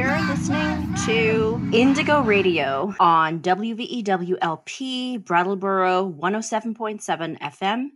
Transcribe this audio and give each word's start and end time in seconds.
You're 0.00 0.22
listening 0.28 0.94
to 1.04 1.60
Indigo 1.74 2.22
Radio 2.22 2.94
on 2.98 3.40
WVEWLP 3.40 5.26
Brattleboro 5.26 6.10
107.7 6.18 7.38
FM, 7.38 7.88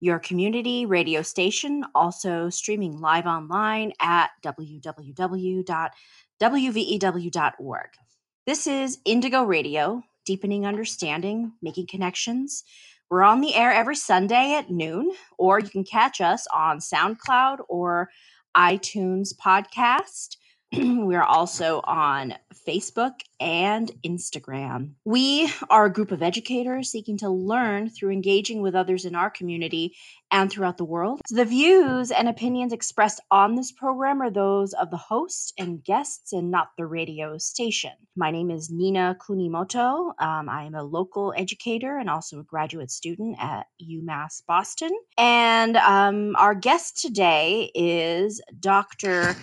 your 0.00 0.18
community 0.18 0.84
radio 0.84 1.22
station, 1.22 1.84
also 1.94 2.50
streaming 2.50 2.98
live 2.98 3.26
online 3.26 3.92
at 4.00 4.30
www.wvew.org. 4.44 5.60
This 8.46 8.66
is 8.66 8.98
Indigo 9.04 9.44
Radio, 9.44 10.02
deepening 10.26 10.66
understanding, 10.66 11.52
making 11.62 11.86
connections. 11.86 12.64
We're 13.08 13.22
on 13.22 13.40
the 13.40 13.54
air 13.54 13.70
every 13.72 13.94
Sunday 13.94 14.54
at 14.54 14.72
noon, 14.72 15.12
or 15.38 15.60
you 15.60 15.68
can 15.68 15.84
catch 15.84 16.20
us 16.20 16.48
on 16.52 16.80
SoundCloud 16.80 17.58
or 17.68 18.10
iTunes 18.56 19.32
podcast. 19.32 20.36
we 21.06 21.14
are 21.14 21.22
also 21.24 21.80
on 21.84 22.34
Facebook 22.66 23.20
and 23.38 23.92
Instagram. 24.02 24.92
We 25.04 25.52
are 25.70 25.86
a 25.86 25.92
group 25.92 26.10
of 26.10 26.22
educators 26.22 26.90
seeking 26.90 27.18
to 27.18 27.28
learn 27.28 27.90
through 27.90 28.10
engaging 28.10 28.60
with 28.60 28.74
others 28.74 29.04
in 29.04 29.14
our 29.14 29.30
community 29.30 29.94
and 30.30 30.50
throughout 30.50 30.76
the 30.76 30.84
world. 30.84 31.20
So 31.26 31.36
the 31.36 31.44
views 31.44 32.10
and 32.10 32.28
opinions 32.28 32.72
expressed 32.72 33.20
on 33.30 33.54
this 33.54 33.72
program 33.72 34.20
are 34.20 34.30
those 34.30 34.72
of 34.72 34.90
the 34.90 34.96
host 34.96 35.54
and 35.58 35.82
guests 35.82 36.32
and 36.32 36.50
not 36.50 36.68
the 36.76 36.86
radio 36.86 37.38
station. 37.38 37.92
My 38.16 38.30
name 38.30 38.50
is 38.50 38.70
Nina 38.70 39.16
Kunimoto. 39.20 40.12
Um, 40.20 40.48
I 40.48 40.64
am 40.64 40.74
a 40.74 40.82
local 40.82 41.34
educator 41.36 41.98
and 41.98 42.08
also 42.08 42.40
a 42.40 42.44
graduate 42.44 42.90
student 42.90 43.36
at 43.40 43.66
UMass 43.82 44.42
Boston. 44.46 44.90
And 45.18 45.76
um, 45.76 46.36
our 46.36 46.54
guest 46.54 47.00
today 47.00 47.70
is 47.74 48.40
Dr. 48.60 49.36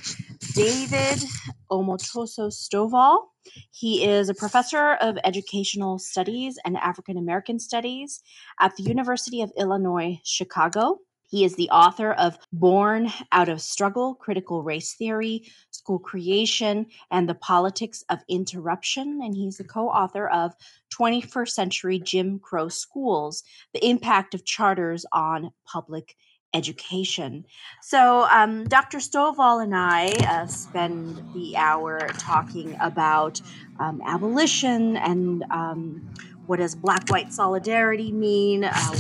David 0.54 1.23
Omotoso 1.71 2.52
Stovall. 2.52 3.30
He 3.71 4.05
is 4.05 4.29
a 4.29 4.34
professor 4.34 4.93
of 5.01 5.17
educational 5.23 5.99
studies 5.99 6.59
and 6.65 6.77
African 6.77 7.17
American 7.17 7.59
studies 7.59 8.21
at 8.59 8.75
the 8.75 8.84
University 8.84 9.41
of 9.41 9.51
Illinois 9.57 10.20
Chicago. 10.23 10.99
He 11.31 11.45
is 11.45 11.55
the 11.55 11.69
author 11.69 12.12
of 12.12 12.37
Born 12.51 13.09
Out 13.31 13.47
of 13.47 13.62
Struggle 13.62 14.15
Critical 14.15 14.63
Race 14.63 14.95
Theory, 14.95 15.49
School 15.71 15.97
Creation, 15.97 16.87
and 17.09 17.27
the 17.27 17.35
Politics 17.35 18.03
of 18.09 18.19
Interruption. 18.27 19.21
And 19.23 19.34
he's 19.34 19.55
the 19.55 19.63
co 19.63 19.87
author 19.87 20.27
of 20.27 20.53
21st 20.93 21.49
Century 21.49 21.99
Jim 21.99 22.37
Crow 22.37 22.67
Schools 22.67 23.43
The 23.73 23.87
Impact 23.87 24.34
of 24.34 24.43
Charters 24.43 25.05
on 25.13 25.51
Public 25.65 26.17
education. 26.54 27.46
So, 27.82 28.27
um, 28.30 28.66
Dr. 28.66 28.98
Stovall 28.98 29.63
and 29.63 29.76
I 29.76 30.07
uh, 30.27 30.48
spend 30.48 31.24
the 31.34 31.55
hour 31.55 32.08
talking 32.18 32.76
about 32.82 33.41
um, 33.80 34.02
abolition 34.05 34.98
and 34.98 35.43
um, 35.49 36.13
what 36.48 36.60
does 36.60 36.76
black 36.76 37.10
white 37.10 37.32
solidarity 37.32 38.12
mean. 38.12 38.66
Uh, 38.66 38.96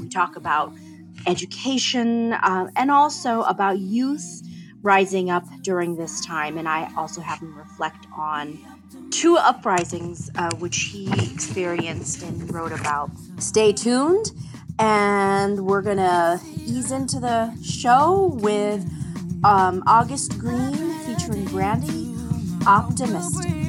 we 0.00 0.08
talk 0.08 0.36
about 0.36 0.72
education 1.26 2.32
uh, 2.32 2.68
and 2.76 2.90
also 2.90 3.42
about 3.42 3.78
youth 3.78 4.42
rising 4.82 5.30
up 5.30 5.44
during 5.62 5.96
this 5.96 6.24
time. 6.24 6.58
And 6.58 6.68
I 6.68 6.90
also 6.96 7.20
have 7.20 7.40
him 7.40 7.56
reflect 7.56 8.06
on 8.16 8.58
two 9.10 9.36
uprisings 9.36 10.30
uh, 10.36 10.50
which 10.56 10.76
he 10.92 11.06
experienced 11.32 12.22
and 12.22 12.52
wrote 12.52 12.72
about. 12.72 13.10
Stay 13.38 13.72
tuned 13.72 14.32
and 14.80 15.60
we're 15.66 15.82
gonna 15.82 16.40
ease 16.56 16.90
into 16.90 17.20
the 17.20 17.54
show 17.62 18.30
with 18.40 18.90
um, 19.44 19.82
August 19.86 20.38
Greene 20.38 20.98
featuring 21.00 21.44
Brandy, 21.44 22.16
Optimistic. 22.66 23.59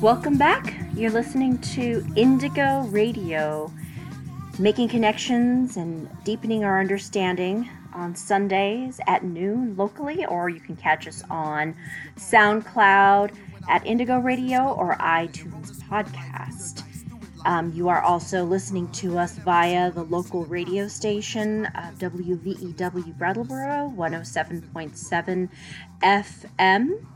Welcome 0.00 0.38
back. 0.38 0.76
You're 0.94 1.10
listening 1.10 1.58
to 1.58 2.06
Indigo 2.14 2.82
Radio, 2.82 3.72
making 4.56 4.90
connections 4.90 5.76
and 5.76 6.08
deepening 6.22 6.62
our 6.62 6.78
understanding 6.78 7.68
on 7.92 8.14
Sundays 8.14 9.00
at 9.08 9.24
noon 9.24 9.76
locally, 9.76 10.24
or 10.24 10.50
you 10.50 10.60
can 10.60 10.76
catch 10.76 11.08
us 11.08 11.24
on 11.30 11.74
SoundCloud 12.14 13.34
at 13.68 13.84
Indigo 13.84 14.20
Radio 14.20 14.72
or 14.72 14.94
iTunes 14.98 15.82
Podcast. 15.88 16.84
Um, 17.44 17.72
you 17.72 17.88
are 17.88 18.00
also 18.00 18.44
listening 18.44 18.88
to 18.92 19.18
us 19.18 19.36
via 19.38 19.90
the 19.90 20.04
local 20.04 20.44
radio 20.44 20.86
station, 20.86 21.66
uh, 21.66 21.92
WVEW 21.98 23.18
Brattleboro 23.18 23.92
107.7 23.96 25.48
FM. 26.04 27.06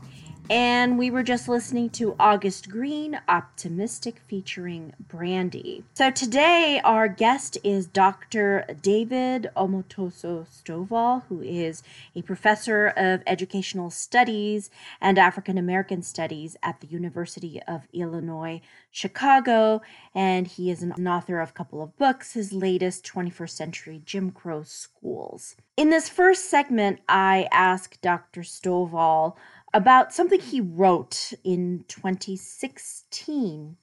And 0.49 0.97
we 0.97 1.09
were 1.09 1.23
just 1.23 1.47
listening 1.47 1.89
to 1.91 2.15
August 2.19 2.69
Greene, 2.69 3.19
Optimistic, 3.29 4.19
featuring 4.27 4.93
Brandy. 4.99 5.85
So 5.93 6.11
today, 6.11 6.81
our 6.83 7.07
guest 7.07 7.57
is 7.63 7.87
Dr. 7.87 8.65
David 8.81 9.49
Omotoso 9.55 10.45
Stovall, 10.45 11.23
who 11.29 11.41
is 11.41 11.81
a 12.13 12.23
professor 12.23 12.87
of 12.87 13.23
educational 13.25 13.89
studies 13.89 14.69
and 14.99 15.17
African 15.17 15.57
American 15.57 16.01
studies 16.03 16.57
at 16.61 16.81
the 16.81 16.87
University 16.87 17.61
of 17.65 17.87
Illinois, 17.93 18.59
Chicago. 18.91 19.81
And 20.13 20.47
he 20.47 20.69
is 20.69 20.83
an 20.83 21.07
author 21.07 21.39
of 21.39 21.51
a 21.51 21.53
couple 21.53 21.81
of 21.81 21.97
books, 21.97 22.33
his 22.33 22.51
latest 22.51 23.05
21st 23.05 23.49
Century 23.49 24.01
Jim 24.05 24.29
Crow 24.29 24.63
Schools. 24.63 25.55
In 25.77 25.89
this 25.89 26.09
first 26.09 26.49
segment, 26.51 26.99
I 27.07 27.47
ask 27.51 27.99
Dr. 28.01 28.41
Stovall 28.41 29.35
about 29.73 30.13
something 30.13 30.39
he 30.39 30.61
wrote 30.61 31.33
in 31.43 31.85
2016 31.87 33.77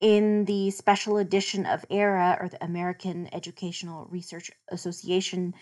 in 0.00 0.44
the 0.44 0.70
special 0.70 1.16
edition 1.16 1.64
of 1.66 1.84
ERA, 1.88 2.36
or 2.40 2.48
the 2.48 2.62
American 2.62 3.28
Educational 3.32 4.06
Research 4.10 4.50
Association 4.68 5.54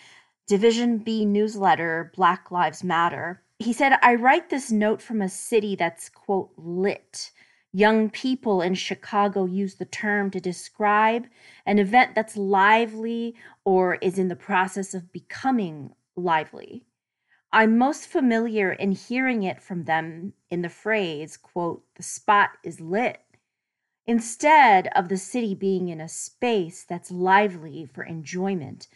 Division 0.49 0.99
B 0.99 1.25
newsletter, 1.25 2.11
Black 2.15 2.51
Lives 2.51 2.83
Matter. 2.83 3.43
he 3.59 3.73
said, 3.73 3.93
I 4.03 4.17
write 4.17 4.51
this 4.51 4.73
note 4.73 5.01
from 5.01 5.23
a 5.23 5.29
city 5.29 5.77
that's, 5.77 6.09
quote, 6.09 6.51
lit. 6.57 7.31
Young 7.73 8.11
people 8.11 8.61
in 8.61 8.75
Chicago 8.75 9.47
use 9.47 9.77
the 9.77 9.85
term 9.85 10.31
to 10.33 10.41
describe 10.41 11.27
an 11.65 11.79
event 11.79 12.15
that's 12.15 12.37
lively 12.37 13.37
or 13.65 13.95
is 13.97 14.19
in 14.19 14.29
the 14.29 14.37
process 14.37 14.93
of 14.93 15.13
becoming 15.13 15.95
lively. 16.17 16.85
I'm 17.55 17.77
most 17.77 18.07
familiar 18.07 18.73
in 18.73 18.93
hearing 18.93 19.43
it 19.43 19.61
from 19.61 19.85
them 19.85 20.33
in 20.51 20.63
the 20.63 20.71
phrase, 20.71 21.37
quote, 21.37 21.85
the 21.97 22.03
spot 22.03 22.53
is 22.65 22.81
lit, 22.81 23.21
instead 24.07 24.89
of 24.97 25.11
the 25.11 25.19
city 25.19 25.55
being 25.55 25.89
in 25.89 26.01
a 26.01 26.09
space 26.09 26.83
that's 26.83 27.11
lively 27.11 27.85
for 27.85 28.05
enjoyment. 28.05 28.89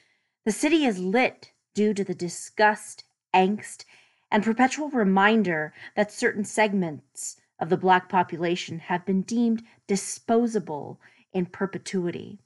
The 0.46 0.52
city 0.52 0.86
is 0.86 0.98
lit 0.98 1.52
due 1.74 1.92
to 1.92 2.02
the 2.02 2.14
disgust, 2.14 3.04
angst, 3.34 3.84
and 4.30 4.42
perpetual 4.42 4.88
reminder 4.88 5.74
that 5.94 6.10
certain 6.10 6.44
segments 6.44 7.38
of 7.58 7.68
the 7.68 7.76
Black 7.76 8.08
population 8.08 8.78
have 8.78 9.04
been 9.04 9.20
deemed 9.20 9.64
disposable 9.86 10.98
in 11.30 11.44
perpetuity. 11.44 12.38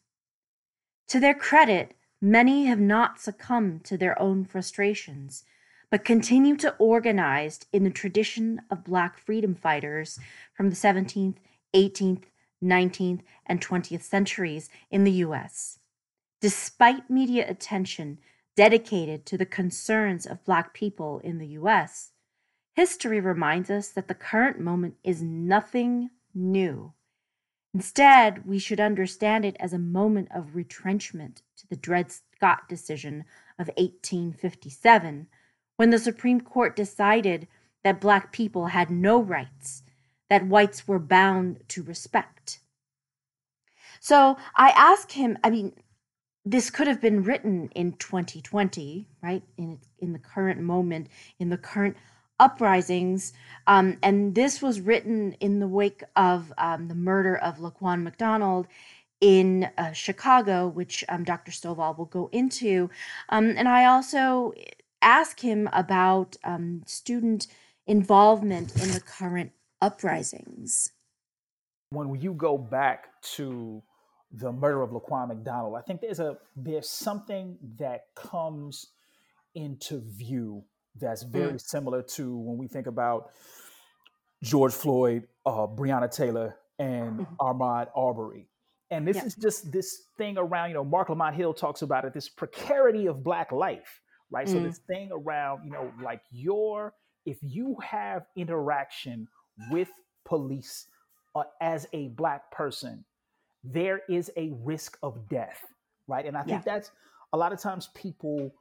To 1.07 1.21
their 1.21 1.35
credit, 1.35 1.95
many 2.21 2.67
have 2.67 2.81
not 2.81 3.21
succumbed 3.21 3.85
to 3.85 3.97
their 3.97 4.21
own 4.21 4.45
frustrations 4.45 5.45
but 5.90 6.04
continue 6.04 6.56
to 6.56 6.75
organize 6.76 7.60
in 7.72 7.84
the 7.84 7.90
tradition 7.90 8.62
of 8.70 8.84
Black 8.84 9.19
freedom 9.19 9.54
fighters 9.54 10.19
from 10.54 10.70
the 10.70 10.76
17th, 10.76 11.37
18th, 11.75 12.25
19th, 12.62 13.20
and 13.46 13.60
20th 13.60 14.02
centuries 14.02 14.70
in 14.90 15.04
the 15.04 15.12
US. 15.12 15.78
Despite 16.40 17.10
media 17.10 17.48
attention 17.48 18.19
dedicated 18.56 19.26
to 19.26 19.37
the 19.37 19.46
concerns 19.46 20.26
of 20.26 20.44
Black 20.44 20.72
people 20.75 21.20
in 21.25 21.38
the 21.38 21.48
US, 21.48 22.12
history 22.75 23.20
reminds 23.20 23.70
us 23.70 23.88
that 23.88 24.08
the 24.08 24.14
current 24.14 24.60
moment 24.60 24.94
is 25.02 25.22
nothing 25.22 26.10
new. 26.34 26.92
Instead, 27.72 28.46
we 28.46 28.58
should 28.58 28.81
understand 28.81 29.44
it 29.44 29.56
as 29.60 29.72
a 29.72 29.78
moment 29.78 30.28
of 30.34 30.56
retrenchment 30.56 31.42
to 31.56 31.69
the 31.69 31.76
Dred 31.76 32.10
Scott 32.10 32.69
decision 32.69 33.25
of 33.58 33.69
1857 33.76 35.28
when 35.81 35.88
the 35.88 35.99
Supreme 35.99 36.43
Court 36.43 36.77
decided 36.77 37.49
that 37.85 38.03
Black 38.03 38.32
people 38.32 38.67
had 38.67 38.91
no 38.91 39.19
rights 39.19 39.82
that 40.29 40.47
whites 40.47 40.87
were 40.87 40.99
bound 40.99 41.59
to 41.69 41.82
respect. 41.82 42.59
So 43.99 44.37
I 44.55 44.75
asked 44.77 45.12
him, 45.12 45.38
I 45.43 45.49
mean, 45.49 45.73
this 46.44 46.69
could 46.69 46.87
have 46.87 47.00
been 47.00 47.23
written 47.23 47.71
in 47.75 47.94
2020, 47.94 49.09
right? 49.23 49.43
In, 49.56 49.79
in 50.00 50.12
the 50.12 50.19
current 50.19 50.61
moment, 50.61 51.06
in 51.38 51.49
the 51.49 51.56
current 51.56 51.97
uprisings. 52.38 53.33
Um, 53.67 53.97
and 54.03 54.35
this 54.35 54.61
was 54.61 54.83
written 54.83 55.33
in 55.41 55.61
the 55.61 55.67
wake 55.67 56.05
of 56.15 56.53
um, 56.59 56.88
the 56.88 56.94
murder 56.94 57.38
of 57.38 57.56
Laquan 57.56 58.03
McDonald 58.03 58.67
in 59.23 59.71
uh, 59.79 59.93
Chicago, 59.93 60.69
which 60.69 61.05
um, 61.09 61.25
Dr. 61.25 61.53
Stovall 61.53 61.97
will 61.97 62.05
go 62.05 62.29
into. 62.33 62.91
Um, 63.31 63.55
and 63.56 63.67
I 63.67 63.87
also 63.87 64.53
ask 65.02 65.41
him 65.41 65.69
about 65.73 66.37
um, 66.44 66.82
student 66.87 67.47
involvement 67.87 68.75
in 68.82 68.93
the 68.93 69.00
current 69.00 69.52
uprisings. 69.81 70.93
When 71.91 72.20
you 72.20 72.35
go 72.35 72.56
back 72.56 73.20
to 73.35 73.82
the 74.32 74.52
murder 74.52 74.82
of 74.82 74.91
Laquan 74.91 75.29
McDonald, 75.29 75.75
I 75.76 75.82
think 75.82 76.00
there's 76.00 76.20
a 76.20 76.38
there's 76.55 76.88
something 76.88 77.58
that 77.79 78.06
comes 78.14 78.87
into 79.55 80.00
view 80.00 80.62
that's 81.00 81.23
very 81.23 81.55
mm. 81.55 81.61
similar 81.61 82.02
to 82.02 82.37
when 82.37 82.58
we 82.58 82.69
think 82.69 82.87
about 82.87 83.31
George 84.43 84.73
Floyd, 84.73 85.26
uh, 85.44 85.67
Breonna 85.67 86.11
Taylor, 86.11 86.56
and 86.79 87.20
mm-hmm. 87.20 87.88
Arbery. 87.97 88.47
And 88.93 89.06
this 89.06 89.17
yeah. 89.17 89.25
is 89.25 89.35
just 89.35 89.70
this 89.70 90.02
thing 90.17 90.37
around, 90.37 90.70
you 90.70 90.75
know, 90.75 90.85
Mark 90.85 91.08
Lamont 91.08 91.37
Hill 91.37 91.55
talks 91.55 91.82
about 91.82 92.05
it, 92.05 92.12
this 92.12 92.29
precarity 92.29 93.06
of 93.06 93.23
Black 93.23 93.52
life 93.52 94.00
right? 94.31 94.47
Mm. 94.47 94.53
So 94.53 94.61
this 94.61 94.79
thing 94.87 95.11
around, 95.12 95.65
you 95.65 95.71
know, 95.71 95.93
like 96.03 96.23
your 96.31 96.94
if 97.27 97.38
you 97.43 97.77
have 97.82 98.27
interaction 98.37 99.29
with 99.71 99.88
police 100.25 100.87
uh, 101.35 101.43
as 101.61 101.87
a 101.93 102.09
black 102.09 102.50
person, 102.50 103.05
there 103.62 104.00
is 104.09 104.31
a 104.37 104.53
risk 104.62 104.97
of 105.03 105.29
death, 105.29 105.62
right? 106.06 106.25
And 106.25 106.37
I 106.37 106.43
think 106.43 106.65
yeah. 106.65 106.75
that's 106.75 106.91
a 107.32 107.37
lot 107.37 107.53
of 107.53 107.61
times 107.61 107.91
people 107.94 108.55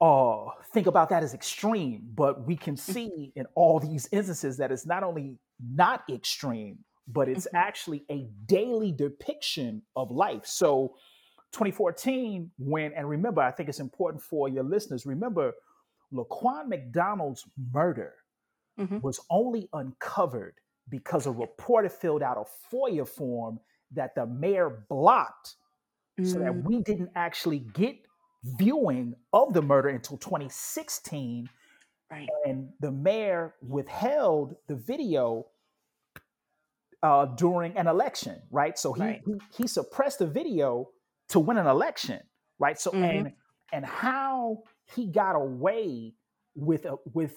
uh, 0.00 0.50
think 0.72 0.86
about 0.86 1.08
that 1.10 1.22
as 1.22 1.34
extreme, 1.34 2.02
but 2.14 2.46
we 2.46 2.56
can 2.56 2.74
mm. 2.74 2.78
see 2.78 3.32
in 3.36 3.46
all 3.54 3.80
these 3.80 4.08
instances 4.12 4.56
that 4.58 4.70
it's 4.70 4.86
not 4.86 5.02
only 5.02 5.38
not 5.74 6.04
extreme, 6.10 6.78
but 7.08 7.28
it's 7.28 7.46
mm-hmm. 7.46 7.56
actually 7.56 8.04
a 8.10 8.28
daily 8.46 8.92
depiction 8.92 9.82
of 9.96 10.10
life. 10.10 10.46
So 10.46 10.94
2014, 11.52 12.50
when, 12.58 12.92
and 12.92 13.08
remember, 13.08 13.40
I 13.40 13.50
think 13.50 13.68
it's 13.68 13.80
important 13.80 14.22
for 14.22 14.48
your 14.48 14.62
listeners, 14.62 15.06
remember, 15.06 15.52
Laquan 16.12 16.68
McDonald's 16.68 17.44
murder 17.72 18.14
mm-hmm. 18.78 18.98
was 19.00 19.20
only 19.30 19.68
uncovered 19.72 20.54
because 20.88 21.26
a 21.26 21.30
reporter 21.30 21.88
filled 21.88 22.22
out 22.22 22.36
a 22.36 22.74
FOIA 22.74 23.06
form 23.06 23.60
that 23.92 24.14
the 24.14 24.26
mayor 24.26 24.84
blocked 24.88 25.56
so 26.22 26.38
that 26.38 26.52
mm. 26.52 26.62
we 26.64 26.82
didn't 26.82 27.10
actually 27.14 27.60
get 27.72 27.96
viewing 28.44 29.14
of 29.32 29.54
the 29.54 29.62
murder 29.62 29.88
until 29.88 30.18
2016. 30.18 31.48
Right. 32.10 32.28
And 32.44 32.68
the 32.80 32.90
mayor 32.90 33.54
withheld 33.62 34.56
the 34.66 34.74
video 34.74 35.46
uh, 37.02 37.26
during 37.26 37.76
an 37.76 37.86
election, 37.86 38.42
right? 38.50 38.78
So 38.78 38.92
he, 38.92 39.02
right. 39.02 39.22
he, 39.24 39.62
he 39.62 39.66
suppressed 39.66 40.18
the 40.18 40.26
video 40.26 40.88
to 41.30 41.40
win 41.40 41.56
an 41.58 41.66
election, 41.66 42.20
right? 42.58 42.78
So 42.78 42.90
mm-hmm. 42.90 43.04
and 43.04 43.32
and 43.72 43.84
how 43.84 44.62
he 44.94 45.06
got 45.06 45.36
away 45.36 46.14
with 46.54 46.84
a, 46.84 46.96
with 47.12 47.34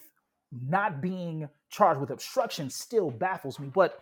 not 0.51 1.01
being 1.01 1.48
charged 1.69 2.00
with 2.00 2.10
obstruction 2.10 2.69
still 2.69 3.10
baffles 3.10 3.60
me, 3.60 3.69
but 3.74 4.00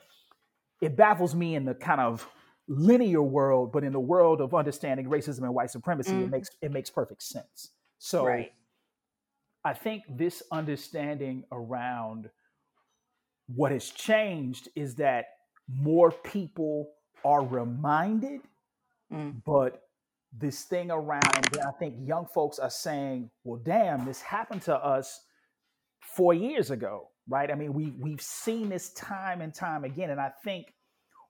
it 0.81 0.95
baffles 0.95 1.35
me 1.35 1.55
in 1.55 1.65
the 1.65 1.73
kind 1.73 2.01
of 2.01 2.27
linear 2.67 3.21
world, 3.21 3.71
but 3.71 3.83
in 3.83 3.91
the 3.91 3.99
world 3.99 4.41
of 4.41 4.53
understanding 4.53 5.07
racism 5.07 5.43
and 5.43 5.53
white 5.53 5.69
supremacy, 5.69 6.11
mm-hmm. 6.11 6.23
it 6.23 6.29
makes 6.29 6.49
it 6.61 6.71
makes 6.71 6.89
perfect 6.89 7.23
sense. 7.23 7.71
So 7.99 8.25
right. 8.25 8.51
I 9.63 9.73
think 9.73 10.03
this 10.09 10.41
understanding 10.51 11.43
around 11.51 12.29
what 13.47 13.71
has 13.71 13.89
changed 13.89 14.69
is 14.75 14.95
that 14.95 15.25
more 15.69 16.11
people 16.11 16.89
are 17.23 17.45
reminded 17.45 18.41
Mm. 19.11 19.41
But 19.45 19.81
this 20.37 20.63
thing 20.63 20.91
around, 20.91 21.49
that 21.51 21.65
I 21.67 21.71
think 21.77 21.95
young 21.99 22.25
folks 22.25 22.59
are 22.59 22.69
saying, 22.69 23.29
well, 23.43 23.61
damn, 23.63 24.05
this 24.05 24.21
happened 24.21 24.61
to 24.63 24.75
us 24.75 25.21
four 26.15 26.33
years 26.33 26.71
ago, 26.71 27.09
right? 27.27 27.51
I 27.51 27.55
mean, 27.55 27.73
we, 27.73 27.93
we've 27.99 28.21
seen 28.21 28.69
this 28.69 28.93
time 28.93 29.41
and 29.41 29.53
time 29.53 29.83
again. 29.83 30.09
And 30.09 30.19
I 30.19 30.31
think 30.43 30.73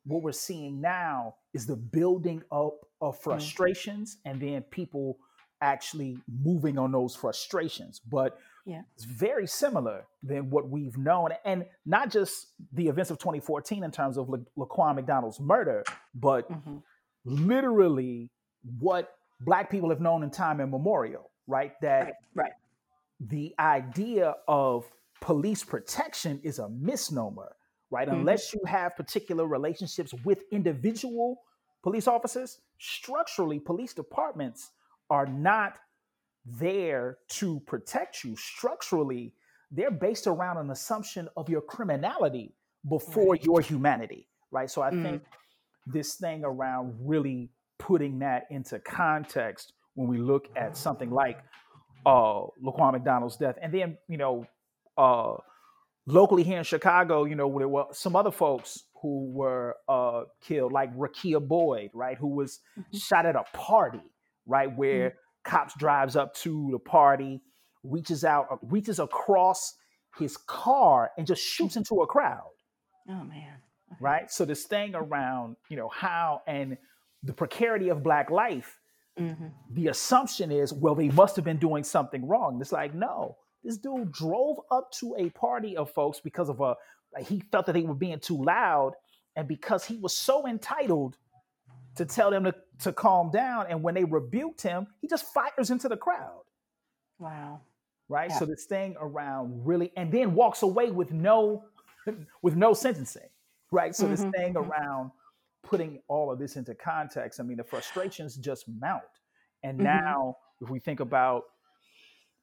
what 0.04 0.22
we're 0.22 0.32
seeing 0.32 0.82
now 0.82 1.36
is 1.54 1.66
the 1.66 1.76
building 1.76 2.44
up 2.52 2.76
of 3.02 3.18
mm. 3.18 3.24
frustrations 3.24 4.18
mm. 4.18 4.32
and 4.32 4.42
then 4.42 4.62
people 4.64 5.18
actually 5.62 6.18
moving 6.44 6.78
on 6.78 6.92
those 6.92 7.16
frustrations. 7.16 8.00
But 8.00 8.38
yeah. 8.66 8.82
it's 8.96 9.06
very 9.06 9.48
similar 9.48 10.06
than 10.24 10.50
what 10.50 10.70
we've 10.70 10.98
known. 10.98 11.30
And 11.44 11.66
not 11.86 12.12
just 12.12 12.48
the 12.74 12.88
events 12.88 13.10
of 13.12 13.18
2014 13.18 13.84
in 13.84 13.92
terms 13.92 14.18
of 14.18 14.30
La- 14.30 14.38
Laquan 14.66 14.96
McDonald's 14.96 15.40
murder, 15.40 15.84
but 16.14 16.52
mm-hmm 16.52 16.78
literally 17.26 18.30
what 18.80 19.16
black 19.42 19.70
people 19.70 19.90
have 19.90 20.02
known 20.02 20.24
in 20.24 20.30
time 20.30 20.60
immemorial, 20.60 21.32
right? 21.48 21.74
That 21.82 22.04
right, 22.04 22.14
right. 22.36 22.52
the 23.20 23.54
idea 23.60 24.36
of 24.48 24.86
police 25.20 25.64
protection 25.64 26.40
is 26.44 26.60
a 26.60 26.70
misnomer, 26.70 27.56
right? 27.90 28.08
Mm-hmm. 28.08 28.20
Unless 28.20 28.54
you 28.54 28.62
have 28.66 28.96
particular 28.96 29.46
relationships 29.46 30.14
with 30.24 30.44
individual 30.52 31.42
police 31.84 32.08
officers, 32.08 32.60
structurally, 32.80 33.60
police 33.60 33.94
departments 33.94 34.72
are 35.10 35.26
not 35.26 35.78
there 36.46 37.18
to 37.30 37.60
protect 37.62 38.24
you. 38.24 38.36
Structurally, 38.36 39.34
they're 39.72 39.92
based 39.92 40.28
around 40.28 40.58
an 40.58 40.72
assumption 40.72 41.28
of 41.38 41.50
your 41.50 41.62
criminality 41.62 42.56
before 42.90 43.34
right. 43.34 43.44
your 43.44 43.62
humanity, 43.62 44.28
right? 44.52 44.70
So 44.70 44.82
I 44.82 44.92
mm. 44.92 45.04
think 45.04 45.24
this 45.86 46.16
thing 46.16 46.44
around 46.44 46.96
really 47.00 47.50
putting 47.80 48.20
that 48.20 48.44
into 48.50 48.80
context 48.80 49.74
when 49.96 50.08
we 50.08 50.18
look 50.18 50.48
at 50.56 50.78
something 50.78 51.10
like 51.12 51.40
uh, 52.06 52.42
Laquan 52.64 52.94
McDonald's 52.94 53.38
death. 53.38 53.56
And 53.62 53.74
then, 53.74 53.98
you 54.08 54.18
know, 54.18 54.46
uh, 54.98 55.36
locally 56.06 56.44
here 56.44 56.58
in 56.58 56.64
Chicago, 56.64 57.26
you 57.26 57.36
know, 57.36 57.58
there 57.58 57.68
were 57.68 57.86
some 57.92 58.16
other 58.16 58.32
folks 58.32 58.84
who 59.02 59.32
were 59.32 59.76
uh, 59.90 60.24
killed, 60.42 60.72
like 60.72 60.96
Rekia 60.96 61.46
Boyd, 61.46 61.90
right, 61.94 62.18
who 62.18 62.28
was 62.28 62.60
mm-hmm. 62.78 62.98
shot 62.98 63.26
at 63.26 63.36
a 63.36 63.44
party, 63.54 64.04
right, 64.46 64.76
where 64.76 65.10
mm-hmm. 65.10 65.52
cops 65.52 65.74
drives 65.78 66.16
up 66.16 66.34
to 66.36 66.70
the 66.72 66.80
party. 66.80 67.42
reaches 67.84 68.24
out, 68.24 68.48
uh, 68.52 68.58
reaches 68.62 69.00
across 69.00 69.76
his 70.20 70.38
car 70.38 71.12
and 71.18 71.26
just 71.26 71.42
shoots 71.42 71.76
into 71.76 72.02
a 72.02 72.08
crowd. 72.08 72.52
Oh 73.10 73.24
man. 73.24 73.61
Right. 74.02 74.32
So 74.32 74.46
this 74.46 74.64
thing 74.64 74.96
around, 74.96 75.58
you 75.70 75.78
know, 75.78 75.90
how 75.90 76.42
and 76.48 76.78
the 77.24 77.34
precarity 77.34 77.90
of 77.90 78.02
black 78.02 78.32
life, 78.32 78.80
mm-hmm. 79.20 79.48
the 79.70 79.90
assumption 79.90 80.52
is, 80.52 80.74
well, 80.74 80.96
they 80.96 81.10
must 81.10 81.36
have 81.36 81.46
been 81.46 81.58
doing 81.58 81.84
something 81.84 82.28
wrong. 82.28 82.60
It's 82.60 82.72
like, 82.72 82.96
no, 82.96 83.38
this 83.64 83.78
dude 83.78 84.12
drove 84.12 84.58
up 84.72 84.92
to 84.94 85.16
a 85.20 85.30
party 85.30 85.78
of 85.78 85.92
folks 85.92 86.20
because 86.20 86.50
of 86.50 86.62
a 86.62 86.76
he 87.20 87.42
felt 87.52 87.66
that 87.66 87.74
they 87.74 87.82
were 87.82 87.94
being 87.94 88.20
too 88.20 88.42
loud, 88.42 88.94
and 89.36 89.48
because 89.48 89.86
he 89.86 89.98
was 89.98 90.18
so 90.18 90.48
entitled 90.48 91.18
to 91.96 92.06
tell 92.06 92.32
them 92.32 92.46
to, 92.46 92.56
to 92.80 92.94
calm 92.94 93.30
down, 93.32 93.66
and 93.70 93.84
when 93.84 93.94
they 93.94 94.06
rebuked 94.06 94.62
him, 94.62 94.88
he 95.02 95.08
just 95.08 95.26
fires 95.34 95.72
into 95.72 95.90
the 95.90 95.98
crowd. 95.98 96.44
Wow. 97.20 97.62
Right. 98.08 98.30
Yeah. 98.30 98.40
So 98.40 98.46
this 98.46 98.66
thing 98.66 98.96
around 99.00 99.66
really, 99.66 99.92
and 99.96 100.12
then 100.12 100.34
walks 100.34 100.64
away 100.64 100.92
with 100.92 101.12
no 101.12 101.66
with 102.42 102.56
no 102.56 102.74
sentencing. 102.74 103.30
Right. 103.72 103.96
So 103.96 104.04
mm-hmm. 104.04 104.12
this 104.12 104.22
thing 104.22 104.54
mm-hmm. 104.54 104.70
around 104.70 105.12
putting 105.64 106.02
all 106.08 106.32
of 106.32 106.40
this 106.40 106.56
into 106.56 106.76
context, 106.76 107.40
I 107.40 107.44
mean, 107.44 107.58
the 107.58 107.64
frustrations 107.64 108.36
just 108.36 108.66
mount. 108.80 109.04
And 109.64 109.78
mm-hmm. 109.78 109.86
now, 109.86 110.38
if 110.62 110.70
we 110.70 110.80
think 110.80 111.00
about 111.00 111.44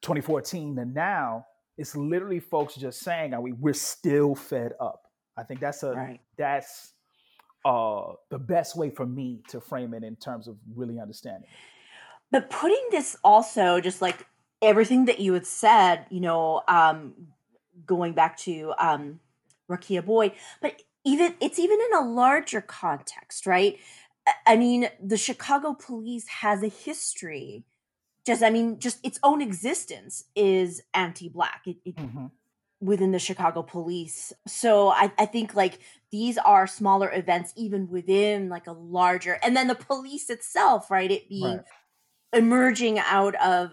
2014 0.02 0.78
and 0.78 0.94
now, 0.94 1.44
it's 1.76 1.94
literally 1.94 2.40
folks 2.40 2.74
just 2.74 3.00
saying, 3.00 3.34
"Are 3.34 3.40
we? 3.40 3.52
We're 3.52 3.72
still 3.72 4.34
fed 4.34 4.72
up." 4.80 5.02
I 5.36 5.44
think 5.44 5.60
that's 5.60 5.84
a 5.84 5.92
right. 5.92 6.20
that's 6.36 6.92
uh, 7.64 8.14
the 8.30 8.38
best 8.38 8.76
way 8.76 8.90
for 8.90 9.06
me 9.06 9.42
to 9.48 9.60
frame 9.60 9.94
it 9.94 10.02
in 10.02 10.16
terms 10.16 10.48
of 10.48 10.56
really 10.74 10.98
understanding. 10.98 11.48
But 12.30 12.50
putting 12.50 12.82
this 12.90 13.16
also 13.22 13.80
just 13.80 14.02
like 14.02 14.26
everything 14.60 15.04
that 15.06 15.20
you 15.20 15.34
had 15.34 15.46
said, 15.46 16.06
you 16.10 16.20
know, 16.20 16.62
um, 16.66 17.14
going 17.86 18.12
back 18.12 18.36
to 18.38 18.74
um, 18.78 19.20
Rekia 19.70 20.04
Boyd, 20.04 20.32
but 20.60 20.82
even 21.08 21.34
it's 21.40 21.58
even 21.58 21.78
in 21.80 21.98
a 21.98 22.06
larger 22.06 22.60
context, 22.60 23.46
right? 23.46 23.78
I 24.46 24.56
mean, 24.56 24.88
the 25.02 25.16
Chicago 25.16 25.72
police 25.74 26.28
has 26.28 26.62
a 26.62 26.68
history. 26.68 27.64
Just, 28.26 28.42
I 28.42 28.50
mean, 28.50 28.78
just 28.78 28.98
its 29.02 29.18
own 29.22 29.40
existence 29.40 30.24
is 30.36 30.82
anti-black 30.92 31.62
it, 31.64 31.76
it, 31.86 31.96
mm-hmm. 31.96 32.26
within 32.78 33.12
the 33.12 33.18
Chicago 33.18 33.62
police. 33.62 34.34
So 34.46 34.88
I, 34.88 35.10
I 35.18 35.24
think 35.24 35.54
like 35.54 35.78
these 36.12 36.36
are 36.36 36.66
smaller 36.66 37.10
events, 37.10 37.54
even 37.56 37.88
within 37.88 38.50
like 38.50 38.66
a 38.66 38.72
larger, 38.72 39.38
and 39.42 39.56
then 39.56 39.66
the 39.66 39.74
police 39.74 40.28
itself, 40.28 40.90
right? 40.90 41.10
It 41.10 41.30
being 41.30 41.56
right. 41.56 41.64
emerging 42.34 42.98
out 42.98 43.34
of 43.36 43.72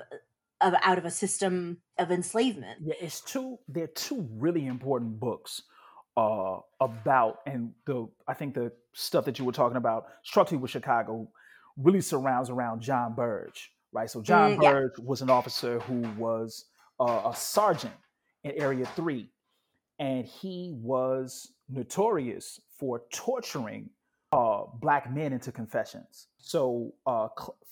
of 0.62 0.74
out 0.82 0.98
of 0.98 1.04
a 1.04 1.12
system 1.12 1.80
of 1.98 2.12
enslavement. 2.12 2.80
Yeah, 2.82 2.94
it's 3.02 3.20
two. 3.20 3.60
They're 3.68 3.88
two 3.88 4.26
really 4.32 4.66
important 4.66 5.20
books 5.20 5.64
uh, 6.18 6.60
about 6.80 7.40
and 7.46 7.72
the 7.86 8.08
I 8.28 8.34
think 8.34 8.54
the 8.54 8.72
stuff 8.94 9.26
that 9.26 9.38
you 9.40 9.46
were 9.46 9.52
talking 9.52 9.78
about 9.78 10.08
structurally 10.24 10.62
with 10.62 10.72
Chicago 10.72 11.30
really 11.78 12.02
surrounds 12.02 12.50
around 12.50 12.82
John 12.82 13.14
Burge, 13.14 13.72
right? 13.92 14.10
So 14.10 14.22
John 14.22 14.56
mm, 14.56 14.62
Burge 14.62 14.94
yeah. 14.98 15.04
was 15.06 15.22
an 15.22 15.30
officer 15.30 15.80
who 15.80 16.02
was 16.18 16.66
uh, 17.00 17.24
a 17.26 17.36
sergeant 17.36 17.94
in 18.44 18.52
Area 18.52 18.86
Three, 18.96 19.30
and 20.00 20.26
he 20.26 20.74
was 20.78 21.52
notorious 21.70 22.62
for 22.78 23.04
torturing 23.12 23.90
uh, 24.32 24.64
black 24.80 25.14
men 25.14 25.34
into 25.34 25.52
confessions. 25.52 26.28
So 26.38 26.94
uh, 27.06 27.28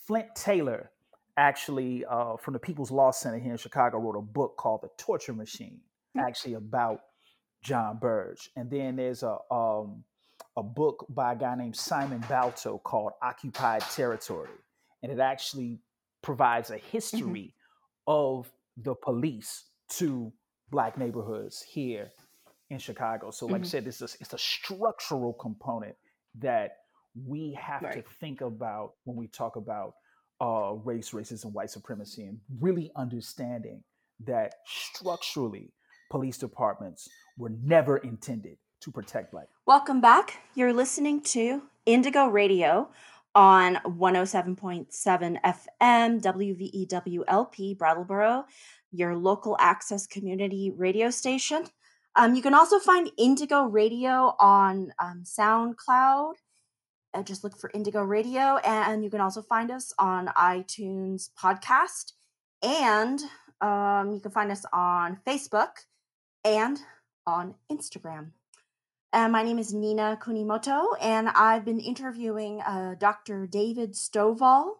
Flint 0.06 0.34
Taylor, 0.34 0.90
actually 1.36 2.04
uh, 2.04 2.36
from 2.36 2.52
the 2.52 2.58
People's 2.58 2.90
Law 2.90 3.10
Center 3.10 3.38
here 3.38 3.52
in 3.52 3.58
Chicago, 3.58 3.98
wrote 3.98 4.18
a 4.18 4.22
book 4.22 4.56
called 4.56 4.82
The 4.82 4.90
Torture 4.98 5.32
Machine, 5.32 5.80
mm. 6.16 6.22
actually 6.22 6.54
about 6.54 7.00
John 7.64 7.98
Burge. 7.98 8.50
And 8.56 8.70
then 8.70 8.96
there's 8.96 9.22
a 9.22 9.38
um, 9.50 10.04
a 10.56 10.62
book 10.62 11.06
by 11.08 11.32
a 11.32 11.36
guy 11.36 11.56
named 11.56 11.74
Simon 11.74 12.24
Balto 12.28 12.78
called 12.78 13.12
Occupied 13.22 13.82
Territory. 13.82 14.50
And 15.02 15.10
it 15.10 15.18
actually 15.18 15.80
provides 16.22 16.70
a 16.70 16.76
mm-hmm. 16.76 16.86
history 16.90 17.54
mm-hmm. 18.08 18.12
of 18.12 18.52
the 18.76 18.94
police 18.94 19.64
to 19.88 20.32
black 20.70 20.96
neighborhoods 20.96 21.62
here 21.62 22.10
in 22.70 22.78
Chicago. 22.78 23.30
So, 23.30 23.46
like 23.46 23.56
mm-hmm. 23.56 23.64
I 23.64 23.68
said, 23.68 23.84
this 23.84 24.00
is 24.00 24.16
it's 24.20 24.32
a 24.32 24.38
structural 24.38 25.32
component 25.32 25.96
that 26.38 26.78
we 27.26 27.56
have 27.60 27.82
right. 27.82 27.94
to 27.94 28.02
think 28.20 28.40
about 28.40 28.94
when 29.04 29.16
we 29.16 29.28
talk 29.28 29.56
about 29.56 29.94
uh, 30.40 30.72
race, 30.84 31.10
racism, 31.10 31.52
white 31.52 31.70
supremacy, 31.70 32.24
and 32.24 32.38
really 32.60 32.90
understanding 32.96 33.82
that 34.24 34.54
structurally 34.66 35.72
police 36.14 36.38
departments 36.38 37.08
were 37.36 37.50
never 37.64 37.96
intended 37.96 38.56
to 38.80 38.92
protect 38.92 39.32
black. 39.32 39.48
Welcome 39.66 40.00
back. 40.00 40.38
You're 40.54 40.72
listening 40.72 41.22
to 41.22 41.62
Indigo 41.86 42.28
Radio 42.28 42.88
on 43.34 43.80
107.7 43.84 44.86
FM 45.42 46.22
WVEWLP 46.22 47.76
Brattleboro, 47.76 48.44
your 48.92 49.16
local 49.16 49.56
access 49.58 50.06
community 50.06 50.70
radio 50.76 51.10
station. 51.10 51.64
Um, 52.14 52.36
you 52.36 52.42
can 52.42 52.54
also 52.54 52.78
find 52.78 53.10
Indigo 53.18 53.64
Radio 53.64 54.36
on 54.38 54.92
um, 55.02 55.24
SoundCloud. 55.24 56.34
Uh, 57.12 57.24
just 57.24 57.42
look 57.42 57.58
for 57.58 57.72
Indigo 57.74 58.04
Radio, 58.04 58.58
and 58.58 59.02
you 59.02 59.10
can 59.10 59.20
also 59.20 59.42
find 59.42 59.72
us 59.72 59.92
on 59.98 60.28
iTunes 60.28 61.30
Podcast, 61.36 62.12
and 62.62 63.20
um, 63.60 64.12
you 64.12 64.20
can 64.20 64.30
find 64.30 64.52
us 64.52 64.64
on 64.72 65.18
Facebook 65.26 65.70
and 66.44 66.78
on 67.26 67.54
Instagram. 67.72 68.30
Uh, 69.12 69.28
my 69.28 69.42
name 69.42 69.58
is 69.58 69.72
Nina 69.72 70.18
Kunimoto, 70.20 70.96
and 71.00 71.28
I've 71.28 71.64
been 71.64 71.80
interviewing 71.80 72.60
uh, 72.60 72.94
Dr. 72.98 73.46
David 73.46 73.94
Stovall, 73.94 74.72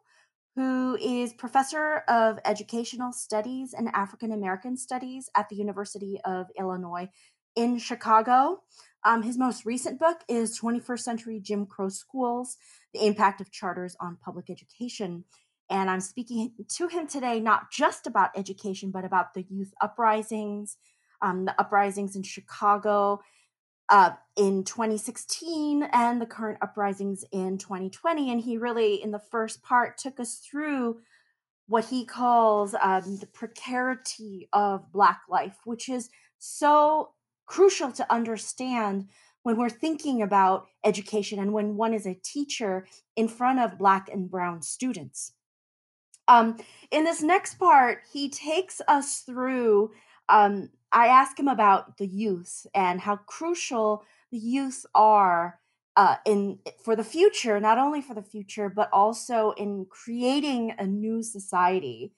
who 0.56 0.96
is 1.00 1.32
professor 1.32 2.02
of 2.08 2.38
educational 2.44 3.12
studies 3.12 3.72
and 3.72 3.88
African 3.94 4.32
American 4.32 4.76
studies 4.76 5.30
at 5.34 5.48
the 5.48 5.56
University 5.56 6.20
of 6.24 6.46
Illinois 6.58 7.08
in 7.56 7.78
Chicago. 7.78 8.62
Um, 9.04 9.22
his 9.22 9.38
most 9.38 9.64
recent 9.64 9.98
book 9.98 10.22
is 10.28 10.58
21st 10.58 11.00
Century 11.00 11.40
Jim 11.40 11.66
Crow 11.66 11.88
Schools 11.88 12.56
The 12.92 13.06
Impact 13.06 13.40
of 13.40 13.52
Charters 13.52 13.96
on 14.00 14.18
Public 14.22 14.50
Education. 14.50 15.24
And 15.70 15.88
I'm 15.88 16.00
speaking 16.00 16.52
to 16.76 16.88
him 16.88 17.06
today 17.06 17.40
not 17.40 17.70
just 17.70 18.06
about 18.06 18.36
education, 18.36 18.90
but 18.90 19.04
about 19.04 19.32
the 19.34 19.46
youth 19.48 19.72
uprisings, 19.80 20.76
um, 21.24 21.46
the 21.46 21.58
uprisings 21.58 22.14
in 22.14 22.22
Chicago 22.22 23.20
uh, 23.88 24.10
in 24.36 24.62
2016 24.64 25.88
and 25.92 26.20
the 26.20 26.26
current 26.26 26.58
uprisings 26.60 27.24
in 27.32 27.56
2020. 27.58 28.30
And 28.30 28.40
he 28.40 28.58
really, 28.58 29.02
in 29.02 29.10
the 29.10 29.18
first 29.18 29.62
part, 29.62 29.96
took 29.96 30.20
us 30.20 30.36
through 30.36 31.00
what 31.66 31.86
he 31.86 32.04
calls 32.04 32.74
um, 32.80 33.18
the 33.20 33.26
precarity 33.26 34.48
of 34.52 34.92
Black 34.92 35.22
life, 35.28 35.56
which 35.64 35.88
is 35.88 36.10
so 36.38 37.12
crucial 37.46 37.90
to 37.92 38.12
understand 38.12 39.08
when 39.44 39.56
we're 39.56 39.70
thinking 39.70 40.22
about 40.22 40.66
education 40.84 41.38
and 41.38 41.52
when 41.52 41.76
one 41.76 41.94
is 41.94 42.06
a 42.06 42.18
teacher 42.22 42.86
in 43.16 43.28
front 43.28 43.60
of 43.60 43.78
Black 43.78 44.08
and 44.12 44.30
Brown 44.30 44.60
students. 44.60 45.32
Um, 46.28 46.56
in 46.90 47.04
this 47.04 47.22
next 47.22 47.58
part, 47.58 48.02
he 48.10 48.30
takes 48.30 48.80
us 48.88 49.20
through 49.20 49.92
um, 50.28 50.70
I 50.94 51.08
ask 51.08 51.38
him 51.38 51.48
about 51.48 51.98
the 51.98 52.06
youth 52.06 52.66
and 52.72 53.00
how 53.00 53.16
crucial 53.16 54.04
the 54.30 54.38
youth 54.38 54.86
are 54.94 55.58
uh, 55.96 56.16
in 56.24 56.60
for 56.82 56.96
the 56.96 57.04
future, 57.04 57.60
not 57.60 57.78
only 57.78 58.00
for 58.00 58.14
the 58.14 58.22
future, 58.22 58.68
but 58.68 58.88
also 58.92 59.50
in 59.52 59.86
creating 59.90 60.74
a 60.78 60.86
new 60.86 61.22
society. 61.22 62.12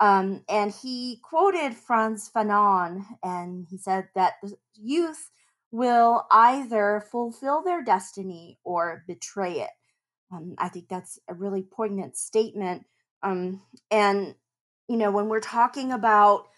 Um, 0.00 0.42
and 0.48 0.72
he 0.72 1.20
quoted 1.22 1.74
Frantz 1.74 2.30
Fanon, 2.34 3.04
and 3.22 3.66
he 3.70 3.76
said 3.76 4.08
that 4.14 4.34
the 4.42 4.56
youth 4.74 5.30
will 5.70 6.26
either 6.30 7.04
fulfill 7.10 7.62
their 7.62 7.82
destiny 7.82 8.58
or 8.64 9.04
betray 9.06 9.60
it. 9.60 9.70
Um, 10.32 10.54
I 10.58 10.68
think 10.68 10.88
that's 10.88 11.18
a 11.28 11.34
really 11.34 11.62
poignant 11.62 12.16
statement. 12.16 12.86
Um, 13.22 13.62
and 13.90 14.34
you 14.88 14.96
know, 14.96 15.10
when 15.10 15.28
we're 15.28 15.40
talking 15.40 15.92
about 15.92 16.48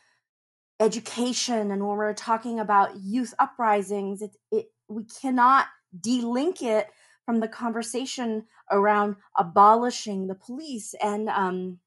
education 0.80 1.71
and 1.71 1.87
when 1.87 1.97
we're 1.97 2.12
talking 2.12 2.61
about 2.61 2.97
youth 3.00 3.33
uprisings 3.38 4.21
it, 4.21 4.37
it 4.52 4.66
we 4.88 5.04
cannot 5.04 5.66
delink 6.00 6.61
it 6.62 6.88
from 7.25 7.40
the 7.40 7.49
conversation 7.49 8.45
around 8.71 9.16
abolishing 9.38 10.26
the 10.26 10.35
police 10.35 10.95
and 11.02 11.28
um, 11.30 11.78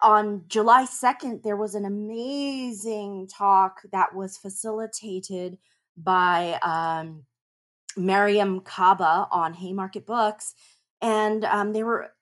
on 0.00 0.44
July 0.48 0.84
2nd, 0.84 1.42
there 1.42 1.56
was 1.56 1.74
an 1.74 1.84
amazing 1.84 3.28
talk 3.28 3.82
that 3.92 4.14
was 4.14 4.38
facilitated 4.38 5.58
by 5.96 6.58
um, 6.62 7.24
Mariame 7.98 8.64
Kaba 8.64 9.28
on 9.30 9.54
Haymarket 9.54 10.06
Books. 10.06 10.54
And 11.00 11.44
um, 11.44 11.72
they 11.72 11.82
were 11.82 12.12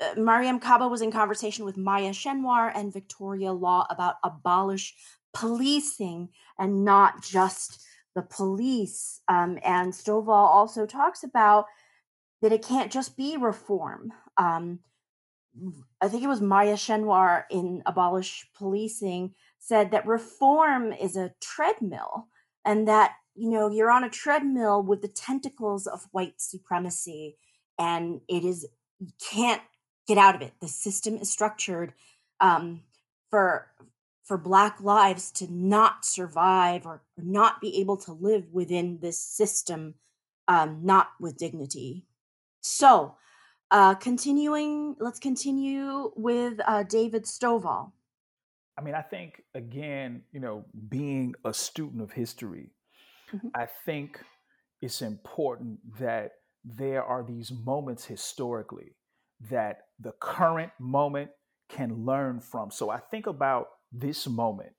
uh, 0.00 0.14
Mariame 0.14 0.60
Kaba 0.60 0.88
was 0.88 1.02
in 1.02 1.10
conversation 1.10 1.64
with 1.64 1.76
Maya 1.76 2.10
Schenwar 2.10 2.70
and 2.74 2.92
Victoria 2.92 3.52
Law 3.52 3.86
about 3.90 4.16
abolish 4.22 4.94
policing 5.32 6.28
and 6.58 6.84
not 6.84 7.22
just 7.22 7.84
the 8.14 8.22
police. 8.22 9.20
Um, 9.28 9.58
and 9.64 9.92
Stovall 9.92 10.48
also 10.48 10.86
talks 10.86 11.22
about 11.22 11.66
that 12.42 12.52
it 12.52 12.66
can't 12.66 12.92
just 12.92 13.16
be 13.16 13.36
reform. 13.36 14.12
Um, 14.36 14.80
I 16.00 16.08
think 16.08 16.22
it 16.22 16.28
was 16.28 16.40
Maya 16.40 16.74
Schenwar 16.74 17.44
in 17.50 17.82
Abolish 17.86 18.46
Policing 18.56 19.34
said 19.58 19.90
that 19.90 20.06
reform 20.06 20.92
is 20.92 21.16
a 21.16 21.32
treadmill 21.40 22.28
and 22.64 22.86
that, 22.88 23.12
you 23.34 23.50
know, 23.50 23.70
you're 23.70 23.90
on 23.90 24.04
a 24.04 24.10
treadmill 24.10 24.82
with 24.82 25.00
the 25.00 25.08
tentacles 25.08 25.86
of 25.86 26.06
white 26.12 26.40
supremacy 26.40 27.36
and 27.78 28.20
it 28.28 28.44
is, 28.44 28.66
you 28.98 29.12
can't 29.30 29.62
get 30.06 30.18
out 30.18 30.34
of 30.34 30.42
it. 30.42 30.54
The 30.60 30.68
system 30.68 31.16
is 31.16 31.30
structured 31.30 31.92
um, 32.40 32.82
for 33.30 33.68
for 34.26 34.36
black 34.36 34.80
lives 34.80 35.30
to 35.30 35.46
not 35.52 36.04
survive 36.04 36.84
or, 36.84 37.00
not 37.16 37.60
be 37.60 37.80
able 37.80 37.96
to 37.96 38.12
live 38.12 38.52
within 38.52 38.98
this 39.00 39.18
system 39.18 39.94
um, 40.48 40.80
not 40.82 41.08
with 41.20 41.36
dignity 41.36 42.04
so 42.60 43.14
uh, 43.70 43.94
continuing 43.94 44.94
let's 45.00 45.18
continue 45.18 46.12
with 46.14 46.60
uh, 46.66 46.82
david 46.84 47.24
stovall 47.24 47.92
i 48.78 48.82
mean 48.82 48.94
i 48.94 49.02
think 49.02 49.42
again 49.54 50.22
you 50.32 50.40
know 50.40 50.64
being 50.88 51.34
a 51.44 51.52
student 51.54 52.02
of 52.02 52.12
history 52.12 52.70
mm-hmm. 53.32 53.48
i 53.54 53.66
think 53.84 54.20
it's 54.82 55.02
important 55.02 55.78
that 55.98 56.32
there 56.64 57.02
are 57.02 57.24
these 57.24 57.50
moments 57.50 58.04
historically 58.04 58.94
that 59.50 59.82
the 60.00 60.12
current 60.20 60.72
moment 60.78 61.30
can 61.68 62.04
learn 62.04 62.40
from. 62.40 62.70
So 62.70 62.90
I 62.90 62.98
think 62.98 63.26
about 63.26 63.68
this 63.92 64.26
moment 64.26 64.72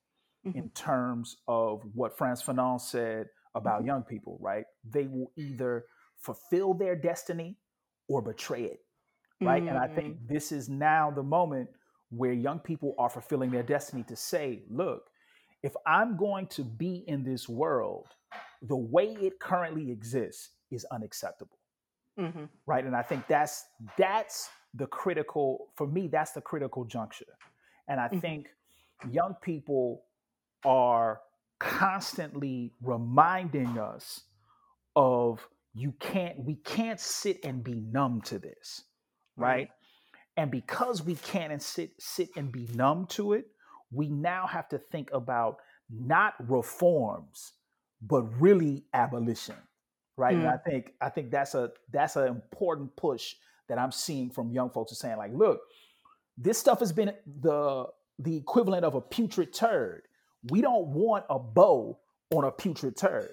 mm-hmm. 0.45 0.57
in 0.57 0.69
terms 0.69 1.37
of 1.47 1.83
what 1.93 2.17
Frantz 2.17 2.41
Fanon 2.41 2.79
said 2.79 3.27
about 3.55 3.79
mm-hmm. 3.79 3.87
young 3.87 4.03
people, 4.03 4.37
right? 4.41 4.65
They 4.89 5.07
will 5.07 5.31
either 5.35 5.85
fulfill 6.17 6.73
their 6.73 6.95
destiny 6.95 7.57
or 8.07 8.21
betray 8.21 8.63
it, 8.63 8.79
right? 9.41 9.61
Mm-hmm. 9.61 9.69
And 9.69 9.77
I 9.77 9.87
think 9.87 10.15
mm-hmm. 10.15 10.33
this 10.33 10.51
is 10.51 10.69
now 10.69 11.11
the 11.11 11.23
moment 11.23 11.69
where 12.09 12.33
young 12.33 12.59
people 12.59 12.95
are 12.97 13.09
fulfilling 13.09 13.51
their 13.51 13.63
destiny 13.63 14.03
to 14.07 14.15
say, 14.15 14.63
look, 14.69 15.03
if 15.63 15.73
I'm 15.85 16.15
going 16.15 16.47
to 16.47 16.63
be 16.63 17.03
in 17.07 17.23
this 17.23 17.49
world, 17.49 18.07
the 18.61 18.77
way 18.77 19.17
it 19.19 19.39
currently 19.39 19.91
exists 19.91 20.49
is 20.71 20.85
unacceptable. 20.91 21.56
Mm-hmm. 22.19 22.45
Right. 22.65 22.85
And 22.85 22.95
I 22.95 23.03
think 23.03 23.27
that's 23.27 23.65
that's 23.97 24.49
the 24.73 24.87
critical 24.87 25.67
for 25.75 25.87
me, 25.87 26.07
that's 26.07 26.31
the 26.31 26.41
critical 26.41 26.85
juncture. 26.85 27.25
And 27.87 27.99
I 27.99 28.07
mm-hmm. 28.07 28.19
think 28.19 28.47
young 29.11 29.35
people 29.41 30.03
are 30.65 31.21
constantly 31.59 32.73
reminding 32.81 33.77
us 33.77 34.21
of 34.95 35.47
you 35.73 35.93
can't 35.99 36.39
we 36.43 36.55
can't 36.55 36.99
sit 36.99 37.39
and 37.43 37.63
be 37.63 37.75
numb 37.91 38.21
to 38.21 38.37
this 38.39 38.83
right, 39.35 39.47
right. 39.47 39.69
and 40.37 40.51
because 40.51 41.03
we 41.03 41.15
can't 41.15 41.51
and 41.51 41.61
sit 41.61 41.91
sit 41.99 42.29
and 42.35 42.51
be 42.51 42.67
numb 42.73 43.05
to 43.07 43.33
it 43.33 43.45
we 43.91 44.07
now 44.07 44.45
have 44.45 44.67
to 44.67 44.77
think 44.77 45.09
about 45.13 45.57
not 45.89 46.33
reforms 46.49 47.53
but 48.01 48.21
really 48.39 48.83
abolition 48.93 49.55
right 50.17 50.35
mm. 50.35 50.39
and 50.39 50.49
i 50.49 50.57
think 50.57 50.93
i 50.99 51.09
think 51.09 51.31
that's 51.31 51.55
a 51.55 51.71
that's 51.91 52.15
an 52.15 52.27
important 52.27 52.93
push 52.95 53.35
that 53.69 53.77
i'm 53.77 53.91
seeing 53.91 54.29
from 54.29 54.51
young 54.51 54.69
folks 54.69 54.91
are 54.91 54.95
saying 54.95 55.17
like 55.17 55.31
look 55.33 55.61
this 56.37 56.57
stuff 56.57 56.79
has 56.79 56.91
been 56.91 57.11
the 57.41 57.85
the 58.19 58.35
equivalent 58.35 58.83
of 58.83 58.95
a 58.95 59.01
putrid 59.01 59.53
turd 59.53 60.03
we 60.49 60.61
don't 60.61 60.87
want 60.87 61.23
a 61.29 61.39
bow 61.39 61.97
on 62.33 62.43
a 62.43 62.51
putrid 62.51 62.97
turd 62.97 63.29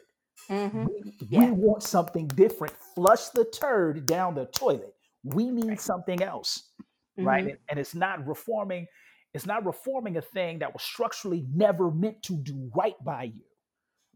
mm-hmm. 0.49 0.85
we, 0.85 1.13
yeah. 1.29 1.45
we, 1.47 1.51
want 1.51 1.83
something 1.83 2.29
different 2.29 2.75
flush 2.95 3.29
the 3.31 3.45
turd 3.45 4.07
down 4.07 4.35
the 4.35 4.47
toilet 4.47 4.95
we 5.25 5.51
need 5.51 5.69
right. 5.69 5.81
something 5.81 6.23
else 6.23 6.71
mm-hmm. 7.19 7.27
right 7.27 7.45
and, 7.45 7.59
and 7.69 7.79
it's 7.79 7.95
not 7.95 8.27
reforming 8.27 8.87
it's 9.33 9.47
not 9.47 9.67
reforming 9.67 10.17
a 10.17 10.23
thing 10.23 10.61
that 10.61 10.73
was 10.73 10.83
structurally 10.83 11.45
never 11.53 11.91
meant 11.91 12.23
to 12.23 12.37
do 12.37 12.71
right 12.77 13.03
by 13.05 13.25
you 13.25 13.43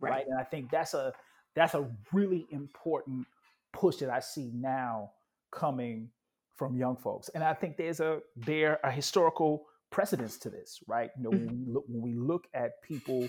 right, 0.00 0.10
right? 0.10 0.26
and 0.26 0.38
i 0.38 0.44
think 0.44 0.70
that's 0.70 0.94
a 0.94 1.12
that's 1.54 1.74
a 1.74 1.88
really 2.12 2.46
important 2.50 3.26
push 3.72 3.96
that 3.96 4.10
I 4.10 4.20
see 4.20 4.50
now 4.54 5.12
coming 5.50 6.10
from 6.56 6.76
young 6.76 6.96
folks. 6.96 7.28
And 7.30 7.42
I 7.42 7.54
think 7.54 7.76
there's 7.76 8.00
a 8.00 8.20
there 8.36 8.80
a 8.82 8.90
historical 8.90 9.66
precedence 9.90 10.36
to 10.38 10.50
this, 10.50 10.80
right? 10.86 11.10
You 11.16 11.24
know, 11.24 11.30
mm-hmm. 11.30 11.46
when, 11.46 11.64
we 11.66 11.72
look, 11.72 11.84
when 11.88 12.02
we 12.02 12.14
look 12.14 12.46
at 12.54 12.82
people 12.82 13.28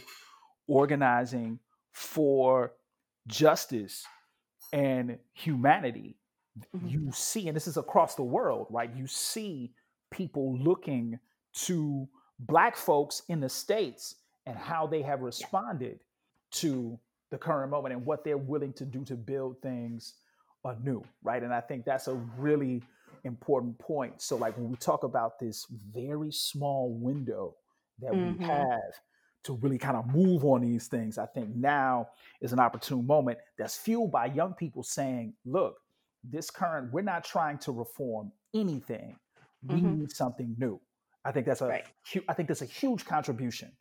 organizing 0.68 1.60
for 1.92 2.74
justice 3.28 4.06
and 4.74 5.18
humanity, 5.34 6.18
mm-hmm. 6.76 6.88
you 6.88 7.12
see, 7.12 7.48
and 7.48 7.56
this 7.56 7.68
is 7.68 7.78
across 7.78 8.16
the 8.16 8.24
world, 8.24 8.68
right? 8.70 8.90
You 8.96 9.08
see 9.08 9.74
people 10.12 10.58
looking 10.58 11.20
to 11.54 12.08
black 12.40 12.76
folks 12.76 13.22
in 13.30 13.40
the 13.40 13.50
states 13.50 14.16
and 14.46 14.58
how 14.58 14.88
they 14.88 15.02
have 15.02 15.22
responded 15.22 16.00
yeah. 16.00 16.60
to 16.60 17.00
the 17.32 17.38
current 17.38 17.72
moment 17.72 17.94
and 17.94 18.06
what 18.06 18.24
they're 18.24 18.38
willing 18.38 18.74
to 18.74 18.86
do 18.86 19.04
to 19.06 19.15
build 19.15 19.62
things 19.62 20.15
anew, 20.65 21.04
right? 21.24 21.42
And 21.44 21.54
I 21.54 21.62
think 21.62 21.86
that's 21.86 22.08
a 22.08 22.15
really 22.38 22.82
important 23.24 23.78
point. 23.80 24.22
So, 24.22 24.36
like 24.36 24.58
when 24.58 24.70
we 24.70 24.78
talk 24.78 25.04
about 25.04 25.39
this 25.39 25.65
very 25.94 26.32
small 26.32 26.94
window 26.94 27.56
that 28.00 28.13
mm-hmm. 28.13 28.39
we 28.39 28.46
have 28.46 28.94
to 29.44 29.54
really 29.62 29.78
kind 29.78 29.96
of 29.96 30.08
move 30.13 30.44
on 30.44 30.62
these 30.62 30.88
things, 30.88 31.18
I 31.18 31.26
think 31.28 31.56
now 31.56 32.10
is 32.42 32.54
an 32.54 32.60
opportune 32.60 33.06
moment 33.06 33.38
that's 33.58 33.78
fueled 33.78 34.12
by 34.12 34.26
young 34.26 34.54
people 34.54 34.84
saying, 34.84 35.34
look, 35.46 35.76
this 36.24 36.50
current, 36.50 36.92
we're 36.92 37.02
not 37.02 37.24
trying 37.24 37.58
to 37.60 37.72
reform 37.72 38.32
anything. 38.54 39.15
We 39.63 39.76
mm-hmm. 39.76 40.00
need 40.00 40.12
something 40.12 40.56
new. 40.58 40.80
I 41.24 41.32
think 41.32 41.46
that's 41.46 41.62
a, 41.62 41.68
right. 41.68 41.86
I 42.28 42.34
think 42.34 42.48
that's 42.48 42.62
a 42.62 42.65
huge 42.65 43.06
contribution 43.06 43.72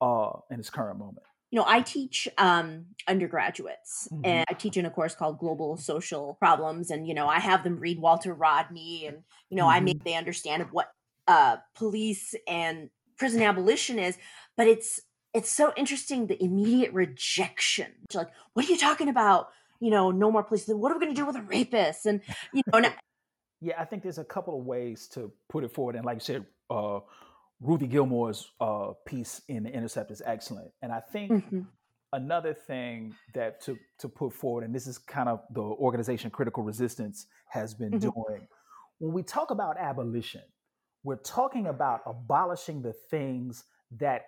uh, 0.00 0.30
in 0.50 0.58
this 0.58 0.68
current 0.68 0.98
moment 0.98 1.24
you 1.50 1.58
know, 1.58 1.64
I 1.66 1.80
teach 1.80 2.28
um, 2.36 2.86
undergraduates 3.06 4.08
mm-hmm. 4.12 4.24
and 4.24 4.44
I 4.48 4.52
teach 4.54 4.76
in 4.76 4.84
a 4.84 4.90
course 4.90 5.14
called 5.14 5.38
Global 5.38 5.76
Social 5.76 6.36
Problems. 6.38 6.90
And, 6.90 7.06
you 7.06 7.14
know, 7.14 7.26
I 7.26 7.38
have 7.38 7.64
them 7.64 7.78
read 7.78 7.98
Walter 7.98 8.34
Rodney 8.34 9.06
and, 9.06 9.22
you 9.48 9.56
know, 9.56 9.64
mm-hmm. 9.64 9.76
I 9.76 9.80
make 9.80 10.04
they 10.04 10.14
understand 10.14 10.66
what 10.72 10.92
uh, 11.26 11.56
police 11.74 12.34
and 12.46 12.90
prison 13.16 13.42
abolition 13.42 13.98
is. 13.98 14.18
But 14.56 14.66
it's, 14.66 15.00
it's 15.32 15.50
so 15.50 15.72
interesting 15.76 16.26
the 16.26 16.42
immediate 16.42 16.92
rejection. 16.92 17.92
Like, 18.12 18.28
what 18.52 18.66
are 18.66 18.70
you 18.70 18.78
talking 18.78 19.08
about? 19.08 19.48
You 19.80 19.90
know, 19.90 20.10
no 20.10 20.30
more 20.30 20.42
police. 20.42 20.66
What 20.68 20.92
are 20.92 20.96
we 20.96 21.00
going 21.00 21.14
to 21.14 21.20
do 21.20 21.26
with 21.26 21.36
a 21.36 21.42
rapist? 21.42 22.04
And, 22.04 22.20
you 22.52 22.62
know, 22.66 22.78
and 22.78 22.92
yeah, 23.62 23.74
I 23.78 23.86
think 23.86 24.02
there's 24.02 24.18
a 24.18 24.24
couple 24.24 24.58
of 24.58 24.66
ways 24.66 25.08
to 25.14 25.32
put 25.48 25.64
it 25.64 25.72
forward. 25.72 25.96
And 25.96 26.04
like 26.04 26.16
you 26.16 26.20
said, 26.20 26.46
uh, 26.68 27.00
Ruthie 27.60 27.86
Gilmore's 27.86 28.50
uh, 28.60 28.92
piece 29.06 29.42
in 29.48 29.64
the 29.64 29.70
Intercept 29.70 30.10
is 30.10 30.22
excellent, 30.24 30.70
and 30.82 30.92
I 30.92 31.00
think 31.00 31.32
mm-hmm. 31.32 31.60
another 32.12 32.54
thing 32.54 33.14
that 33.34 33.60
to 33.62 33.76
to 33.98 34.08
put 34.08 34.32
forward, 34.32 34.64
and 34.64 34.74
this 34.74 34.86
is 34.86 34.98
kind 34.98 35.28
of 35.28 35.42
the 35.50 35.60
organization 35.60 36.30
Critical 36.30 36.62
Resistance 36.62 37.26
has 37.48 37.74
been 37.74 37.90
mm-hmm. 37.90 38.10
doing. 38.10 38.46
When 38.98 39.12
we 39.12 39.22
talk 39.22 39.50
about 39.50 39.76
abolition, 39.78 40.42
we're 41.02 41.16
talking 41.16 41.66
about 41.66 42.02
abolishing 42.06 42.82
the 42.82 42.92
things 42.92 43.64
that 43.98 44.26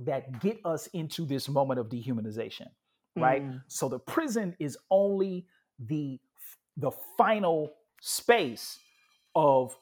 that 0.00 0.40
get 0.40 0.58
us 0.64 0.86
into 0.88 1.24
this 1.24 1.48
moment 1.48 1.80
of 1.80 1.88
dehumanization, 1.88 2.68
right? 3.16 3.44
Mm. 3.44 3.62
So 3.66 3.88
the 3.88 3.98
prison 3.98 4.56
is 4.58 4.78
only 4.90 5.46
the 5.78 6.20
the 6.76 6.92
final 7.16 7.72
space 8.00 8.78
of 9.34 9.76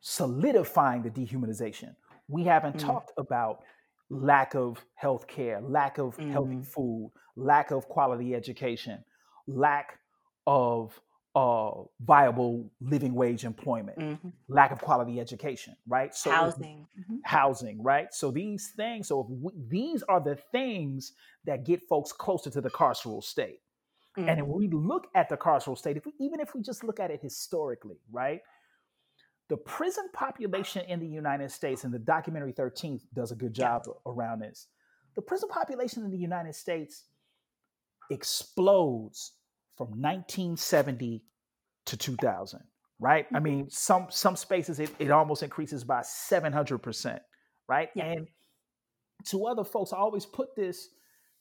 solidifying 0.00 1.02
the 1.02 1.10
dehumanization. 1.10 1.94
We 2.28 2.44
haven't 2.44 2.76
mm. 2.76 2.80
talked 2.80 3.12
about 3.16 3.62
lack 4.10 4.54
of 4.54 4.84
health 4.94 5.26
care, 5.26 5.60
lack 5.60 5.98
of 5.98 6.16
mm. 6.16 6.30
healthy 6.30 6.62
food, 6.62 7.12
lack 7.36 7.70
of 7.70 7.88
quality 7.88 8.34
education, 8.34 9.04
lack 9.46 9.98
of 10.46 11.00
uh, 11.36 11.82
viable 12.00 12.70
living 12.80 13.12
wage 13.12 13.44
employment, 13.44 13.98
mm-hmm. 13.98 14.28
lack 14.48 14.72
of 14.72 14.80
quality 14.80 15.20
education, 15.20 15.76
right? 15.86 16.14
So 16.14 16.30
housing, 16.30 16.86
mm-hmm. 16.98 17.16
housing, 17.24 17.82
right? 17.82 18.06
So 18.14 18.30
these 18.30 18.72
things, 18.74 19.08
so 19.08 19.26
we, 19.28 19.52
these 19.68 20.02
are 20.04 20.18
the 20.18 20.36
things 20.50 21.12
that 21.44 21.66
get 21.66 21.82
folks 21.82 22.10
closer 22.10 22.48
to 22.48 22.62
the 22.62 22.70
carceral 22.70 23.22
state. 23.22 23.60
Mm-hmm. 24.16 24.28
And 24.30 24.40
if 24.40 24.46
we 24.46 24.68
look 24.68 25.08
at 25.14 25.28
the 25.28 25.36
carceral 25.36 25.76
state, 25.76 25.98
if 25.98 26.06
we, 26.06 26.12
even 26.20 26.40
if 26.40 26.54
we 26.54 26.62
just 26.62 26.82
look 26.82 27.00
at 27.00 27.10
it 27.10 27.20
historically, 27.20 27.98
right? 28.10 28.40
The 29.48 29.56
prison 29.56 30.08
population 30.12 30.84
in 30.86 30.98
the 30.98 31.06
United 31.06 31.50
States, 31.50 31.84
and 31.84 31.94
the 31.94 31.98
documentary 31.98 32.52
13th 32.52 33.02
does 33.14 33.30
a 33.30 33.36
good 33.36 33.54
job 33.54 33.84
around 34.04 34.40
this. 34.40 34.66
The 35.14 35.22
prison 35.22 35.48
population 35.48 36.04
in 36.04 36.10
the 36.10 36.18
United 36.18 36.54
States 36.54 37.04
explodes 38.10 39.32
from 39.76 39.88
1970 39.88 41.22
to 41.86 41.96
2000. 41.96 42.60
right? 42.98 43.26
Mm-hmm. 43.26 43.36
I 43.36 43.40
mean, 43.40 43.70
some 43.70 44.06
some 44.10 44.36
spaces 44.36 44.80
it, 44.80 44.90
it 44.98 45.10
almost 45.10 45.42
increases 45.42 45.84
by 45.84 46.00
700%, 46.00 47.20
right? 47.68 47.90
Yeah. 47.94 48.04
And 48.06 48.28
to 49.26 49.46
other 49.46 49.64
folks, 49.64 49.92
I 49.92 49.98
always 49.98 50.26
put 50.26 50.56
this 50.56 50.88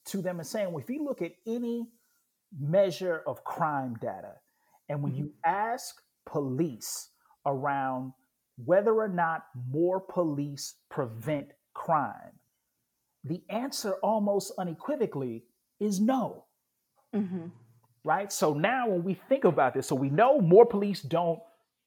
to 0.08 0.22
them 0.22 0.40
and 0.40 0.48
saying, 0.48 0.72
well, 0.72 0.84
if 0.84 0.90
you 0.90 1.04
look 1.04 1.22
at 1.22 1.32
any 1.48 1.88
measure 2.58 3.24
of 3.26 3.44
crime 3.44 3.98
data, 4.00 4.34
and 4.90 5.02
when 5.02 5.14
mm-hmm. 5.14 5.24
you 5.24 5.34
ask 5.44 5.96
police 6.26 7.10
around 7.46 8.14
whether 8.64 8.94
or 8.94 9.08
not 9.08 9.46
more 9.70 10.00
police 10.00 10.76
prevent 10.90 11.48
crime, 11.74 12.40
the 13.24 13.42
answer 13.50 13.96
almost 14.04 14.54
unequivocally 14.58 15.44
is 15.80 16.00
no. 16.00 16.46
Mm-hmm. 17.14 17.48
Right? 18.04 18.32
So 18.32 18.54
now 18.54 18.90
when 18.90 19.04
we 19.04 19.16
think 19.28 19.46
about 19.46 19.74
this, 19.74 19.88
so 19.88 19.96
we 19.96 20.10
know 20.10 20.40
more 20.40 20.66
police 20.66 21.02
don't 21.02 21.40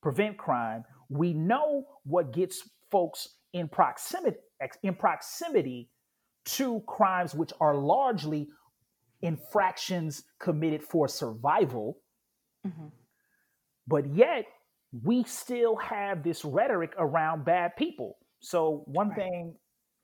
prevent 0.02 0.36
crime. 0.36 0.84
We 1.08 1.32
know 1.32 1.86
what 2.04 2.32
gets 2.32 2.68
folks 2.90 3.28
in 3.52 3.68
proximity 3.68 4.38
in 4.82 4.94
proximity 4.94 5.88
to 6.44 6.82
crimes 6.86 7.34
which 7.34 7.52
are 7.60 7.76
largely 7.76 8.48
infractions 9.22 10.24
committed 10.40 10.82
for 10.82 11.06
survival. 11.06 11.98
Mm-hmm. 12.66 12.86
But 13.86 14.14
yet 14.14 14.46
we 15.02 15.22
still 15.24 15.76
have 15.76 16.22
this 16.22 16.44
rhetoric 16.44 16.94
around 16.98 17.44
bad 17.44 17.76
people. 17.76 18.18
So 18.40 18.82
one 18.86 19.10
right. 19.10 19.18
thing 19.18 19.54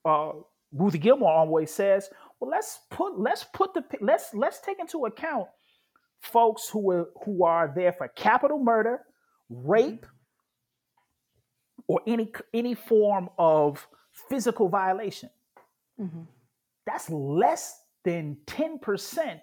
uh, 0.05 0.33
Ruthie 0.73 0.99
Gilmore 0.99 1.33
always 1.33 1.71
says, 1.71 2.11
well, 2.41 2.51
let's 2.51 2.81
put 2.91 3.19
let's 3.19 3.45
put 3.45 3.75
the 3.75 3.85
let's 4.01 4.35
let's 4.35 4.61
take 4.61 4.79
into 4.81 5.07
account 5.07 5.47
folks 6.21 6.69
who 6.69 6.91
are 6.91 7.09
who 7.25 7.45
are 7.45 7.73
there 7.75 7.93
for 7.93 8.09
capital 8.09 8.59
murder, 8.59 9.01
rape, 9.49 10.05
or 11.87 12.01
any 12.07 12.33
any 12.53 12.75
form 12.75 13.31
of 13.39 13.87
physical 14.29 14.69
violation. 14.69 15.31
Mm-hmm. 16.01 16.23
That's 16.87 17.09
less 17.09 17.81
than 18.05 18.37
10% 18.47 19.41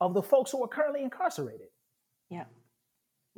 of 0.00 0.14
the 0.14 0.22
folks 0.22 0.52
who 0.52 0.62
are 0.62 0.68
currently 0.68 1.02
incarcerated. 1.02 1.66
Yeah. 2.30 2.44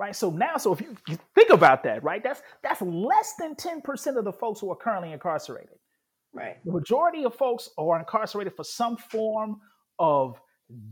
Right. 0.00 0.16
So 0.16 0.30
now, 0.30 0.56
so 0.56 0.72
if 0.72 0.80
you, 0.80 0.96
you 1.08 1.18
think 1.34 1.50
about 1.50 1.82
that, 1.82 2.02
right, 2.02 2.22
that's 2.22 2.40
that's 2.62 2.80
less 2.80 3.34
than 3.38 3.54
10% 3.54 4.16
of 4.16 4.24
the 4.24 4.32
folks 4.32 4.58
who 4.58 4.72
are 4.72 4.76
currently 4.76 5.12
incarcerated. 5.12 5.76
Right. 6.32 6.56
The 6.64 6.72
majority 6.72 7.26
of 7.26 7.34
folks 7.34 7.68
are 7.76 7.98
incarcerated 7.98 8.56
for 8.56 8.64
some 8.64 8.96
form 8.96 9.60
of 9.98 10.40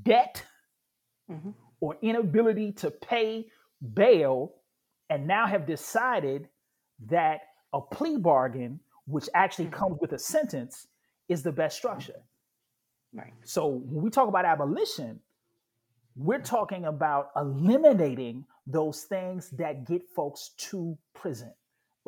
debt 0.03 0.45
mm-hmm. 1.31 1.53
or 1.81 1.97
inability 2.03 2.73
to 2.73 2.91
pay 2.91 3.47
bail, 3.95 4.53
and 5.09 5.27
now 5.27 5.47
have 5.47 5.67
decided 5.67 6.47
that 7.07 7.41
a 7.73 7.81
plea 7.81 8.19
bargain, 8.19 8.79
which 9.07 9.31
actually 9.33 9.69
mm-hmm. 9.69 9.75
comes 9.75 9.97
with 10.03 10.13
a 10.13 10.19
sentence, 10.19 10.87
is 11.31 11.43
the 11.43 11.53
best 11.53 11.79
structure. 11.79 12.21
Right. 13.15 13.33
So 13.45 13.69
when 13.69 14.05
we 14.05 14.11
talk 14.11 14.29
about 14.29 14.45
abolition, 14.45 15.21
we're 16.19 16.41
talking 16.41 16.85
about 16.85 17.31
eliminating 17.37 18.45
those 18.67 19.05
things 19.05 19.51
that 19.51 19.87
get 19.87 20.03
folks 20.15 20.51
to 20.59 20.99
prison 21.15 21.53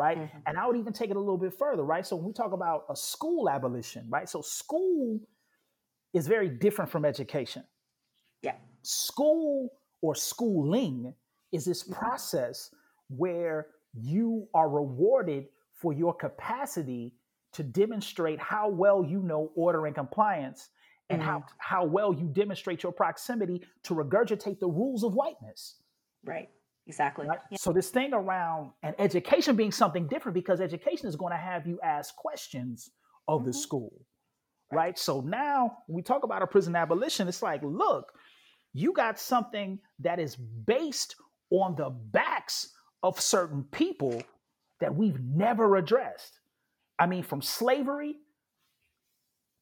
right? 0.00 0.16
Mm-hmm. 0.16 0.38
And 0.46 0.56
I 0.56 0.66
would 0.66 0.78
even 0.78 0.94
take 0.94 1.10
it 1.10 1.16
a 1.16 1.20
little 1.20 1.36
bit 1.36 1.52
further, 1.52 1.84
right? 1.84 2.06
So 2.06 2.16
when 2.16 2.24
we 2.24 2.32
talk 2.32 2.52
about 2.52 2.84
a 2.88 2.96
school 2.96 3.50
abolition, 3.50 4.06
right? 4.08 4.26
So 4.26 4.40
school 4.40 5.20
is 6.14 6.26
very 6.26 6.48
different 6.48 6.90
from 6.90 7.04
education. 7.04 7.64
Yeah. 8.42 8.54
School 8.80 9.68
or 10.00 10.14
schooling 10.14 11.12
is 11.52 11.66
this 11.66 11.82
mm-hmm. 11.82 11.92
process 11.92 12.70
where 13.08 13.66
you 13.92 14.48
are 14.54 14.70
rewarded 14.70 15.48
for 15.74 15.92
your 15.92 16.14
capacity 16.14 17.14
to 17.52 17.62
demonstrate 17.62 18.40
how 18.40 18.70
well 18.70 19.04
you 19.04 19.20
know 19.20 19.50
order 19.54 19.84
and 19.84 19.94
compliance 19.94 20.70
and 21.10 21.20
mm-hmm. 21.20 21.28
how, 21.28 21.44
how 21.58 21.84
well 21.84 22.14
you 22.14 22.26
demonstrate 22.26 22.82
your 22.82 22.92
proximity 22.92 23.62
to 23.82 23.94
regurgitate 23.94 24.60
the 24.60 24.68
rules 24.68 25.04
of 25.04 25.14
whiteness. 25.14 25.76
Right. 26.24 26.48
Exactly. 26.86 27.26
Right? 27.26 27.38
Yeah. 27.50 27.58
So 27.58 27.72
this 27.72 27.90
thing 27.90 28.14
around 28.14 28.70
and 28.82 28.94
education 28.98 29.56
being 29.56 29.72
something 29.72 30.06
different 30.06 30.34
because 30.34 30.60
education 30.60 31.08
is 31.08 31.16
going 31.16 31.32
to 31.32 31.38
have 31.38 31.66
you 31.66 31.78
ask 31.82 32.14
questions 32.16 32.90
of 33.28 33.44
the 33.44 33.50
mm-hmm. 33.50 33.58
school. 33.58 33.92
Right. 34.72 34.84
right. 34.84 34.98
So 34.98 35.20
now 35.20 35.78
when 35.86 35.96
we 35.96 36.02
talk 36.02 36.24
about 36.24 36.42
a 36.42 36.46
prison 36.46 36.76
abolition, 36.76 37.28
it's 37.28 37.42
like, 37.42 37.60
look, 37.62 38.12
you 38.72 38.92
got 38.92 39.18
something 39.18 39.80
that 39.98 40.20
is 40.20 40.36
based 40.36 41.16
on 41.50 41.74
the 41.76 41.90
backs 41.90 42.70
of 43.02 43.20
certain 43.20 43.64
people 43.64 44.22
that 44.80 44.94
we've 44.94 45.20
never 45.20 45.76
addressed. 45.76 46.38
I 46.98 47.06
mean, 47.06 47.22
from 47.22 47.42
slavery 47.42 48.16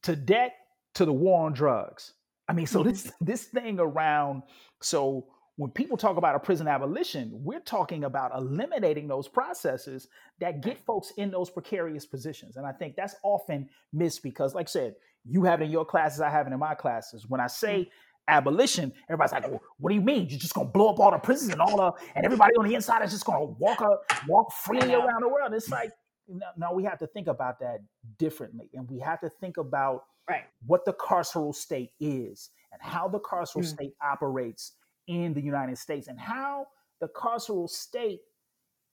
to 0.03 0.15
debt 0.15 0.53
to 0.99 1.05
the 1.05 1.13
war 1.13 1.47
on 1.47 1.53
drugs. 1.53 2.15
I 2.49 2.53
mean, 2.53 2.67
so 2.67 2.81
mm-hmm. 2.81 2.91
this 2.91 3.13
this 3.21 3.45
thing 3.45 3.79
around 3.79 4.43
so 4.83 5.27
when 5.57 5.71
people 5.73 5.97
talk 5.97 6.17
about 6.17 6.37
a 6.37 6.39
prison 6.39 6.69
abolition, 6.69 7.31
we're 7.33 7.61
talking 7.61 8.05
about 8.05 8.31
eliminating 8.37 9.09
those 9.09 9.27
processes 9.27 10.07
that 10.41 10.61
get 10.61 10.79
folks 10.87 11.13
in 11.17 11.33
those 11.33 11.51
precarious 11.51 12.07
positions. 12.07 12.57
And 12.57 12.65
I 12.65 12.71
think 12.71 12.95
that's 12.95 13.17
often 13.25 13.69
missed 13.93 14.23
because, 14.23 14.55
like 14.55 14.69
I 14.69 14.71
said, 14.71 14.95
you 15.25 15.43
have 15.45 15.61
it 15.61 15.65
in 15.65 15.71
your 15.73 15.85
classes, 15.85 16.21
I 16.21 16.31
have 16.31 16.47
it 16.47 16.53
in 16.53 16.59
my 16.61 16.75
classes. 16.75 17.27
When 17.29 17.41
I 17.41 17.49
say 17.49 17.81
mm. 17.81 17.89
abolition, 18.29 18.93
everybody's 19.09 19.33
like, 19.33 19.49
well, 19.49 19.61
"What 19.79 19.91
do 19.91 19.97
you 19.97 20.01
mean? 20.01 20.29
You're 20.29 20.39
just 20.39 20.55
gonna 20.55 20.69
blow 20.69 20.91
up 20.91 21.01
all 21.01 21.11
the 21.11 21.19
prisons 21.19 21.53
and 21.53 21.61
all 21.61 21.77
the 21.77 21.93
and 22.15 22.25
everybody 22.25 22.55
on 22.57 22.67
the 22.67 22.75
inside 22.75 23.03
is 23.05 23.11
just 23.11 23.25
gonna 23.25 23.45
walk 23.45 23.81
a, 23.81 23.97
walk 24.29 24.53
freely 24.53 24.95
around 24.95 25.23
the 25.23 25.29
world?" 25.29 25.53
It's 25.55 25.71
like, 25.71 25.91
no, 26.29 26.47
no, 26.57 26.73
we 26.73 26.85
have 26.85 26.99
to 27.01 27.07
think 27.09 27.27
about 27.27 27.59
that 27.61 27.79
differently, 28.17 28.71
and 28.75 28.89
we 28.89 29.01
have 29.01 29.21
to 29.23 29.31
think 29.41 29.57
about 29.57 30.05
right. 30.29 30.45
what 30.67 30.85
the 30.85 30.93
carceral 30.93 31.55
state 31.55 31.91
is 32.01 32.51
and 32.73 32.81
how 32.83 33.09
the 33.09 33.21
carceral 33.21 33.63
mm. 33.63 33.67
state 33.67 33.95
operates 34.03 34.73
in 35.07 35.33
the 35.35 35.41
United 35.41 35.79
States 35.79 36.09
and 36.09 36.19
how 36.19 36.67
the 37.01 37.09
carceral 37.09 37.69
state 37.69 38.21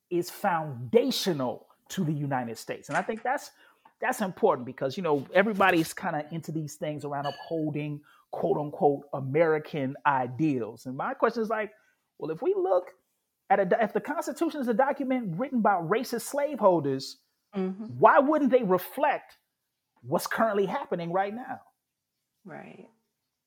is 0.10 0.30
foundational 0.30 1.68
to 1.90 2.04
the 2.04 2.14
United 2.14 2.58
States. 2.58 2.90
And 2.90 2.98
I 2.98 3.02
think 3.02 3.24
that's 3.24 3.52
that's 4.02 4.22
important 4.22 4.66
because 4.66 4.98
you 4.98 5.04
know 5.04 5.26
everybody's 5.34 5.94
kind 5.94 6.16
of 6.16 6.24
into 6.32 6.52
these 6.52 6.76
things 6.76 7.06
around 7.06 7.26
upholding 7.26 8.02
quote 8.32 8.58
unquote 8.58 9.04
American 9.14 9.96
ideals. 10.06 10.86
And 10.86 10.98
my 10.98 11.14
question 11.14 11.44
is 11.44 11.50
like, 11.50 11.72
well, 12.20 12.32
if 12.32 12.42
we 12.42 12.54
look 12.54 12.92
at 13.50 13.60
a 13.60 13.84
if 13.84 13.94
the 13.94 14.02
Constitution 14.02 14.62
is 14.62 14.68
a 14.68 14.74
document 14.74 15.38
written 15.38 15.62
by 15.62 15.74
racist 15.74 16.22
slaveholders, 16.22 17.18
mm-hmm. 17.56 17.86
why 18.00 18.20
wouldn't 18.20 18.52
they 18.52 18.64
reflect 18.64 19.38
what's 20.08 20.28
currently 20.28 20.66
happening 20.66 21.12
right 21.12 21.34
now? 21.34 21.60
Right. 22.46 22.88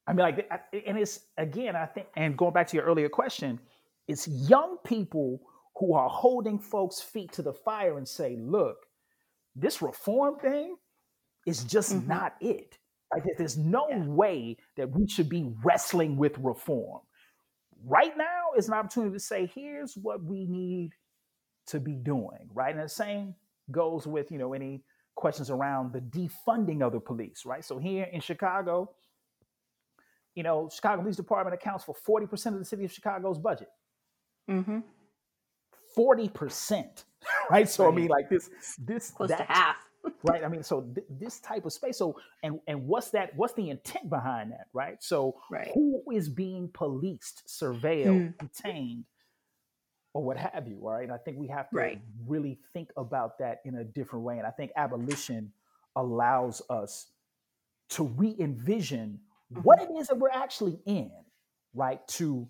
I 0.06 0.12
mean, 0.12 0.24
like, 0.24 0.50
and 0.86 0.98
it's 0.98 1.20
again, 1.36 1.76
I 1.76 1.86
think, 1.86 2.06
and 2.16 2.36
going 2.36 2.52
back 2.52 2.68
to 2.68 2.76
your 2.76 2.86
earlier 2.86 3.08
question, 3.08 3.60
it's 4.06 4.26
young 4.26 4.78
people 4.84 5.40
who 5.76 5.94
are 5.94 6.08
holding 6.08 6.58
folks' 6.58 7.00
feet 7.00 7.32
to 7.32 7.42
the 7.42 7.52
fire 7.52 7.98
and 7.98 8.08
say, 8.08 8.36
look, 8.40 8.78
this 9.54 9.82
reform 9.82 10.38
thing 10.38 10.76
is 11.46 11.64
just 11.64 11.94
mm-hmm. 11.94 12.08
not 12.08 12.34
it. 12.40 12.78
Like, 13.12 13.24
there's 13.36 13.56
no 13.56 13.86
yeah. 13.88 14.04
way 14.04 14.56
that 14.76 14.90
we 14.90 15.08
should 15.08 15.28
be 15.28 15.52
wrestling 15.62 16.16
with 16.16 16.36
reform. 16.38 17.00
Right 17.84 18.16
now 18.16 18.52
is 18.56 18.68
an 18.68 18.74
opportunity 18.74 19.12
to 19.12 19.20
say, 19.20 19.50
here's 19.54 19.94
what 19.94 20.22
we 20.22 20.46
need 20.46 20.90
to 21.68 21.80
be 21.80 21.94
doing, 21.94 22.48
right? 22.52 22.74
And 22.74 22.84
the 22.84 22.88
same 22.88 23.34
goes 23.70 24.06
with, 24.06 24.32
you 24.32 24.38
know, 24.38 24.52
any 24.52 24.82
questions 25.18 25.50
around 25.50 25.92
the 25.92 26.00
defunding 26.00 26.80
of 26.80 26.92
the 26.92 27.00
police, 27.00 27.42
right? 27.44 27.64
So 27.64 27.78
here 27.78 28.08
in 28.12 28.20
Chicago, 28.20 28.92
you 30.36 30.44
know, 30.44 30.70
Chicago 30.72 31.02
Police 31.02 31.16
Department 31.16 31.54
accounts 31.54 31.84
for 31.84 31.94
40% 32.08 32.52
of 32.52 32.60
the 32.60 32.64
city 32.64 32.84
of 32.84 32.92
Chicago's 32.92 33.38
budget. 33.38 33.68
Mm-hmm. 34.48 34.78
40%. 35.96 37.04
Right. 37.50 37.68
So 37.68 37.84
right. 37.84 37.92
I 37.92 37.96
mean 37.96 38.08
like 38.08 38.30
this, 38.30 38.48
this 38.78 39.10
close 39.10 39.30
that, 39.30 39.38
to 39.38 39.52
half. 39.52 39.76
right. 40.22 40.44
I 40.44 40.48
mean, 40.48 40.62
so 40.62 40.82
th- 40.82 41.06
this 41.10 41.40
type 41.40 41.64
of 41.64 41.72
space. 41.72 41.98
So 41.98 42.14
and 42.42 42.60
and 42.68 42.86
what's 42.86 43.10
that? 43.10 43.34
What's 43.34 43.54
the 43.54 43.70
intent 43.70 44.08
behind 44.08 44.52
that? 44.52 44.66
Right. 44.72 45.02
So 45.02 45.34
right. 45.50 45.68
who 45.74 46.02
is 46.12 46.28
being 46.28 46.70
policed, 46.72 47.42
surveilled, 47.48 48.34
mm. 48.34 48.38
detained, 48.38 49.04
or 50.18 50.24
what 50.24 50.36
have 50.36 50.66
you? 50.66 50.80
All 50.82 50.90
right. 50.90 51.04
And 51.04 51.12
I 51.12 51.16
think 51.16 51.38
we 51.38 51.46
have 51.46 51.70
to 51.70 51.76
right. 51.76 52.00
really 52.26 52.58
think 52.72 52.90
about 52.96 53.38
that 53.38 53.60
in 53.64 53.76
a 53.76 53.84
different 53.84 54.24
way. 54.24 54.38
And 54.38 54.46
I 54.48 54.50
think 54.50 54.72
abolition 54.74 55.52
allows 55.94 56.60
us 56.68 57.06
to 57.90 58.02
re-envision 58.02 59.20
mm-hmm. 59.52 59.62
what 59.62 59.80
it 59.80 59.90
is 59.96 60.08
that 60.08 60.18
we're 60.18 60.30
actually 60.30 60.80
in, 60.86 61.12
right, 61.72 62.04
to 62.08 62.48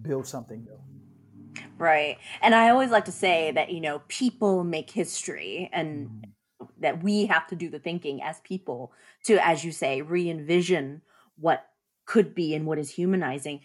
build 0.00 0.28
something 0.28 0.62
new. 0.62 1.60
Right. 1.76 2.18
And 2.40 2.54
I 2.54 2.68
always 2.68 2.90
like 2.90 3.06
to 3.06 3.12
say 3.12 3.50
that, 3.50 3.72
you 3.72 3.80
know, 3.80 4.02
people 4.06 4.62
make 4.62 4.88
history 4.88 5.68
and 5.72 6.06
mm-hmm. 6.06 6.66
that 6.82 7.02
we 7.02 7.26
have 7.26 7.48
to 7.48 7.56
do 7.56 7.68
the 7.68 7.80
thinking 7.80 8.22
as 8.22 8.38
people 8.44 8.92
to, 9.24 9.44
as 9.44 9.64
you 9.64 9.72
say, 9.72 10.02
re 10.02 10.30
envision 10.30 11.02
what 11.36 11.66
could 12.06 12.32
be 12.32 12.54
and 12.54 12.64
what 12.64 12.78
is 12.78 12.90
humanizing. 12.90 13.58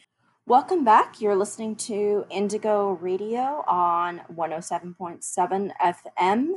Welcome 0.47 0.86
back. 0.86 1.19
You're 1.19 1.36
listening 1.36 1.75
to 1.75 2.25
Indigo 2.29 2.91
Radio 3.01 3.65
on 3.67 4.21
107.7 4.33 5.71
FM, 5.83 6.53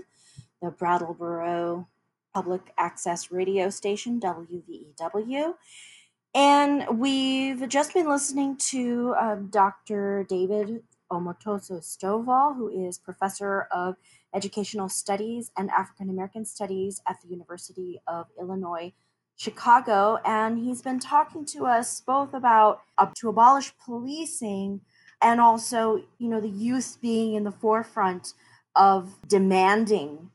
the 0.63 0.71
Brattleboro 0.71 1.89
Public 2.33 2.73
Access 2.79 3.33
Radio 3.33 3.69
Station, 3.69 4.21
WVEW. 4.21 5.55
And 6.37 7.01
we've 7.01 7.69
just 7.69 7.93
been 7.93 8.09
listening 8.09 8.57
to 8.69 9.17
um, 9.21 9.49
Dr. 9.49 10.25
David 10.29 10.85
Omotoso 11.11 11.81
Stovall, 11.83 12.55
who 12.55 12.87
is 12.87 12.97
professor 12.97 13.67
of 13.73 13.97
educational 14.33 14.89
studies 14.89 15.51
and 15.59 15.69
African 15.71 16.11
American 16.11 16.45
studies 16.45 17.03
at 17.09 17.17
the 17.23 17.29
University 17.29 18.01
of 18.07 18.27
Illinois 18.39 18.93
Chicago, 19.41 20.19
and 20.23 20.59
he's 20.59 20.83
been 20.83 21.01
talking 21.01 21.47
to 21.47 21.65
us 21.65 22.03
both 22.03 22.35
about 22.35 22.83
uh, 22.99 23.07
to 23.17 23.31
abolish 23.31 23.73
policing 23.83 24.83
and 25.23 25.41
also, 25.41 26.03
you 26.19 26.29
know, 26.29 26.43
the 26.43 26.49
youth 26.49 26.99
being 27.01 27.33
in 27.33 27.45
the 27.45 27.51
forefront 27.51 28.35
of 28.77 29.17
demanding 29.27 30.31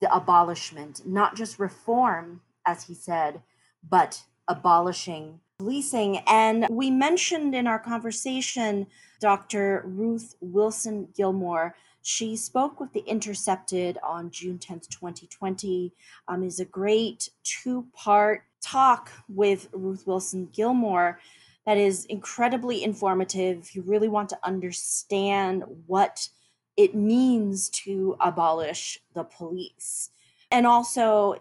the 0.00 0.10
abolishment, 0.14 1.02
not 1.06 1.36
just 1.36 1.58
reform, 1.58 2.40
as 2.64 2.84
he 2.84 2.94
said, 2.94 3.42
but 3.86 4.22
abolishing 4.48 5.40
policing. 5.58 6.18
And 6.26 6.66
we 6.70 6.90
mentioned 6.90 7.54
in 7.54 7.66
our 7.66 7.78
conversation 7.78 8.86
Dr. 9.20 9.82
Ruth 9.84 10.36
Wilson 10.40 11.08
Gilmore 11.14 11.74
she 12.02 12.36
spoke 12.36 12.80
with 12.80 12.92
The 12.92 13.04
Intercepted 13.06 13.98
on 14.02 14.30
June 14.30 14.58
10th, 14.58 14.88
2020. 14.88 15.92
Um, 16.26 16.42
is 16.42 16.60
a 16.60 16.64
great 16.64 17.30
two 17.44 17.86
part 17.92 18.44
talk 18.60 19.10
with 19.28 19.68
Ruth 19.72 20.06
Wilson 20.06 20.48
Gilmore 20.52 21.20
that 21.66 21.76
is 21.76 22.06
incredibly 22.06 22.82
informative. 22.82 23.58
If 23.58 23.76
you 23.76 23.82
really 23.82 24.08
want 24.08 24.30
to 24.30 24.38
understand 24.42 25.64
what 25.86 26.28
it 26.76 26.94
means 26.94 27.68
to 27.70 28.16
abolish 28.20 29.00
the 29.14 29.24
police 29.24 30.10
and 30.50 30.66
also 30.66 31.36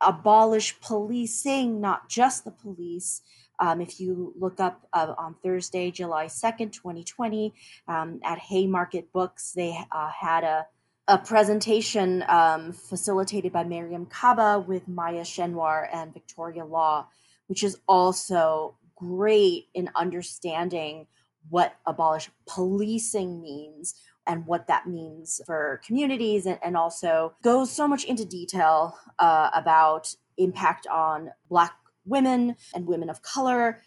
abolish 0.00 0.78
policing, 0.80 1.80
not 1.80 2.08
just 2.08 2.44
the 2.44 2.50
police, 2.50 3.22
um, 3.62 3.80
if 3.80 4.00
you 4.00 4.34
look 4.36 4.58
up 4.58 4.88
uh, 4.92 5.14
on 5.16 5.36
Thursday, 5.40 5.92
July 5.92 6.26
2nd, 6.26 6.72
2020, 6.72 7.54
um, 7.86 8.20
at 8.24 8.40
Haymarket 8.40 9.12
Books, 9.12 9.52
they 9.52 9.78
uh, 9.92 10.10
had 10.10 10.42
a, 10.42 10.66
a 11.06 11.16
presentation 11.16 12.24
um, 12.26 12.72
facilitated 12.72 13.52
by 13.52 13.62
Mariame 13.62 14.10
Kaba 14.10 14.58
with 14.66 14.88
Maya 14.88 15.22
Schenwar 15.22 15.86
and 15.92 16.12
Victoria 16.12 16.64
Law, 16.64 17.06
which 17.46 17.62
is 17.62 17.78
also 17.86 18.74
great 18.96 19.68
in 19.74 19.88
understanding 19.94 21.06
what 21.48 21.76
abolish 21.86 22.28
policing 22.48 23.40
means 23.40 23.94
and 24.26 24.44
what 24.44 24.66
that 24.66 24.88
means 24.88 25.40
for 25.46 25.80
communities 25.86 26.46
and, 26.46 26.58
and 26.64 26.76
also 26.76 27.34
goes 27.44 27.70
so 27.70 27.86
much 27.86 28.02
into 28.04 28.24
detail 28.24 28.96
uh, 29.20 29.50
about 29.54 30.12
impact 30.36 30.86
on 30.88 31.30
black 31.48 31.74
women 32.04 32.56
and 32.74 32.86
women 32.86 33.10
of 33.10 33.22
color, 33.22 33.80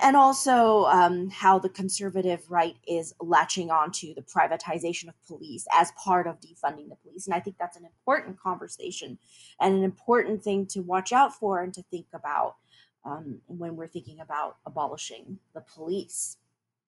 and 0.00 0.16
also 0.16 0.84
um, 0.86 1.30
how 1.30 1.58
the 1.58 1.68
conservative 1.68 2.50
right 2.50 2.76
is 2.86 3.14
latching 3.20 3.70
onto 3.70 4.12
the 4.14 4.22
privatization 4.22 5.08
of 5.08 5.14
police 5.26 5.66
as 5.72 5.92
part 5.92 6.26
of 6.26 6.40
defunding 6.40 6.88
the 6.88 6.96
police. 7.02 7.26
And 7.26 7.34
I 7.34 7.40
think 7.40 7.56
that's 7.58 7.76
an 7.76 7.84
important 7.84 8.38
conversation 8.40 9.18
and 9.60 9.74
an 9.74 9.84
important 9.84 10.42
thing 10.42 10.66
to 10.68 10.80
watch 10.80 11.12
out 11.12 11.34
for 11.34 11.60
and 11.60 11.72
to 11.74 11.82
think 11.90 12.06
about 12.12 12.56
um, 13.04 13.40
when 13.46 13.76
we're 13.76 13.86
thinking 13.86 14.20
about 14.20 14.56
abolishing 14.66 15.38
the 15.54 15.60
police. 15.60 16.38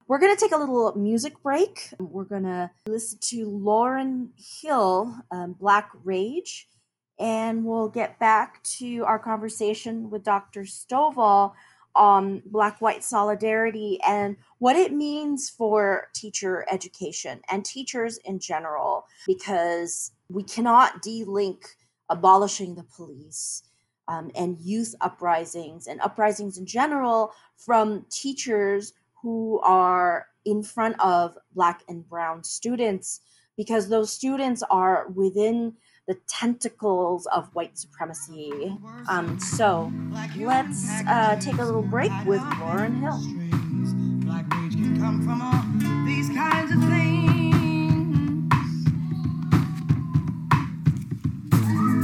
We're 0.09 0.19
going 0.19 0.35
to 0.35 0.41
take 0.41 0.53
a 0.53 0.57
little 0.57 0.95
music 0.95 1.43
break. 1.43 1.91
We're 1.99 2.25
going 2.25 2.45
to 2.45 2.71
listen 2.87 3.19
to 3.23 3.47
Lauryn 3.47 4.29
Hill, 4.37 5.15
um, 5.33 5.55
Black 5.59 5.91
Rage 6.05 6.69
and 7.18 7.64
we'll 7.64 7.88
get 7.88 8.18
back 8.18 8.62
to 8.62 9.05
our 9.05 9.18
conversation 9.18 10.11
with 10.11 10.22
Dr. 10.22 10.62
Stovall 10.62 11.52
on 11.94 12.42
Black 12.46 12.81
white 12.81 13.02
solidarity 13.02 13.98
and 14.07 14.37
what 14.59 14.76
it 14.76 14.92
means 14.92 15.48
for 15.48 16.09
teacher 16.14 16.66
education 16.70 17.40
and 17.50 17.64
teachers 17.64 18.18
in 18.24 18.38
general, 18.38 19.07
because 19.26 20.12
we 20.29 20.42
cannot 20.42 21.02
delink 21.02 21.64
abolishing 22.11 22.74
the 22.74 22.85
police 22.85 23.62
um, 24.09 24.31
and 24.35 24.61
youth 24.61 24.94
uprisings 25.00 25.87
and 25.87 26.00
uprisings 26.00 26.59
in 26.59 26.66
general 26.66 27.33
from 27.57 28.05
teachers 28.11 28.92
who 29.22 29.59
are 29.61 30.26
in 30.44 30.62
front 30.62 31.00
of 31.00 31.37
Black 31.55 31.83
and 31.88 32.07
Brown 32.09 32.44
students, 32.44 33.20
because 33.57 33.88
those 33.88 34.12
students 34.12 34.62
are 34.70 35.09
within 35.09 35.72
the 36.07 36.14
tentacles 36.29 37.27
of 37.27 37.53
white 37.55 37.77
supremacy. 37.77 38.77
Um, 39.09 39.38
so 39.40 39.92
let's 40.37 40.88
uh, 41.09 41.37
take 41.40 41.59
a 41.59 41.64
little 41.64 41.83
break 41.83 42.12
with 42.25 42.40
Lauryn 42.42 43.01
Hill. 43.01 43.21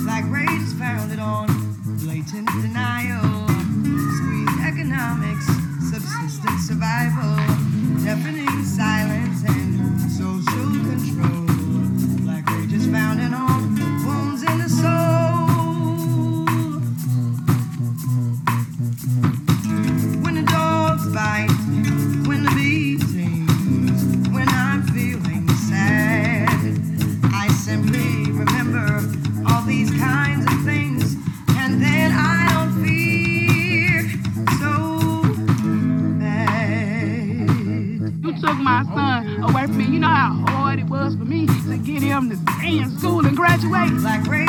Black 0.05 0.25
rage 0.31 0.63
is 0.63 0.73
founded 0.75 1.21
on 1.21 1.47
blatant 2.03 2.49
denial, 2.61 3.47
economics, 4.67 5.47
subsistence 5.91 6.67
survival, 6.67 7.37
deafening 8.05 8.65
silence, 8.65 9.45
and 9.49 10.11
social 10.11 10.71
control. 10.91 11.47
Black 12.25 12.51
rage 12.51 12.73
is 12.73 12.87
founded 12.87 13.33
on 13.33 13.52
complaining 44.03 44.42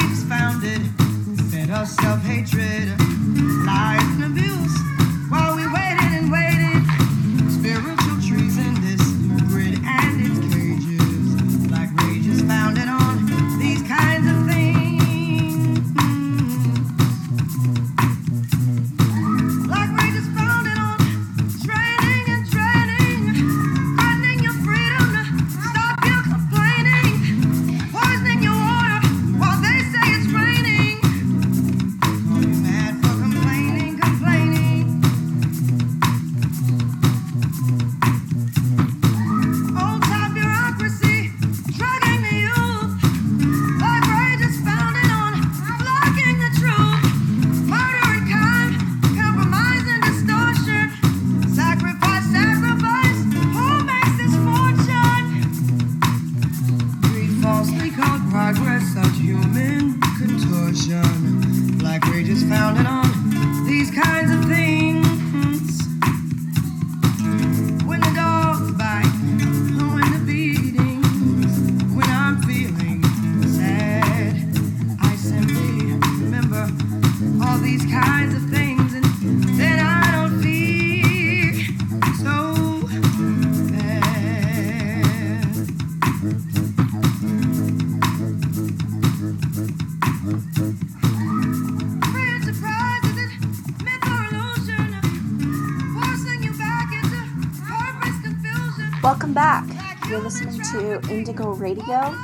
Welcome 99.03 99.33
back. 99.33 99.67
You're 100.07 100.21
listening 100.21 100.61
to 100.71 100.93
Indigo 101.13 101.49
Radio 101.55 102.15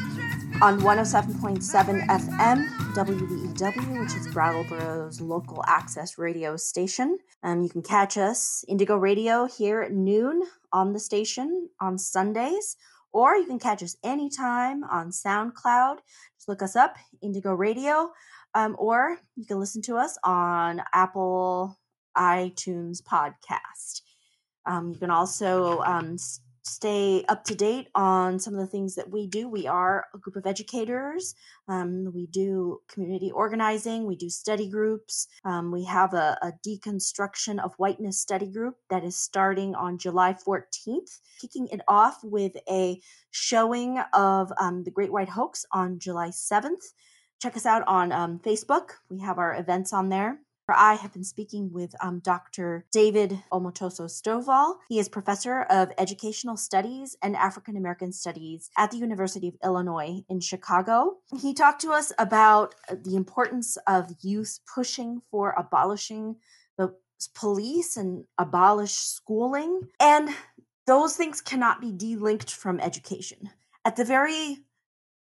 on 0.62 0.80
107.7 0.80 2.08
FM, 2.08 2.68
WVEW, 2.96 4.00
which 4.00 4.16
is 4.16 4.30
Brattleboro's 4.30 5.20
local 5.20 5.62
access 5.68 6.18
radio 6.18 6.56
station. 6.56 7.18
Um, 7.44 7.64
you 7.64 7.70
can 7.70 7.82
catch 7.82 8.18
us, 8.18 8.64
Indigo 8.70 8.96
Radio, 8.96 9.46
here 9.46 9.82
at 9.82 9.92
noon 9.92 10.44
on 10.72 10.94
the 10.94 11.00
station 11.00 11.68
on 11.82 11.98
Sundays, 11.98 12.78
or 13.12 13.36
you 13.36 13.46
can 13.46 13.60
catch 13.60 13.84
us 13.84 13.98
anytime 14.02 14.86
on 14.86 15.10
SoundCloud. 15.10 15.98
Just 16.38 16.48
look 16.48 16.62
us 16.62 16.78
up, 16.78 16.96
Indigo 17.22 17.52
Radio, 17.52 18.10
um, 18.56 18.78
or 18.80 19.18
you 19.36 19.46
can 19.46 19.60
listen 19.60 19.82
to 19.82 19.98
us 19.98 20.18
on 20.24 20.82
Apple 20.94 21.78
iTunes 22.18 23.04
podcast. 23.04 24.02
Um, 24.66 24.94
you 24.94 24.98
can 24.98 25.12
also 25.12 25.82
um, 25.82 26.18
stay 26.70 27.26
up 27.28 27.44
to 27.46 27.56
date 27.56 27.88
on 27.96 28.40
some 28.40 28.54
of 28.54 28.60
the 28.60 28.68
things 28.68 28.96
that 28.96 29.10
we 29.10 29.28
do. 29.28 29.50
We 29.50 29.68
are 29.68 30.08
a 30.14 30.18
group 30.18 30.36
of 30.36 30.46
educators. 30.46 31.36
Um, 31.68 32.12
we 32.14 32.28
do 32.28 32.82
community 32.88 33.32
organizing. 33.32 34.06
We 34.06 34.16
do 34.16 34.30
study 34.30 34.70
groups. 34.70 35.28
Um, 35.44 35.72
we 35.72 35.84
have 35.86 36.14
a, 36.14 36.38
a, 36.42 36.54
deconstruction 36.66 37.64
of 37.64 37.74
whiteness 37.76 38.20
study 38.20 38.48
group 38.48 38.76
that 38.90 39.04
is 39.04 39.18
starting 39.18 39.76
on 39.76 39.98
July 39.98 40.34
14th, 40.34 41.20
kicking 41.40 41.68
it 41.72 41.82
off 41.88 42.20
with 42.24 42.56
a 42.70 43.02
showing 43.32 44.00
of 44.14 44.52
um, 44.60 44.84
the 44.84 44.92
Great 44.92 45.12
White 45.12 45.30
Hoax 45.30 45.66
on 45.72 46.00
July 46.00 46.30
7th. 46.30 46.94
Check 47.42 47.56
us 47.56 47.66
out 47.66 47.84
on 47.88 48.12
um, 48.12 48.40
Facebook. 48.40 48.92
We 49.10 49.20
have 49.20 49.38
our 49.38 49.56
events 49.56 49.94
on 49.94 50.10
there. 50.10 50.40
I 50.74 50.96
have 50.96 51.14
been 51.14 51.24
speaking 51.24 51.72
with 51.72 51.94
um, 52.02 52.20
Dr. 52.20 52.86
David 52.92 53.40
Omowale 53.52 54.10
Stovall. 54.10 54.76
He 54.88 55.00
is 55.00 55.10
professor 55.10 55.64
of 55.64 55.92
educational 55.98 56.58
studies 56.58 57.16
and 57.22 57.36
African 57.36 57.78
American 57.78 58.12
studies 58.12 58.70
at 58.78 58.92
the 58.92 58.98
University 58.98 59.48
of 59.48 59.56
Illinois 59.64 60.24
in 60.30 60.40
Chicago. 60.40 61.18
He 61.40 61.54
talked 61.54 61.82
to 61.82 61.92
us 61.92 62.12
about 62.18 62.76
uh, 62.90 62.96
the 63.04 63.16
importance 63.16 63.78
of 63.88 64.16
youth 64.22 64.60
pushing 64.74 65.22
for 65.32 65.54
abolishing 65.58 66.36
the 66.78 66.94
police 67.36 67.98
and 67.98 68.26
abolish 68.38 68.94
schooling. 68.94 69.88
And 70.00 70.30
those 70.88 71.16
things 71.16 71.42
cannot 71.42 71.82
be 71.82 71.92
delinked 71.92 72.52
from 72.52 72.80
education. 72.80 73.50
At 73.86 73.96
the 73.96 74.06
very 74.06 74.60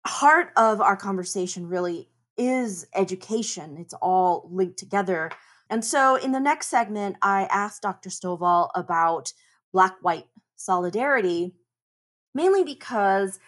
heart 0.06 0.52
of 0.58 0.82
our 0.82 0.98
conversation, 0.98 1.68
really, 1.68 2.10
is 2.38 2.88
education. 2.96 3.78
It's 3.78 3.94
all 3.96 4.50
linked 4.52 4.78
together. 4.78 5.32
And 5.70 5.84
so 5.84 6.16
in 6.16 6.32
the 6.32 6.40
next 6.40 6.68
segment, 6.68 7.18
I 7.22 7.44
asked 7.46 7.82
Dr. 7.82 8.10
Stovall 8.10 8.70
about 8.76 9.34
Black 9.72 9.96
white 10.02 10.26
solidarity, 10.56 11.56
mainly 12.34 12.64
because 12.64 13.40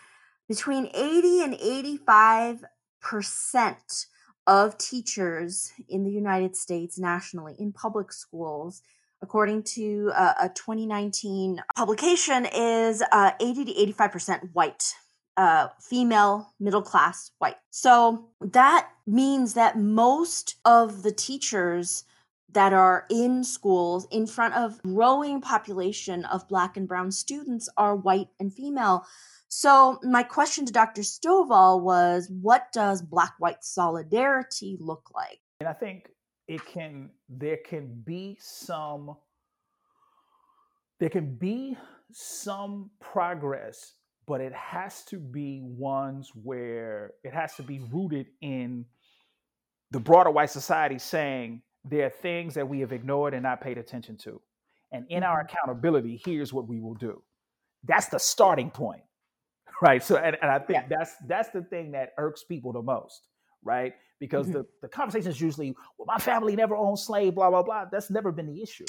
between 0.48 0.90
80 0.94 1.44
and 1.44 1.54
85% 3.04 4.06
of 4.48 4.78
teachers 4.78 5.72
in 5.90 6.04
the 6.04 6.12
United 6.12 6.56
States 6.56 7.00
nationally 7.00 7.56
in 7.58 7.72
public 7.72 8.12
schools 8.12 8.82
according 9.22 9.64
to 9.64 10.12
a, 10.16 10.36
a 10.44 10.50
2019 10.50 11.60
publication 11.76 12.46
is 12.54 13.04
uh, 13.12 13.32
80 13.40 13.66
to 13.66 13.94
85% 13.94 14.54
white 14.54 14.94
uh, 15.38 15.68
female, 15.80 16.54
middle 16.60 16.82
class, 16.82 17.32
white. 17.40 17.58
So 17.72 18.30
that 18.42 18.90
means 19.06 19.54
that 19.54 19.78
most 19.78 20.56
of 20.66 21.04
the 21.04 21.12
teachers 21.12 22.06
that 22.56 22.72
are 22.72 23.06
in 23.10 23.44
schools 23.44 24.08
in 24.12 24.26
front 24.26 24.54
of 24.54 24.82
growing 24.84 25.42
population 25.42 26.24
of 26.26 26.48
black 26.48 26.78
and 26.78 26.88
brown 26.88 27.12
students 27.12 27.68
are 27.76 27.96
white 27.96 28.30
and 28.40 28.54
female. 28.54 29.06
So 29.50 30.00
my 30.04 30.24
question 30.24 30.66
to 30.66 30.72
Dr. 30.72 31.02
Stovall 31.02 31.82
was 31.82 32.30
what 32.30 32.72
does 32.72 33.02
black 33.02 33.34
white 33.40 33.64
solidarity 33.64 34.78
look 34.80 35.12
like? 35.14 35.40
And 35.60 35.68
I 35.68 35.74
think 35.74 36.10
it 36.48 36.66
can 36.66 37.10
there 37.28 37.58
can 37.58 38.02
be 38.06 38.38
some 38.40 39.16
there 41.00 41.10
can 41.10 41.36
be 41.36 41.78
some 42.12 42.90
progress 43.02 43.94
but 44.28 44.42
it 44.42 44.54
has 44.54 45.04
to 45.06 45.18
be 45.18 45.62
ones 45.64 46.32
where 46.44 47.14
it 47.24 47.34
has 47.34 47.56
to 47.56 47.64
be 47.64 47.80
rooted 47.92 48.28
in 48.42 48.86
the 49.92 50.00
broader 50.00 50.32
white 50.32 50.50
society 50.50 50.98
saying 50.98 51.62
there 51.84 52.08
are 52.08 52.10
things 52.10 52.54
that 52.56 52.68
we 52.68 52.80
have 52.80 52.92
ignored 52.92 53.34
and 53.34 53.44
not 53.44 53.62
paid 53.62 53.78
attention 53.78 54.18
to. 54.18 54.42
And 54.92 55.06
in 55.10 55.24
our 55.24 55.44
mm-hmm. 55.44 55.54
accountability, 55.54 56.22
here's 56.24 56.54
what 56.54 56.68
we 56.68 56.80
will 56.80 56.96
do. 56.96 57.22
That's 57.84 58.08
the 58.08 58.20
starting 58.20 58.70
point. 58.70 59.02
Right. 59.82 60.02
So 60.02 60.16
and, 60.16 60.38
and 60.42 60.50
I 60.50 60.60
think 60.60 60.84
yeah. 60.84 60.98
that's 60.98 61.16
that's 61.28 61.50
the 61.50 61.62
thing 61.62 61.92
that 61.92 62.14
irks 62.18 62.46
people 62.46 62.72
the 62.72 62.82
most, 62.82 63.28
right? 63.62 63.94
Because 64.22 64.46
mm-hmm. 64.46 64.60
the, 64.60 64.66
the 64.84 64.88
conversation 64.88 65.30
is 65.30 65.42
usually, 65.42 65.76
well, 65.98 66.06
my 66.08 66.18
family 66.18 66.56
never 66.56 66.78
owned 66.78 66.98
slave, 66.98 67.36
blah, 67.36 67.50
blah, 67.50 67.62
blah. 67.62 67.84
That's 67.92 68.10
never 68.10 68.32
been 68.32 68.48
the 68.48 68.64
issue. 68.64 68.86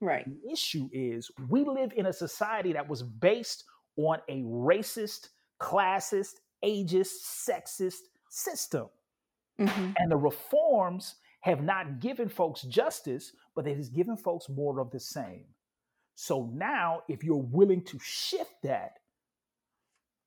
Right. 0.00 0.24
The 0.24 0.50
issue 0.50 0.88
is 0.94 1.30
we 1.50 1.62
live 1.62 1.92
in 1.94 2.06
a 2.06 2.12
society 2.12 2.72
that 2.72 2.88
was 2.88 3.02
based 3.02 3.64
on 3.96 4.18
a 4.28 4.42
racist, 4.42 5.28
classist, 5.60 6.34
ageist, 6.64 7.46
sexist 7.48 8.00
system. 8.30 8.88
Mm-hmm. 9.58 9.92
And 9.96 10.10
the 10.10 10.16
reforms 10.16 11.16
have 11.40 11.62
not 11.62 12.00
given 12.00 12.28
folks 12.28 12.62
justice, 12.62 13.32
but 13.54 13.66
it 13.66 13.76
has 13.76 13.88
given 13.88 14.16
folks 14.16 14.48
more 14.48 14.80
of 14.80 14.90
the 14.90 15.00
same. 15.00 15.44
So 16.14 16.50
now, 16.54 17.02
if 17.08 17.22
you're 17.22 17.36
willing 17.36 17.82
to 17.84 17.98
shift 18.02 18.54
that, 18.62 18.98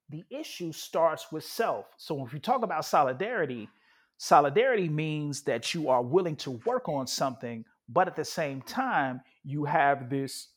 the 0.10 0.24
issue 0.30 0.72
starts 0.72 1.32
with 1.32 1.44
self. 1.44 1.86
So 1.98 2.26
if 2.26 2.34
you 2.34 2.40
talk 2.40 2.64
about 2.64 2.86
solidarity, 2.86 3.68
solidarity 4.18 4.88
means 4.88 5.42
that 5.44 5.74
you 5.74 5.90
are 5.90 6.02
willing 6.02 6.36
to 6.38 6.52
work 6.66 6.88
on 6.88 7.08
something, 7.08 7.66
but 7.90 8.08
at 8.08 8.16
the 8.16 8.26
same 8.26 8.62
time, 8.62 9.22
you 9.44 9.66
have 9.66 10.10
this 10.10 10.50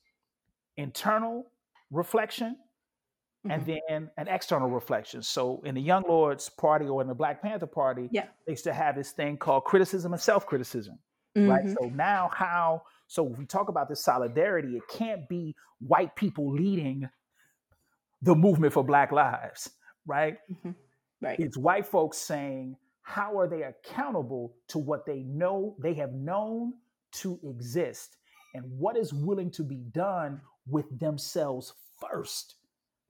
internal 0.76 1.46
reflection 1.90 2.56
mm-hmm. 3.46 3.50
and 3.50 3.66
then 3.66 4.10
an 4.16 4.28
external 4.28 4.68
reflection. 4.68 5.22
So 5.22 5.62
in 5.64 5.74
the 5.74 5.80
Young 5.80 6.04
Lords 6.08 6.48
Party 6.48 6.86
or 6.86 7.00
in 7.02 7.08
the 7.08 7.14
Black 7.14 7.42
Panther 7.42 7.66
Party, 7.66 8.08
yeah. 8.10 8.26
they 8.46 8.52
used 8.52 8.64
to 8.64 8.72
have 8.72 8.96
this 8.96 9.12
thing 9.12 9.36
called 9.36 9.64
criticism 9.64 10.12
and 10.12 10.20
self-criticism. 10.20 10.98
Mm-hmm. 11.36 11.48
Right. 11.48 11.76
So 11.80 11.88
now 11.94 12.30
how 12.34 12.82
so 13.06 13.28
if 13.28 13.38
we 13.38 13.44
talk 13.44 13.68
about 13.68 13.88
this 13.88 14.04
solidarity, 14.04 14.76
it 14.76 14.82
can't 14.88 15.28
be 15.28 15.54
white 15.80 16.14
people 16.14 16.52
leading 16.52 17.08
the 18.22 18.34
movement 18.34 18.72
for 18.72 18.84
Black 18.84 19.10
Lives, 19.10 19.70
right? 20.06 20.36
Mm-hmm. 20.50 20.70
Right. 21.20 21.38
It's 21.40 21.56
white 21.56 21.86
folks 21.86 22.18
saying, 22.18 22.76
how 23.02 23.38
are 23.38 23.48
they 23.48 23.62
accountable 23.62 24.54
to 24.68 24.78
what 24.78 25.04
they 25.06 25.24
know 25.24 25.74
they 25.80 25.94
have 25.94 26.12
known 26.12 26.74
to 27.12 27.40
exist 27.42 28.16
and 28.54 28.64
what 28.78 28.96
is 28.96 29.12
willing 29.12 29.50
to 29.52 29.64
be 29.64 29.82
done 29.92 30.40
with 30.68 30.86
themselves 30.98 31.74
first 32.00 32.56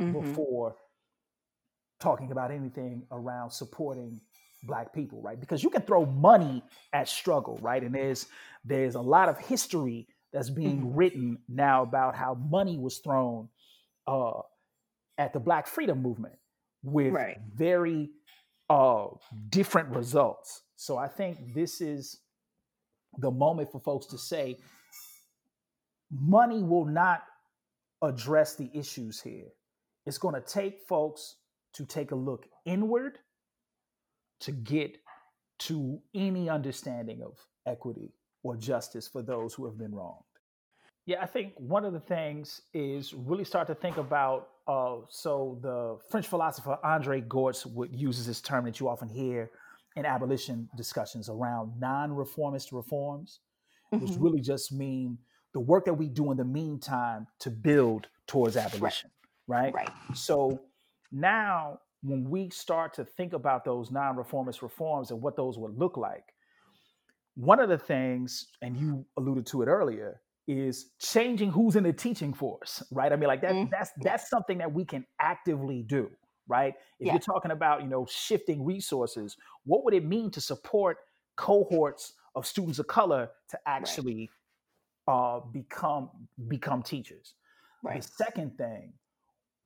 mm-hmm. 0.00 0.20
before 0.20 0.76
talking 2.00 2.32
about 2.32 2.50
anything 2.50 3.04
around 3.12 3.50
supporting 3.50 4.20
black 4.64 4.92
people 4.92 5.22
right 5.22 5.40
because 5.40 5.62
you 5.62 5.70
can 5.70 5.82
throw 5.82 6.04
money 6.04 6.62
at 6.92 7.08
struggle 7.08 7.58
right 7.62 7.82
and 7.82 7.94
there's 7.94 8.26
there's 8.64 8.94
a 8.94 9.00
lot 9.00 9.28
of 9.28 9.38
history 9.38 10.06
that's 10.32 10.50
being 10.50 10.78
mm-hmm. 10.78 10.94
written 10.94 11.38
now 11.48 11.82
about 11.82 12.14
how 12.14 12.34
money 12.34 12.78
was 12.78 12.98
thrown 12.98 13.48
uh, 14.06 14.40
at 15.18 15.32
the 15.32 15.40
black 15.40 15.66
freedom 15.66 16.02
movement 16.02 16.34
with 16.82 17.12
right. 17.12 17.38
very 17.54 18.10
uh, 18.68 19.06
different 19.48 19.88
results 19.96 20.62
so 20.76 20.96
i 20.98 21.08
think 21.08 21.54
this 21.54 21.80
is 21.80 22.20
the 23.18 23.30
moment 23.30 23.70
for 23.72 23.80
folks 23.80 24.06
to 24.06 24.18
say 24.18 24.58
money 26.10 26.62
will 26.62 26.84
not 26.84 27.22
address 28.02 28.56
the 28.56 28.70
issues 28.74 29.20
here 29.20 29.48
it's 30.10 30.18
going 30.18 30.34
to 30.34 30.40
take 30.40 30.80
folks 30.88 31.36
to 31.72 31.86
take 31.86 32.10
a 32.10 32.16
look 32.16 32.46
inward 32.66 33.20
to 34.40 34.50
get 34.50 34.96
to 35.60 36.00
any 36.12 36.50
understanding 36.50 37.22
of 37.22 37.36
equity 37.64 38.12
or 38.42 38.56
justice 38.56 39.06
for 39.06 39.22
those 39.22 39.54
who 39.54 39.66
have 39.66 39.78
been 39.78 39.94
wronged. 39.94 40.24
Yeah, 41.06 41.22
I 41.22 41.26
think 41.26 41.52
one 41.58 41.84
of 41.84 41.92
the 41.92 42.00
things 42.00 42.60
is 42.74 43.14
really 43.14 43.44
start 43.44 43.68
to 43.68 43.74
think 43.76 43.98
about. 43.98 44.48
Uh, 44.66 44.96
so 45.10 45.60
the 45.62 45.98
French 46.10 46.26
philosopher 46.26 46.76
Andre 46.82 47.20
Gorz 47.20 47.64
would 47.64 47.94
uses 47.94 48.26
this 48.26 48.40
term 48.40 48.64
that 48.64 48.80
you 48.80 48.88
often 48.88 49.08
hear 49.08 49.48
in 49.94 50.04
abolition 50.04 50.68
discussions 50.76 51.28
around 51.28 51.78
non-reformist 51.78 52.72
reforms, 52.72 53.38
mm-hmm. 53.94 54.04
which 54.04 54.18
really 54.18 54.40
just 54.40 54.72
mean 54.72 55.18
the 55.54 55.60
work 55.60 55.84
that 55.84 55.94
we 55.94 56.08
do 56.08 56.32
in 56.32 56.36
the 56.36 56.44
meantime 56.44 57.28
to 57.38 57.48
build 57.48 58.08
towards 58.26 58.56
abolition 58.56 59.08
right? 59.50 59.74
Right. 59.74 59.90
So 60.14 60.60
now 61.10 61.80
when 62.02 62.30
we 62.30 62.48
start 62.50 62.94
to 62.94 63.04
think 63.04 63.32
about 63.32 63.64
those 63.64 63.90
non-reformist 63.90 64.62
reforms 64.62 65.10
and 65.10 65.20
what 65.20 65.36
those 65.36 65.58
would 65.58 65.76
look 65.76 65.96
like, 65.96 66.24
one 67.34 67.60
of 67.60 67.68
the 67.68 67.78
things, 67.78 68.46
and 68.62 68.76
you 68.76 69.04
alluded 69.16 69.46
to 69.46 69.62
it 69.62 69.66
earlier, 69.66 70.20
is 70.46 70.90
changing 71.00 71.50
who's 71.50 71.76
in 71.76 71.84
the 71.84 71.92
teaching 71.92 72.32
force, 72.32 72.82
right? 72.90 73.12
I 73.12 73.16
mean, 73.16 73.28
like 73.28 73.40
that 73.42 73.54
Mm. 73.54 73.70
that's 73.70 73.90
that's 74.02 74.28
something 74.28 74.58
that 74.58 74.72
we 74.72 74.84
can 74.84 75.04
actively 75.20 75.82
do, 75.82 76.10
right? 76.48 76.74
If 76.98 77.06
Yeah. 77.06 77.12
you're 77.12 77.20
talking 77.20 77.50
about, 77.50 77.82
you 77.82 77.88
know, 77.88 78.06
shifting 78.10 78.64
resources, 78.64 79.36
what 79.64 79.84
would 79.84 79.94
it 79.94 80.04
mean 80.04 80.30
to 80.32 80.40
support 80.40 80.98
cohorts 81.36 82.14
of 82.34 82.46
students 82.46 82.78
of 82.78 82.86
color 82.86 83.30
to 83.50 83.58
actually 83.66 84.30
uh, 85.06 85.40
become 85.52 86.10
become 86.48 86.82
teachers? 86.82 87.34
Right. 87.82 88.02
The 88.02 88.02
Right. 88.02 88.26
second 88.26 88.58
thing, 88.58 88.92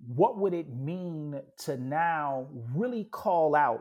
what 0.07 0.39
would 0.39 0.55
it 0.55 0.69
mean 0.75 1.41
to 1.59 1.77
now 1.77 2.49
really 2.75 3.05
call 3.05 3.55
out 3.55 3.81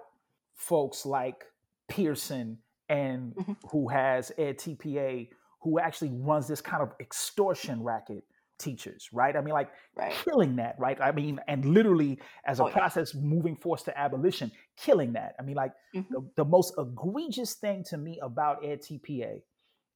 folks 0.56 1.06
like 1.06 1.46
Pearson 1.88 2.58
and 2.90 3.34
Mhm. 3.36 3.58
who 3.72 3.88
has 3.90 4.32
edTPA, 4.38 5.30
who 5.62 5.80
actually 5.80 6.12
runs 6.12 6.48
this 6.48 6.62
kind 6.62 6.84
of 6.84 6.94
extortion 7.00 7.84
racket 7.84 8.24
teachers, 8.60 9.12
right? 9.12 9.36
I 9.36 9.42
mean, 9.42 9.54
like 9.54 9.72
Right. 9.96 10.12
killing 10.14 10.56
that, 10.58 10.78
right? 10.80 11.00
I 11.02 11.12
mean, 11.12 11.40
and 11.48 11.66
literally 11.66 12.20
as 12.46 12.60
a 12.60 12.64
Oh, 12.64 12.68
yeah. 12.68 12.74
process 12.74 13.14
moving 13.16 13.56
force 13.58 13.84
to 13.84 13.98
abolition, 13.98 14.52
killing 14.78 15.14
that. 15.14 15.36
I 15.40 15.44
mean, 15.44 15.56
like 15.56 15.74
Mhm. 15.94 16.08
the, 16.10 16.32
the 16.36 16.46
most 16.46 16.74
egregious 16.78 17.56
thing 17.56 17.84
to 17.86 17.98
me 17.98 18.20
about 18.20 18.62
edTPA 18.64 19.44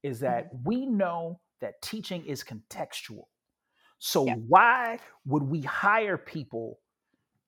is 0.04 0.20
that 0.22 0.50
we 0.66 0.86
know 0.86 1.40
that 1.60 1.82
teaching 1.82 2.26
is 2.26 2.44
contextual. 2.44 3.28
So 4.00 4.26
Yeah. 4.26 4.36
why 4.36 5.00
would 5.26 5.44
we 5.44 5.62
hire 5.62 6.18
people 6.18 6.80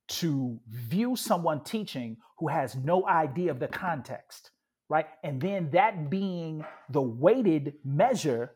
to 0.08 0.60
view 0.68 1.16
someone 1.16 1.64
teaching 1.64 2.18
who 2.39 2.47
has 2.47 2.76
no 2.76 3.08
idea 3.08 3.52
of 3.52 3.60
the 3.60 3.68
context, 3.68 4.52
right? 4.89 5.08
And 5.24 5.39
then 5.39 5.70
that 5.72 6.10
being 6.10 6.66
the 6.89 7.02
weighted 7.02 7.76
measure 7.86 8.56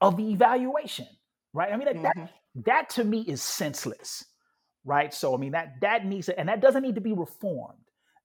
of 0.00 0.16
the 0.16 0.30
evaluation, 0.30 1.08
right? 1.52 1.72
I 1.72 1.76
mean, 1.76 1.86
that, 1.86 2.02
that, 2.02 2.16
mm-hmm. 2.16 2.60
that 2.66 2.90
to 2.90 3.04
me 3.04 3.22
is 3.22 3.42
senseless, 3.42 4.24
right? 4.84 5.12
So 5.12 5.34
I 5.34 5.38
mean 5.38 5.52
that 5.52 5.80
that 5.80 6.06
needs 6.06 6.26
to, 6.26 6.38
and 6.38 6.48
that 6.48 6.60
doesn't 6.60 6.82
need 6.82 6.94
to 6.94 7.00
be 7.00 7.12
reformed. 7.12 7.78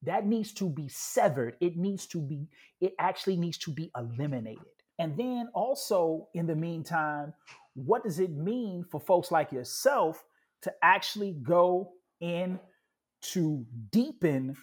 That 0.03 0.27
needs 0.27 0.53
to 0.53 0.69
be 0.69 0.87
severed. 0.89 1.55
It 1.59 1.75
needs 1.75 2.05
to 2.07 2.21
be, 2.21 2.47
it 2.79 2.93
actually 2.99 3.37
needs 3.37 3.57
to 3.59 3.71
be 3.71 3.91
eliminated. 3.97 4.76
And 4.99 5.17
then 5.17 5.49
also 5.53 6.27
in 6.33 6.47
the 6.47 6.55
meantime, 6.55 7.33
what 7.75 8.03
does 8.03 8.19
it 8.19 8.31
mean 8.31 8.83
for 8.89 8.99
folks 8.99 9.31
like 9.31 9.51
yourself 9.51 10.23
to 10.63 10.73
actually 10.81 11.33
go 11.43 11.91
in 12.19 12.59
to 13.21 13.65
deepen 13.91 14.55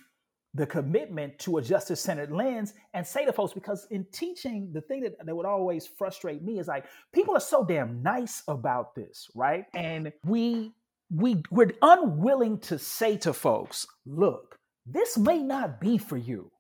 the 0.55 0.67
commitment 0.67 1.37
to 1.41 1.59
a 1.59 1.63
justice 1.63 2.01
centered 2.01 2.31
lens 2.31 2.75
and 2.95 3.05
say 3.05 3.25
to 3.25 3.33
folks, 3.33 3.53
because 3.53 3.87
in 3.91 4.07
teaching, 4.13 4.71
the 4.73 4.81
thing 4.81 5.01
that, 5.03 5.15
that 5.25 5.35
would 5.35 5.47
always 5.47 5.87
frustrate 5.87 6.43
me 6.43 6.61
is 6.61 6.69
like 6.69 6.87
people 7.13 7.37
are 7.37 7.41
so 7.41 7.65
damn 7.65 8.03
nice 8.03 8.43
about 8.47 8.95
this, 8.95 9.29
right? 9.35 9.65
And 9.75 10.13
we 10.25 10.73
we 11.11 11.43
we're 11.51 11.73
unwilling 11.83 12.59
to 12.61 12.79
say 12.79 13.17
to 13.19 13.33
folks, 13.33 13.87
look, 14.07 14.57
this 14.87 15.19
may 15.19 15.43
not 15.43 15.81
be 15.81 15.99
for 15.99 16.17
you, 16.17 16.51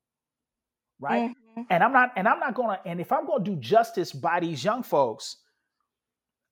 right? 1.01 1.31
Mm-hmm. 1.31 1.44
Mhm. 1.57 1.67
and 1.71 1.83
I'm 1.85 1.93
not 1.93 2.13
and 2.17 2.27
I'm 2.29 2.41
not 2.41 2.55
gonna 2.55 2.81
and 2.85 3.01
if 3.01 3.13
I'm 3.13 3.27
gonna 3.27 3.45
do 3.45 3.57
justice 3.57 4.13
by 4.13 4.41
these 4.41 4.65
young 4.65 4.83
folks, 4.83 5.37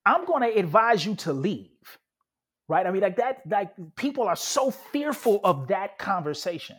I'm 0.06 0.24
gonna 0.24 0.48
advise 0.48 1.04
you 1.04 1.14
to 1.16 1.32
leave. 1.32 1.70
Right? 2.68 2.86
I 2.86 2.90
mean, 2.90 3.02
like 3.02 3.16
that, 3.16 3.42
like 3.46 3.72
people 3.96 4.24
are 4.24 4.36
so 4.36 4.70
fearful 4.70 5.40
of 5.44 5.68
that 5.68 5.98
conversation. 5.98 6.76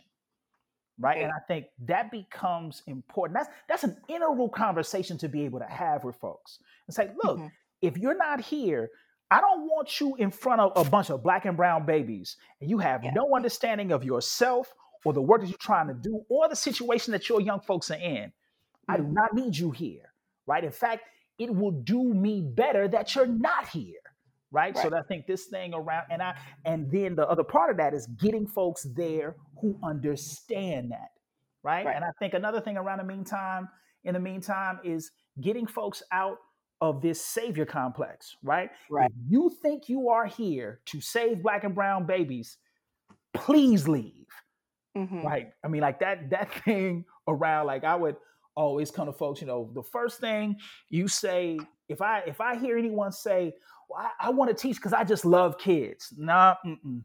Right. 0.98 1.22
And 1.22 1.32
I 1.32 1.40
think 1.46 1.66
that 1.86 2.10
becomes 2.10 2.82
important. 2.86 3.38
That's 3.38 3.50
that's 3.68 3.84
an 3.84 3.96
integral 4.08 4.48
conversation 4.48 5.18
to 5.18 5.28
be 5.28 5.44
able 5.44 5.58
to 5.60 5.66
have 5.66 6.04
with 6.04 6.16
folks. 6.16 6.58
And 6.86 6.94
say, 6.94 7.10
look, 7.22 7.38
Mhm. 7.38 7.52
if 7.82 7.98
you're 7.98 8.16
not 8.16 8.40
here, 8.40 8.90
I 9.30 9.40
don't 9.40 9.62
want 9.66 10.00
you 10.00 10.14
in 10.16 10.30
front 10.30 10.60
of 10.60 10.72
a 10.86 10.88
bunch 10.88 11.10
of 11.10 11.22
black 11.22 11.44
and 11.44 11.56
brown 11.56 11.84
babies 11.86 12.36
and 12.60 12.70
you 12.70 12.78
have 12.78 13.02
Yeah. 13.04 13.10
no 13.12 13.34
understanding 13.34 13.90
of 13.92 14.04
yourself 14.04 14.72
or 15.04 15.12
the 15.12 15.22
work 15.22 15.40
that 15.40 15.48
you're 15.48 15.58
trying 15.58 15.88
to 15.88 15.94
do 15.94 16.24
or 16.28 16.48
the 16.48 16.56
situation 16.56 17.12
that 17.12 17.28
your 17.28 17.40
young 17.40 17.60
folks 17.60 17.90
are 17.90 17.98
in. 17.98 18.32
I 18.88 18.96
do 18.96 19.04
Mhm. 19.04 19.12
not 19.12 19.34
need 19.34 19.56
you 19.56 19.70
here, 19.70 20.12
right? 20.46 20.64
In 20.64 20.72
fact, 20.72 21.04
it 21.38 21.54
will 21.54 21.72
do 21.72 22.02
me 22.14 22.42
better 22.42 22.86
that 22.88 23.14
you're 23.14 23.26
not 23.26 23.68
here, 23.68 24.00
right? 24.50 24.76
So 24.76 24.94
I 24.94 25.02
think 25.02 25.26
this 25.26 25.46
thing 25.46 25.74
around, 25.74 26.06
and 26.10 26.22
I, 26.22 26.36
and 26.64 26.90
then 26.90 27.16
the 27.16 27.28
other 27.28 27.44
part 27.44 27.70
of 27.70 27.76
that 27.78 27.94
is 27.94 28.06
getting 28.06 28.46
folks 28.46 28.84
there 28.94 29.36
who 29.60 29.78
understand 29.82 30.92
that, 30.92 31.10
right? 31.62 31.86
Right. 31.86 31.96
And 31.96 32.04
I 32.04 32.10
think 32.18 32.34
another 32.34 32.60
thing 32.60 32.76
around 32.76 32.98
the 32.98 33.04
meantime, 33.04 33.68
in 34.04 34.14
the 34.14 34.20
meantime, 34.20 34.80
is 34.84 35.10
getting 35.40 35.66
folks 35.66 36.02
out 36.12 36.38
of 36.80 37.00
this 37.00 37.24
savior 37.24 37.64
complex, 37.64 38.36
right? 38.42 38.70
Right. 38.90 39.10
If 39.10 39.16
you 39.32 39.50
think 39.62 39.88
you 39.88 40.08
are 40.10 40.26
here 40.26 40.80
to 40.86 41.00
save 41.00 41.42
black 41.42 41.64
and 41.64 41.74
brown 41.74 42.04
babies, 42.04 42.58
please 43.32 43.88
leave 43.88 44.26
Mhm. 44.96 45.24
right 45.24 45.52
i 45.64 45.68
mean 45.68 45.82
like 45.82 45.98
that 46.00 46.30
that 46.30 46.52
thing 46.64 47.04
around 47.26 47.66
like 47.66 47.84
i 47.84 47.94
would 47.96 48.16
always 48.56 48.90
come 48.90 49.06
to 49.06 49.12
folks 49.12 49.40
you 49.40 49.46
know 49.46 49.70
the 49.74 49.82
first 49.82 50.20
thing 50.20 50.56
you 50.88 51.08
say 51.08 51.58
if 51.88 52.00
i 52.00 52.20
if 52.20 52.40
i 52.40 52.56
hear 52.56 52.78
anyone 52.78 53.10
say 53.10 53.52
well, 53.88 54.00
i, 54.20 54.28
I 54.28 54.30
want 54.30 54.50
to 54.50 54.54
teach 54.56 54.76
because 54.76 54.92
i 54.92 55.02
just 55.02 55.24
love 55.24 55.58
kids 55.58 56.12
nah 56.16 56.54
mm-mm. 56.64 57.02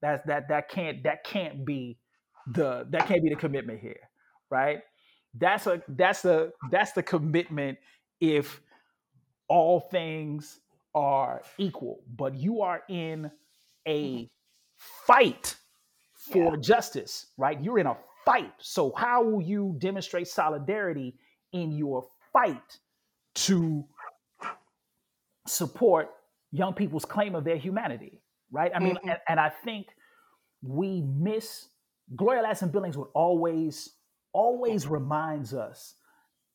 that's 0.00 0.24
that 0.26 0.48
that 0.48 0.68
can't 0.68 1.02
that 1.04 1.24
can't 1.24 1.64
be 1.64 1.98
the 2.46 2.86
that 2.90 3.06
can't 3.06 3.22
be 3.22 3.30
the 3.30 3.36
commitment 3.36 3.80
here 3.80 4.08
right 4.50 4.80
that's 5.38 5.66
a 5.66 5.82
that's 5.88 6.22
the 6.22 6.52
that's 6.70 6.92
the 6.92 7.02
commitment 7.02 7.78
if 8.20 8.60
all 9.48 9.80
things 9.80 10.60
are 10.94 11.42
equal 11.58 12.00
but 12.16 12.34
you 12.34 12.62
are 12.62 12.82
in 12.88 13.30
a 13.86 14.30
fight 14.78 15.56
for 16.32 16.56
justice, 16.56 17.26
right? 17.36 17.60
You're 17.62 17.78
in 17.78 17.86
a 17.86 17.96
fight. 18.24 18.52
So, 18.58 18.92
how 18.96 19.22
will 19.22 19.42
you 19.42 19.76
demonstrate 19.78 20.28
solidarity 20.28 21.14
in 21.52 21.72
your 21.72 22.06
fight 22.32 22.78
to 23.34 23.84
support 25.46 26.08
young 26.52 26.74
people's 26.74 27.04
claim 27.04 27.34
of 27.34 27.44
their 27.44 27.56
humanity, 27.56 28.22
right? 28.50 28.72
I 28.74 28.78
mean, 28.78 28.96
Mhm. 28.96 29.10
and, 29.10 29.20
and 29.28 29.40
I 29.40 29.50
think 29.50 29.94
we 30.62 31.02
miss 31.02 31.68
Gloria 32.16 32.42
Ladson 32.42 32.70
Billings 32.72 32.96
would 32.96 33.10
always, 33.14 33.96
always 34.32 34.86
reminds 34.86 35.52
us 35.54 35.96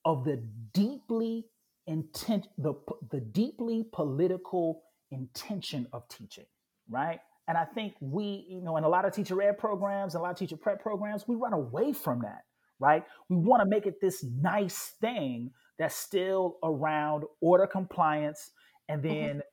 of 0.05 0.23
the 0.23 0.37
deeply 0.73 1.45
intent, 1.87 2.47
the 2.57 2.73
the 3.11 3.19
deeply 3.19 3.83
political 3.91 4.83
intention 5.11 5.87
of 5.91 6.07
teaching, 6.07 6.45
right? 6.87 7.19
And 7.49 7.57
I 7.57 7.65
think 7.65 7.95
we, 7.99 8.45
you 8.47 8.61
know, 8.61 8.77
in 8.77 8.83
a 8.83 8.87
lot 8.87 9.05
of 9.05 9.13
teacher 9.13 9.41
ed 9.41 9.57
programs, 9.57 10.13
a 10.13 10.19
lot 10.19 10.29
of 10.29 10.37
teacher 10.37 10.55
prep 10.55 10.79
programs, 10.79 11.27
we 11.27 11.35
run 11.35 11.51
away 11.51 11.93
from 11.93 12.21
that, 12.21 12.43
right? 12.79 13.03
We 13.27 13.37
want 13.37 13.63
to 13.63 13.65
make 13.67 13.87
it 13.87 13.99
this 13.99 14.23
nice 14.23 14.93
thing 15.01 15.49
that's 15.79 15.95
still 15.95 16.59
around 16.61 17.23
order 17.41 17.65
compliance 17.65 18.51
and 18.87 19.01
Mhm. 19.01 19.03
then 19.03 19.43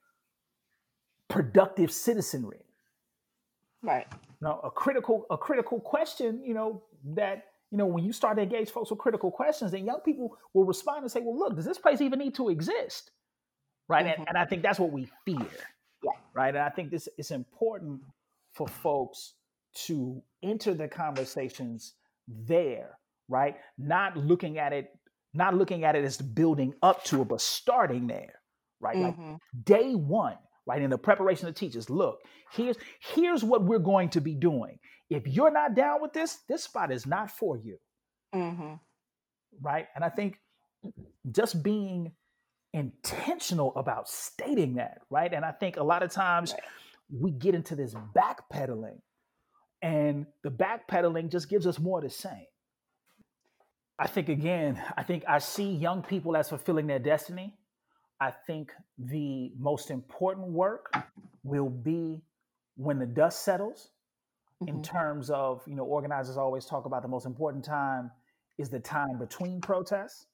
productive 1.29 1.91
citizenry. 1.91 2.61
Right. 3.83 4.07
Now, 4.43 4.61
a 4.61 4.71
critical, 4.71 5.25
a 5.31 5.39
critical 5.39 5.81
question, 5.81 6.45
you 6.45 6.53
know, 6.53 6.83
that 7.15 7.47
you 7.71 7.79
know, 7.79 7.87
when 7.87 8.05
you 8.05 8.13
start 8.13 8.37
to 8.37 8.43
engage 8.43 8.71
folks 8.71 8.91
with 8.91 8.99
critical 9.01 9.31
questions, 9.31 9.73
then 9.73 9.85
young 9.85 10.01
people 10.01 10.39
will 10.55 10.65
respond 10.65 11.03
and 11.03 11.11
say, 11.11 11.21
"Well, 11.21 11.37
look, 11.37 11.57
does 11.57 11.65
this 11.65 11.79
place 11.79 12.01
even 12.01 12.19
need 12.19 12.35
to 12.37 12.51
exist?" 12.51 13.11
Right, 13.89 14.07
Mhm. 14.07 14.19
and, 14.19 14.29
and 14.29 14.39
I 14.39 14.45
think 14.45 14.63
that's 14.63 14.79
what 14.79 14.93
we 14.93 15.07
fear. 15.25 15.49
Right, 16.37 16.55
and 16.55 16.59
I 16.63 16.69
think 16.69 16.91
this 16.91 17.09
is 17.17 17.31
important 17.31 18.03
for 18.53 18.69
folks 18.69 19.35
to 19.87 20.23
enter 20.43 20.75
the 20.75 20.87
conversations 20.87 21.95
there. 22.29 22.99
Right, 23.29 23.57
not 23.79 24.17
looking 24.19 24.59
at 24.59 24.73
it, 24.75 24.91
not 25.33 25.55
looking 25.55 25.85
at 25.85 25.97
it 25.97 26.05
as 26.05 26.19
building 26.19 26.75
up 26.83 27.03
to 27.05 27.23
it, 27.23 27.29
but 27.29 27.41
starting 27.41 28.07
there. 28.07 28.35
Right, 28.81 28.99
like 28.99 29.17
Mhm. 29.17 29.39
day 29.65 29.95
one 29.95 30.37
right 30.67 30.83
in 30.83 30.91
the 30.91 30.99
preparation 30.99 31.49
of 31.49 31.55
teachers 31.55 31.89
look 31.89 32.21
here's 32.53 32.77
here's 33.15 33.43
what 33.45 33.63
we're 33.63 33.79
going 33.79 34.11
to 34.11 34.21
be 34.21 34.35
doing 34.35 34.79
if 35.09 35.27
you're 35.29 35.51
not 35.53 35.75
down 35.77 36.03
with 36.03 36.13
this 36.13 36.43
this 36.49 36.65
spot 36.65 36.91
is 36.93 37.07
not 37.07 37.31
for 37.31 37.57
you 37.57 37.79
Mhm. 38.35 38.81
right 39.63 39.87
and 39.95 40.05
i 40.05 40.09
think 40.11 40.41
just 41.31 41.63
being 41.63 42.13
intentional 42.77 43.75
about 43.77 44.07
stating 44.09 44.75
that 44.75 45.01
right 45.11 45.33
and 45.33 45.45
i 45.45 45.51
think 45.51 45.77
a 45.79 45.83
lot 45.83 46.03
of 46.03 46.11
times 46.11 46.53
Right. 46.53 46.61
we 47.23 47.31
get 47.31 47.55
into 47.55 47.75
this 47.75 47.95
backpedaling 48.15 49.01
and 49.83 50.27
the 50.43 50.51
backpedaling 50.51 51.31
just 51.31 51.49
gives 51.49 51.67
us 51.67 51.79
more 51.79 51.99
of 51.99 52.05
the 52.05 52.11
same 52.11 52.45
i 53.99 54.07
think 54.07 54.29
again 54.29 54.81
i 54.97 55.03
think 55.03 55.25
i 55.27 55.39
see 55.39 55.71
young 55.73 56.03
people 56.03 56.37
as 56.37 56.51
fulfilling 56.51 56.87
their 56.87 56.99
destiny 57.01 57.57
I 58.19 58.31
think 58.31 58.73
the 58.97 59.53
most 59.59 59.91
important 59.91 60.47
work 60.49 60.91
will 61.45 61.69
be 61.69 62.23
when 62.77 62.99
the 62.99 63.05
dust 63.05 63.43
settles 63.43 63.91
in 64.67 64.79
Mhm. 64.79 64.83
terms 64.85 65.29
of, 65.29 65.63
you 65.69 65.75
know, 65.75 65.85
organizers 65.85 66.39
always 66.39 66.65
talk 66.65 66.87
about 66.87 67.03
the 67.03 67.09
most 67.09 67.27
important 67.27 67.63
time 67.63 68.11
is 68.57 68.71
the 68.71 68.81
time 68.81 69.19
between 69.19 69.61
protests. 69.61 70.29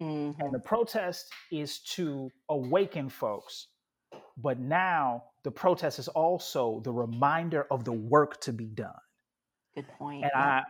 Mm-hmm. 0.00 0.40
And 0.40 0.54
the 0.54 0.60
protest 0.60 1.32
is 1.50 1.80
to 1.80 2.30
awaken 2.48 3.08
folks. 3.08 3.66
But 4.36 4.60
now 4.60 5.24
the 5.42 5.50
protest 5.50 5.98
is 5.98 6.08
also 6.08 6.80
the 6.84 6.92
reminder 6.92 7.66
of 7.70 7.84
the 7.84 7.92
work 7.92 8.40
to 8.42 8.52
be 8.52 8.66
done. 8.66 8.92
Good 9.74 9.88
point. 9.98 10.22
And 10.22 10.30
yeah. 10.34 10.40
I 10.40 10.62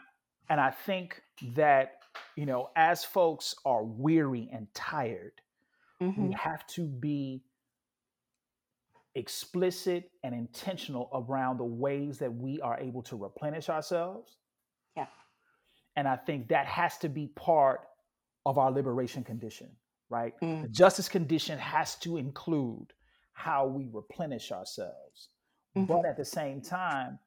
and 0.51 0.61
I 0.61 0.71
think 0.71 1.21
that, 1.55 1.99
you 2.37 2.47
know, 2.47 2.71
as 2.75 3.05
folks 3.05 3.55
are 3.67 3.85
weary 3.85 4.49
and 4.51 4.67
tired, 4.73 5.33
mm-hmm. 6.01 6.29
we 6.29 6.33
have 6.33 6.67
to 6.69 6.87
be 6.87 7.43
explicit 9.15 10.11
and 10.23 10.35
intentional 10.35 11.11
around 11.13 11.59
the 11.59 11.65
ways 11.65 12.19
that 12.19 12.33
we 12.33 12.61
are 12.63 12.79
able 12.79 13.03
to 13.03 13.17
replenish 13.17 13.69
ourselves. 13.69 14.37
Yeah. 14.97 15.07
And 15.97 16.09
I 16.09 16.17
think 16.17 16.49
that 16.49 16.67
has 16.67 16.97
to 16.99 17.09
be 17.09 17.27
part 17.27 17.81
of 18.49 18.57
our 18.57 18.73
liberation 18.73 19.23
condition, 19.23 19.69
right? 20.09 20.33
Mm. 20.43 20.63
The 20.63 20.69
justice 20.69 21.07
condition 21.07 21.59
has 21.59 21.97
to 21.97 22.17
include 22.17 22.95
how 23.35 23.67
we 23.67 23.91
replenish 23.93 24.51
ourselves. 24.51 25.29
Mm-hmm. 25.77 25.85
But 25.85 26.07
at 26.07 26.17
the 26.17 26.25
same 26.25 26.63
time, 26.63 27.19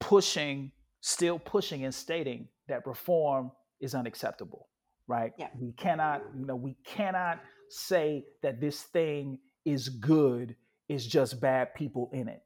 pushing, 0.00 0.72
still 1.02 1.38
pushing 1.38 1.84
and 1.84 1.94
stating 1.94 2.48
that 2.68 2.86
reform 2.86 3.52
is 3.80 3.94
unacceptable, 3.94 4.68
right? 5.06 5.32
Yeah. 5.38 5.48
We 5.60 5.72
cannot, 5.72 6.22
you 6.34 6.46
know, 6.46 6.56
we 6.56 6.74
cannot 6.86 7.40
say 7.68 8.24
that 8.42 8.62
this 8.62 8.84
thing 8.84 9.38
is 9.66 9.90
good, 9.90 10.56
it's 10.88 11.04
just 11.04 11.38
bad 11.38 11.74
people 11.74 12.08
in 12.14 12.28
it. 12.28 12.42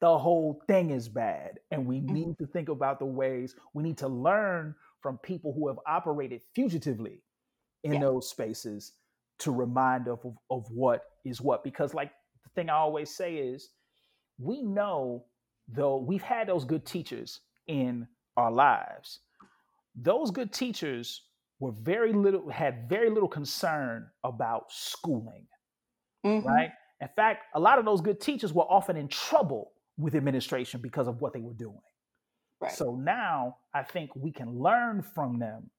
The 0.00 0.18
whole 0.18 0.60
thing 0.66 0.90
is 0.90 1.08
bad. 1.08 1.60
And 1.70 1.86
we 1.86 2.00
mm-hmm. 2.00 2.12
need 2.12 2.38
to 2.38 2.46
think 2.48 2.70
about 2.70 2.98
the 2.98 3.06
ways 3.06 3.54
we 3.72 3.84
need 3.84 3.98
to 3.98 4.08
learn 4.08 4.74
from 5.04 5.18
people 5.18 5.52
who 5.52 5.68
have 5.68 5.78
operated 5.86 6.40
fugitively 6.56 7.20
in 7.82 7.92
yeah. 7.92 8.00
those 8.00 8.30
spaces 8.30 8.92
to 9.38 9.52
remind 9.52 10.08
of, 10.08 10.18
of, 10.24 10.34
of 10.50 10.64
what 10.70 11.02
is 11.26 11.42
what. 11.42 11.62
Because, 11.62 11.92
like 11.92 12.10
the 12.42 12.48
thing 12.54 12.70
I 12.70 12.76
always 12.76 13.14
say 13.14 13.34
is, 13.34 13.68
we 14.38 14.62
know 14.62 15.26
though 15.68 15.98
we've 15.98 16.22
had 16.22 16.48
those 16.48 16.64
good 16.64 16.86
teachers 16.86 17.40
in 17.66 18.08
our 18.38 18.50
lives, 18.50 19.20
those 19.94 20.30
good 20.30 20.54
teachers 20.54 21.24
were 21.60 21.72
very 21.72 22.14
little 22.14 22.48
had 22.48 22.88
very 22.88 23.10
little 23.10 23.28
concern 23.28 24.08
about 24.24 24.64
schooling, 24.70 25.46
mm-hmm. 26.24 26.48
right? 26.48 26.70
In 27.02 27.08
fact, 27.14 27.44
a 27.54 27.60
lot 27.60 27.78
of 27.78 27.84
those 27.84 28.00
good 28.00 28.22
teachers 28.22 28.54
were 28.54 28.64
often 28.64 28.96
in 28.96 29.08
trouble 29.08 29.72
with 29.98 30.14
administration 30.14 30.80
because 30.82 31.08
of 31.08 31.20
what 31.20 31.34
they 31.34 31.40
were 31.40 31.52
doing. 31.52 31.78
Right. 32.60 32.72
So 32.72 32.94
now 32.94 33.56
I 33.74 33.82
think 33.82 34.14
we 34.14 34.32
can 34.32 34.58
learn 34.58 35.02
from 35.02 35.38
them 35.38 35.70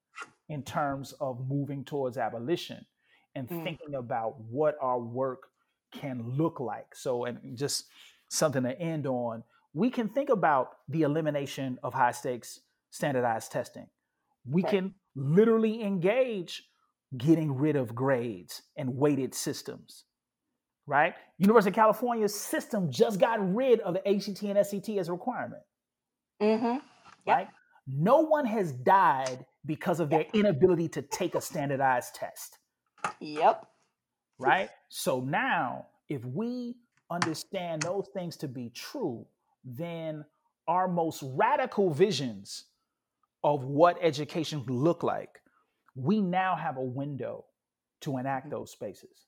in 0.49 0.63
terms 0.63 1.13
of 1.19 1.47
moving 1.47 1.83
towards 1.83 2.17
abolition 2.17 2.85
and 3.33 3.49
mm. 3.49 3.63
thinking 3.63 3.95
about 3.95 4.39
what 4.41 4.77
our 4.81 4.99
work 4.99 5.47
can 5.91 6.23
look 6.37 6.59
like. 6.59 6.95
So, 6.95 7.25
and 7.25 7.57
just 7.57 7.85
something 8.29 8.63
to 8.63 8.79
end 8.79 9.07
on, 9.07 9.43
we 9.73 9.89
can 9.89 10.09
think 10.09 10.29
about 10.29 10.77
the 10.87 11.01
elimination 11.01 11.79
of 11.83 11.93
high 11.93 12.11
stakes 12.11 12.61
standardized 12.91 13.51
testing. 13.51 13.87
We 14.49 14.63
right. 14.63 14.71
can 14.71 14.93
literally 15.15 15.83
engage 15.83 16.63
getting 17.17 17.55
rid 17.55 17.75
of 17.75 17.95
grades 17.95 18.61
and 18.77 18.95
weighted 18.95 19.33
systems, 19.33 20.05
right? 20.87 21.13
University 21.37 21.71
of 21.71 21.75
California's 21.75 22.33
system 22.33 22.91
just 22.91 23.19
got 23.19 23.53
rid 23.53 23.79
of 23.81 23.95
the 23.95 24.07
ACT 24.07 24.43
and 24.43 24.65
SAT 24.65 24.97
as 24.97 25.09
a 25.09 25.13
requirement. 25.13 25.63
Mm-hmm. 26.41 26.65
Yep. 26.65 26.81
Right? 27.27 27.47
No 27.87 28.19
one 28.19 28.45
has 28.45 28.71
died 28.71 29.45
because 29.65 29.99
of 29.99 30.09
their 30.09 30.25
inability 30.33 30.89
to 30.89 31.01
take 31.01 31.35
a 31.35 31.41
standardized 31.41 32.15
test. 32.15 32.57
Yep. 33.19 33.65
Right? 34.37 34.69
So 34.89 35.21
now, 35.21 35.87
if 36.09 36.23
we 36.25 36.75
understand 37.09 37.83
those 37.83 38.07
things 38.13 38.35
to 38.37 38.47
be 38.47 38.69
true, 38.69 39.25
then 39.63 40.25
our 40.67 40.87
most 40.87 41.23
radical 41.35 41.91
visions 41.91 42.65
of 43.43 43.63
what 43.63 43.97
education 44.01 44.63
look 44.67 45.03
like, 45.03 45.41
we 45.95 46.19
now 46.19 46.55
have 46.55 46.77
a 46.77 46.83
window 46.83 47.45
to 48.01 48.17
enact 48.17 48.47
mm-hmm. 48.47 48.55
those 48.55 48.71
spaces. 48.71 49.27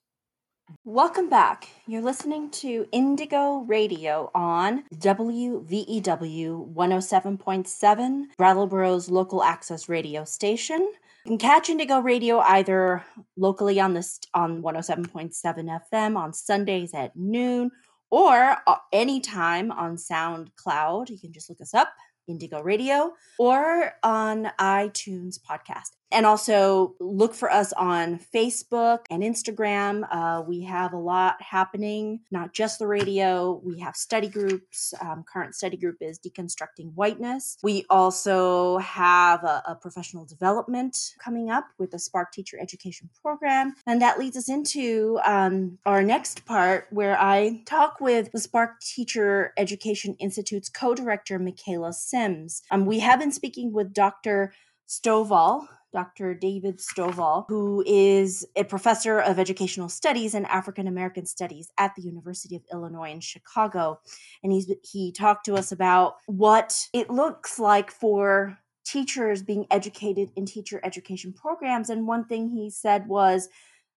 Welcome 0.84 1.30
back. 1.30 1.68
You're 1.86 2.02
listening 2.02 2.50
to 2.50 2.86
Indigo 2.92 3.60
Radio 3.60 4.30
on 4.34 4.84
WVEW 4.96 6.74
107.7, 6.74 8.24
Brattleboro's 8.38 9.10
local 9.10 9.42
access 9.42 9.88
radio 9.88 10.24
station. 10.24 10.80
You 10.80 11.30
can 11.30 11.38
catch 11.38 11.70
Indigo 11.70 12.00
Radio 12.00 12.40
either 12.40 13.02
locally 13.36 13.80
on 13.80 13.94
this 13.94 14.20
on 14.34 14.62
107.7 14.62 15.80
FM 15.90 16.16
on 16.16 16.34
Sundays 16.34 16.92
at 16.92 17.16
noon 17.16 17.70
or 18.10 18.56
uh, 18.66 18.76
anytime 18.92 19.70
on 19.70 19.96
SoundCloud. 19.96 21.08
You 21.08 21.18
can 21.18 21.32
just 21.32 21.48
look 21.48 21.62
us 21.62 21.72
up 21.72 21.88
Indigo 22.26 22.62
Radio 22.62 23.12
or 23.38 23.94
on 24.02 24.50
iTunes 24.60 25.38
podcast. 25.40 25.97
And 26.10 26.26
also 26.26 26.94
look 27.00 27.34
for 27.34 27.50
us 27.50 27.72
on 27.74 28.18
Facebook 28.34 29.00
and 29.10 29.22
Instagram. 29.22 30.06
Uh, 30.10 30.42
we 30.46 30.62
have 30.62 30.92
a 30.92 30.98
lot 30.98 31.40
happening, 31.42 32.20
not 32.30 32.52
just 32.52 32.78
the 32.78 32.86
radio. 32.86 33.60
We 33.64 33.80
have 33.80 33.96
study 33.96 34.28
groups. 34.28 34.94
Um, 35.00 35.24
current 35.30 35.54
study 35.54 35.76
group 35.76 35.96
is 36.00 36.18
Deconstructing 36.18 36.94
Whiteness. 36.94 37.58
We 37.62 37.84
also 37.90 38.78
have 38.78 39.44
a, 39.44 39.62
a 39.66 39.74
professional 39.74 40.24
development 40.24 41.14
coming 41.22 41.50
up 41.50 41.66
with 41.78 41.90
the 41.90 41.98
Spark 41.98 42.32
Teacher 42.32 42.58
Education 42.60 43.10
Program. 43.22 43.74
And 43.86 44.00
that 44.02 44.18
leads 44.18 44.36
us 44.36 44.48
into 44.48 45.18
um, 45.24 45.78
our 45.84 46.02
next 46.02 46.44
part 46.46 46.86
where 46.90 47.18
I 47.20 47.62
talk 47.66 48.00
with 48.00 48.32
the 48.32 48.40
Spark 48.40 48.80
Teacher 48.80 49.52
Education 49.56 50.16
Institute's 50.18 50.68
co 50.68 50.94
director, 50.94 51.38
Michaela 51.38 51.92
Sims. 51.92 52.62
Um, 52.70 52.86
we 52.86 53.00
have 53.00 53.18
been 53.18 53.32
speaking 53.32 53.72
with 53.72 53.92
Dr. 53.92 54.52
Stovall, 54.88 55.66
Dr. 55.92 56.34
David 56.34 56.78
Stovall, 56.78 57.46
who 57.48 57.82
is 57.86 58.46
a 58.56 58.64
professor 58.64 59.20
of 59.20 59.38
educational 59.38 59.88
studies 59.88 60.34
and 60.34 60.46
African 60.46 60.86
American 60.86 61.26
studies 61.26 61.70
at 61.78 61.94
the 61.94 62.02
University 62.02 62.56
of 62.56 62.62
Illinois 62.72 63.10
in 63.10 63.20
Chicago. 63.20 64.00
And 64.42 64.52
he's 64.52 64.70
he 64.82 65.12
talked 65.12 65.46
to 65.46 65.54
us 65.54 65.72
about 65.72 66.16
what 66.26 66.88
it 66.92 67.10
looks 67.10 67.58
like 67.58 67.90
for 67.90 68.58
teachers 68.84 69.42
being 69.42 69.66
educated 69.70 70.30
in 70.36 70.46
teacher 70.46 70.80
education 70.82 71.32
programs. 71.32 71.90
And 71.90 72.06
one 72.06 72.24
thing 72.24 72.48
he 72.48 72.70
said 72.70 73.06
was 73.06 73.48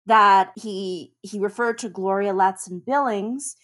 that 0.07 0.53
he 0.57 1.12
he 1.22 1.38
referred 1.38 1.78
to 1.78 1.88
Gloria 1.88 2.32
Ladson 2.32 2.84
Billings, 2.84 3.57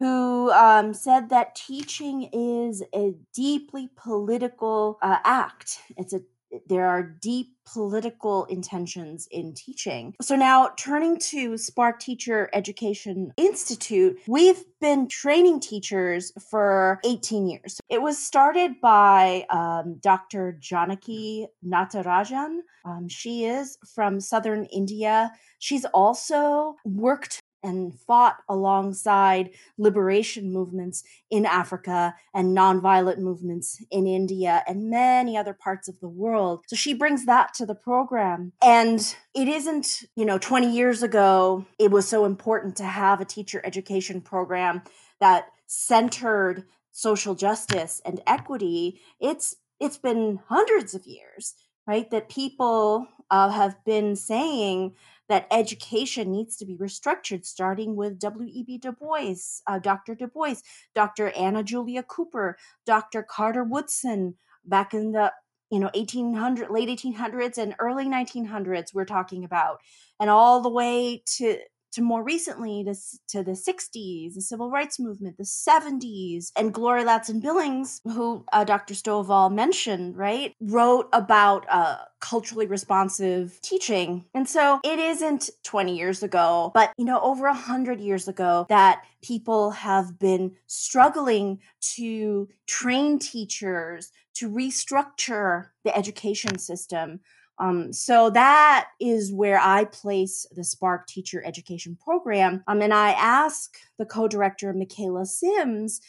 who 0.00 0.50
um, 0.50 0.94
said 0.94 1.28
that 1.30 1.54
teaching 1.54 2.28
is 2.32 2.82
a 2.94 3.14
deeply 3.34 3.90
political 3.96 4.98
uh, 5.02 5.18
act. 5.24 5.78
It's 5.96 6.12
a 6.12 6.22
there 6.66 6.86
are 6.86 7.02
deep 7.02 7.48
political 7.72 8.44
intentions 8.46 9.28
in 9.30 9.54
teaching. 9.54 10.14
So 10.20 10.36
now 10.36 10.70
turning 10.76 11.18
to 11.30 11.56
Spark 11.56 12.00
Teacher 12.00 12.50
Education 12.52 13.32
Institute, 13.36 14.18
we've 14.26 14.64
been 14.80 15.08
training 15.08 15.60
teachers 15.60 16.32
for 16.50 17.00
18 17.04 17.46
years. 17.46 17.80
It 17.88 18.02
was 18.02 18.18
started 18.18 18.80
by 18.80 19.46
um, 19.50 19.98
Dr. 20.00 20.56
Janaki 20.60 21.46
Natarajan. 21.64 22.58
Um, 22.84 23.08
she 23.08 23.44
is 23.44 23.78
from 23.94 24.20
southern 24.20 24.64
India. 24.66 25.32
She's 25.58 25.84
also 25.86 26.76
worked 26.84 27.40
and 27.62 27.98
fought 27.98 28.38
alongside 28.48 29.50
liberation 29.78 30.52
movements 30.52 31.04
in 31.30 31.46
Africa 31.46 32.14
and 32.34 32.56
nonviolent 32.56 33.18
movements 33.18 33.82
in 33.90 34.06
India 34.06 34.62
and 34.66 34.90
many 34.90 35.36
other 35.36 35.54
parts 35.54 35.88
of 35.88 36.00
the 36.00 36.08
world. 36.08 36.64
So 36.66 36.76
she 36.76 36.94
brings 36.94 37.26
that 37.26 37.54
to 37.54 37.66
the 37.66 37.74
program. 37.74 38.52
And 38.62 39.14
it 39.34 39.48
isn't, 39.48 40.04
you 40.16 40.24
know, 40.24 40.38
20 40.38 40.72
years 40.72 41.02
ago, 41.02 41.66
it 41.78 41.90
was 41.90 42.08
so 42.08 42.24
important 42.24 42.76
to 42.76 42.84
have 42.84 43.20
a 43.20 43.24
teacher 43.24 43.60
education 43.64 44.20
program 44.20 44.82
that 45.20 45.46
centered 45.66 46.64
social 46.92 47.34
justice 47.34 48.00
and 48.04 48.20
equity. 48.26 49.00
It's 49.20 49.56
it's 49.80 49.98
been 49.98 50.38
hundreds 50.48 50.94
of 50.94 51.06
years, 51.06 51.54
right? 51.86 52.08
That 52.10 52.28
people 52.28 53.08
uh, 53.30 53.50
have 53.50 53.82
been 53.84 54.14
saying 54.14 54.94
that 55.32 55.46
education 55.50 56.30
needs 56.30 56.58
to 56.58 56.66
be 56.66 56.76
restructured, 56.76 57.46
starting 57.46 57.96
with 57.96 58.18
W.E.B. 58.18 58.76
Du 58.76 58.92
Bois, 58.92 59.62
uh, 59.66 59.78
Dr. 59.78 60.14
Du 60.14 60.26
Bois, 60.26 60.56
Dr. 60.94 61.30
Anna 61.30 61.62
Julia 61.62 62.02
Cooper, 62.02 62.58
Dr. 62.84 63.22
Carter 63.22 63.64
Woodson, 63.64 64.34
back 64.66 64.92
in 64.92 65.12
the 65.12 65.32
you 65.70 65.78
know 65.78 65.90
1800 65.94 66.68
late 66.70 66.90
1800s 66.90 67.56
and 67.56 67.74
early 67.78 68.04
1900s 68.04 68.92
we're 68.92 69.06
talking 69.06 69.42
about 69.42 69.78
and 70.20 70.28
all 70.28 70.60
the 70.60 70.68
way 70.68 71.22
to 71.24 71.58
to 71.92 72.02
more 72.02 72.22
recently 72.22 72.84
to, 72.84 72.94
to 73.28 73.42
the 73.42 73.52
60s, 73.52 74.34
the 74.34 74.40
civil 74.40 74.70
rights 74.70 74.98
movement, 74.98 75.36
the 75.36 75.44
70s, 75.44 76.50
and 76.56 76.72
Gloria 76.72 77.04
Ladson 77.04 77.40
Billings, 77.40 78.00
who 78.04 78.44
uh, 78.52 78.64
Dr. 78.64 78.94
Stovall 78.94 79.52
mentioned, 79.52 80.16
right, 80.16 80.54
wrote 80.60 81.08
about 81.12 81.66
uh, 81.68 81.98
culturally 82.20 82.66
responsive 82.66 83.60
teaching. 83.62 84.24
And 84.34 84.48
so 84.48 84.80
it 84.84 84.98
isn't 84.98 85.50
20 85.64 85.96
years 85.96 86.22
ago, 86.22 86.70
but, 86.74 86.92
you 86.96 87.04
know, 87.04 87.20
over 87.20 87.44
100 87.44 88.00
years 88.00 88.28
ago 88.28 88.66
that 88.68 89.02
people 89.22 89.70
have 89.70 90.18
been 90.18 90.52
struggling 90.66 91.60
to 91.80 92.48
train 92.66 93.18
teachers, 93.18 94.10
to 94.34 94.48
restructure 94.48 95.68
the 95.84 95.96
education 95.96 96.58
system 96.58 97.20
um, 97.58 97.92
so 97.92 98.30
that 98.30 98.88
is 99.00 99.32
where 99.32 99.58
I 99.58 99.84
place 99.84 100.46
the 100.52 100.64
Spark 100.64 101.06
Teacher 101.06 101.42
Education 101.44 101.96
Program. 102.02 102.62
Um, 102.66 102.82
and 102.82 102.92
I 102.92 103.10
ask 103.10 103.76
the 103.98 104.06
co-director, 104.06 104.72
Michaela 104.72 105.26
Sims, 105.26 106.00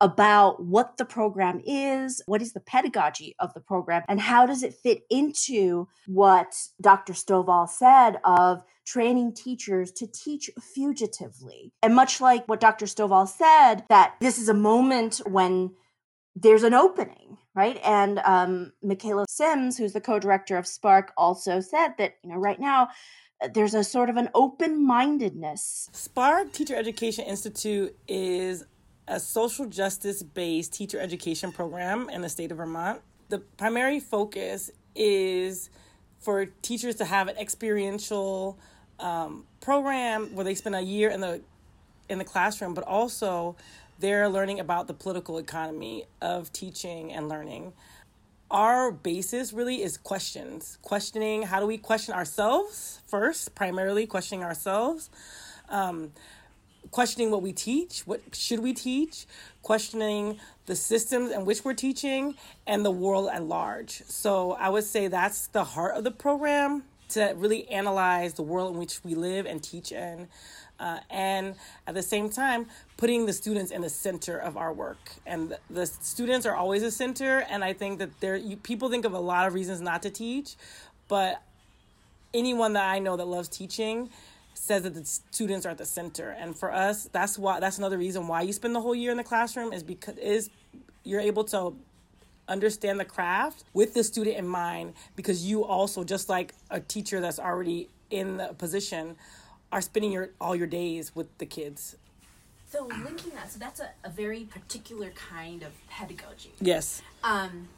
about 0.00 0.64
what 0.64 0.96
the 0.96 1.04
program 1.04 1.60
is, 1.66 2.22
what 2.26 2.40
is 2.40 2.52
the 2.52 2.60
pedagogy 2.60 3.34
of 3.38 3.52
the 3.54 3.60
program, 3.60 4.02
and 4.08 4.20
how 4.20 4.46
does 4.46 4.62
it 4.62 4.74
fit 4.74 5.02
into 5.10 5.88
what 6.06 6.54
Dr. 6.80 7.12
Stovall 7.12 7.68
said 7.68 8.18
of 8.24 8.62
training 8.86 9.34
teachers 9.34 9.92
to 9.92 10.06
teach 10.06 10.50
fugitively. 10.76 11.70
And 11.82 11.94
much 11.94 12.20
like 12.20 12.46
what 12.48 12.60
Dr. 12.60 12.86
Stovall 12.86 13.28
said, 13.28 13.84
that 13.88 14.14
this 14.20 14.38
is 14.38 14.48
a 14.48 14.54
moment 14.54 15.20
when 15.26 15.72
there's 16.34 16.64
an 16.64 16.74
opening 16.74 17.36
right? 17.54 17.80
And 17.84 18.20
um, 18.20 18.72
michaela 18.82 19.26
sims 19.28 19.76
who's 19.76 19.92
the 19.92 20.00
co-director 20.00 20.56
of 20.56 20.66
spark 20.66 21.12
also 21.16 21.60
said 21.60 21.94
that 21.98 22.16
you 22.22 22.30
know 22.30 22.36
right 22.36 22.60
now 22.60 22.88
uh, 23.42 23.48
there's 23.52 23.74
a 23.74 23.84
sort 23.84 24.10
of 24.10 24.16
an 24.16 24.28
open-mindedness. 24.34 25.90
Spark 25.92 26.52
teacher 26.52 26.74
education 26.76 27.24
institute 27.24 27.96
is 28.06 28.64
a 29.08 29.18
social 29.18 29.66
justice 29.66 30.22
based 30.22 30.72
teacher 30.72 31.00
education 31.00 31.50
program 31.52 32.08
in 32.10 32.22
the 32.22 32.28
state 32.28 32.52
of 32.52 32.58
vermont. 32.58 33.00
The 33.28 33.38
primary 33.38 34.00
focus 34.00 34.70
is 34.94 35.70
for 36.20 36.46
teachers 36.46 36.96
to 36.96 37.04
have 37.04 37.28
an 37.28 37.36
experiential 37.36 38.58
um, 38.98 39.46
program 39.60 40.34
where 40.34 40.44
they 40.44 40.54
spend 40.54 40.74
a 40.74 40.80
year 40.80 41.10
in 41.10 41.20
the 41.20 41.42
in 42.08 42.18
the 42.18 42.24
classroom 42.24 42.74
but 42.74 42.84
also 42.84 43.56
they're 44.00 44.28
learning 44.28 44.60
about 44.60 44.86
the 44.86 44.94
political 44.94 45.38
economy 45.38 46.06
of 46.20 46.52
teaching 46.52 47.12
and 47.12 47.28
learning. 47.28 47.72
Our 48.50 48.90
basis 48.90 49.52
really 49.52 49.82
is 49.82 49.96
questions. 49.96 50.78
Questioning 50.82 51.42
how 51.42 51.60
do 51.60 51.66
we 51.66 51.78
question 51.78 52.14
ourselves 52.14 53.00
first, 53.06 53.54
primarily 53.54 54.06
questioning 54.06 54.42
ourselves. 54.42 55.10
Um, 55.68 56.12
questioning 56.90 57.30
what 57.30 57.42
we 57.42 57.52
teach, 57.52 58.00
what 58.06 58.20
should 58.34 58.58
we 58.60 58.72
teach, 58.72 59.26
questioning 59.62 60.40
the 60.66 60.74
systems 60.74 61.30
in 61.30 61.44
which 61.44 61.64
we're 61.64 61.74
teaching, 61.74 62.34
and 62.66 62.84
the 62.84 62.90
world 62.90 63.28
at 63.32 63.44
large. 63.44 64.02
So 64.06 64.52
I 64.52 64.68
would 64.70 64.84
say 64.84 65.06
that's 65.06 65.46
the 65.48 65.62
heart 65.62 65.94
of 65.96 66.04
the 66.04 66.10
program 66.10 66.84
to 67.10 67.34
really 67.36 67.68
analyze 67.68 68.34
the 68.34 68.42
world 68.42 68.72
in 68.72 68.80
which 68.80 69.04
we 69.04 69.14
live 69.14 69.46
and 69.46 69.62
teach 69.62 69.92
in 69.92 70.28
uh, 70.80 70.98
and 71.10 71.54
at 71.86 71.94
the 71.94 72.02
same 72.02 72.30
time 72.30 72.66
putting 72.96 73.26
the 73.26 73.32
students 73.32 73.70
in 73.70 73.82
the 73.82 73.88
center 73.88 74.38
of 74.38 74.56
our 74.56 74.72
work. 74.72 75.12
And 75.26 75.56
the, 75.68 75.86
students 75.86 76.46
are 76.46 76.56
always 76.56 76.82
a 76.82 76.90
center 76.90 77.44
and 77.50 77.62
i 77.62 77.72
think 77.72 77.98
that 77.98 78.20
there 78.20 78.36
you, 78.36 78.56
people 78.56 78.88
think 78.88 79.04
of 79.04 79.12
a 79.12 79.18
lot 79.18 79.46
of 79.46 79.54
reasons 79.54 79.80
not 79.80 80.02
to 80.02 80.10
teach 80.10 80.56
but 81.08 81.42
anyone 82.34 82.72
that 82.74 82.88
i 82.88 82.98
know 82.98 83.16
that 83.16 83.26
loves 83.26 83.48
teaching 83.48 84.10
says 84.54 84.82
that 84.82 84.94
the 84.94 85.04
students 85.04 85.64
are 85.64 85.70
at 85.70 85.78
the 85.78 85.86
center. 85.86 86.30
And 86.30 86.56
for 86.56 86.72
us 86.72 87.08
that's 87.12 87.38
why 87.38 87.60
that's 87.60 87.78
another 87.78 87.98
reason 87.98 88.28
why 88.28 88.42
you 88.42 88.52
spend 88.52 88.74
the 88.74 88.80
whole 88.80 88.94
year 88.94 89.10
in 89.10 89.16
the 89.16 89.24
classroom 89.24 89.72
is 89.72 89.82
because 89.82 90.16
is 90.18 90.50
you're 91.04 91.20
able 91.20 91.44
to 91.44 91.74
understand 92.48 93.00
the 93.00 93.04
craft 93.04 93.64
with 93.72 93.94
the 93.94 94.04
student 94.04 94.36
in 94.36 94.46
mind 94.46 94.92
because 95.16 95.46
you 95.46 95.64
also 95.64 96.04
just 96.04 96.28
like 96.28 96.52
a 96.70 96.80
teacher 96.80 97.20
that's 97.20 97.38
already 97.38 97.88
in 98.10 98.36
the 98.36 98.48
position 98.58 99.16
are 99.72 99.80
spending 99.80 100.12
your 100.12 100.30
all 100.40 100.56
your 100.56 100.66
days 100.66 101.14
with 101.14 101.26
the 101.38 101.46
kids. 101.46 101.96
So 102.70 102.88
linking 103.04 103.32
that, 103.34 103.50
so 103.50 103.58
that's 103.58 103.80
a, 103.80 103.90
a 104.04 104.10
very 104.10 104.44
particular 104.44 105.10
kind 105.10 105.64
of 105.64 105.72
pedagogy. 105.88 106.52
Yes. 106.60 107.02
Um, 107.24 107.68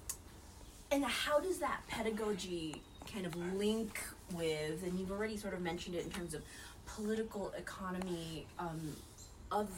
and 0.90 1.02
how 1.04 1.40
does 1.40 1.58
that 1.58 1.80
pedagogy 1.88 2.82
kind 3.10 3.24
of 3.24 3.34
link 3.56 3.98
with, 4.34 4.82
and 4.84 4.98
you've 4.98 5.10
already 5.10 5.38
sort 5.38 5.54
of 5.54 5.62
mentioned 5.62 5.96
it 5.96 6.04
in 6.04 6.10
terms 6.10 6.34
of 6.34 6.42
political 6.86 7.52
economy 7.56 8.46
um, 8.58 8.94
of 9.50 9.70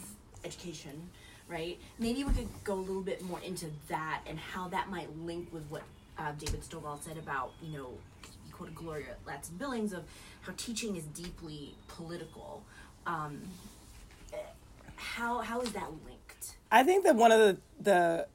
education, 0.44 1.10
right? 1.48 1.78
Maybe 2.00 2.24
we 2.24 2.32
could 2.32 2.48
go 2.64 2.74
a 2.74 2.74
little 2.74 3.02
bit 3.02 3.22
more 3.22 3.40
into 3.40 3.66
that 3.88 4.22
and 4.26 4.36
how 4.36 4.66
that 4.68 4.90
might 4.90 5.16
link 5.18 5.48
with 5.52 5.64
what 5.70 5.82
uh, 6.18 6.32
David 6.32 6.62
Stovall 6.62 7.00
said 7.00 7.18
about, 7.18 7.52
you 7.62 7.78
know, 7.78 7.90
he 8.54 8.56
quoted 8.56 8.74
Gloria 8.74 9.16
Ladson 9.26 9.58
Billings 9.58 9.92
of 9.92 10.04
how 10.42 10.52
teaching 10.56 10.96
is 10.96 11.04
deeply 11.04 11.74
political. 11.88 12.62
Um, 13.06 13.42
how 14.96 15.38
how 15.38 15.60
is 15.60 15.72
that 15.72 15.90
linked? 16.06 16.56
I 16.70 16.82
think 16.82 17.04
that 17.04 17.16
one 17.16 17.32
of 17.32 17.40
the 17.40 17.56
the 17.80 18.26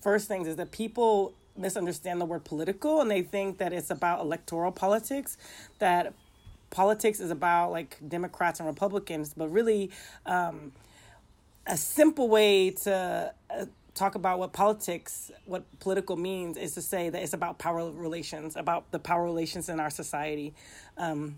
first 0.00 0.28
things 0.28 0.46
is 0.46 0.56
that 0.56 0.70
people 0.70 1.34
misunderstand 1.56 2.20
the 2.20 2.24
word 2.24 2.44
political 2.44 3.00
and 3.00 3.10
they 3.10 3.22
think 3.22 3.58
that 3.58 3.72
it's 3.72 3.90
about 3.90 4.20
electoral 4.20 4.70
politics 4.70 5.36
that 5.80 6.14
politics 6.70 7.18
is 7.18 7.32
about 7.32 7.72
like 7.72 7.96
democrats 8.06 8.60
and 8.60 8.68
republicans 8.68 9.34
but 9.36 9.48
really 9.48 9.90
um, 10.24 10.70
a 11.66 11.76
simple 11.76 12.28
way 12.28 12.70
to 12.70 13.34
uh, 13.50 13.64
talk 13.98 14.14
about 14.14 14.38
what 14.38 14.52
politics, 14.52 15.30
what 15.44 15.64
political 15.80 16.16
means, 16.16 16.56
is 16.56 16.74
to 16.74 16.82
say 16.82 17.10
that 17.10 17.22
it's 17.22 17.32
about 17.32 17.58
power 17.58 17.90
relations, 17.90 18.56
about 18.56 18.90
the 18.92 18.98
power 18.98 19.24
relations 19.24 19.68
in 19.68 19.80
our 19.80 19.90
society. 19.90 20.54
Um, 20.96 21.36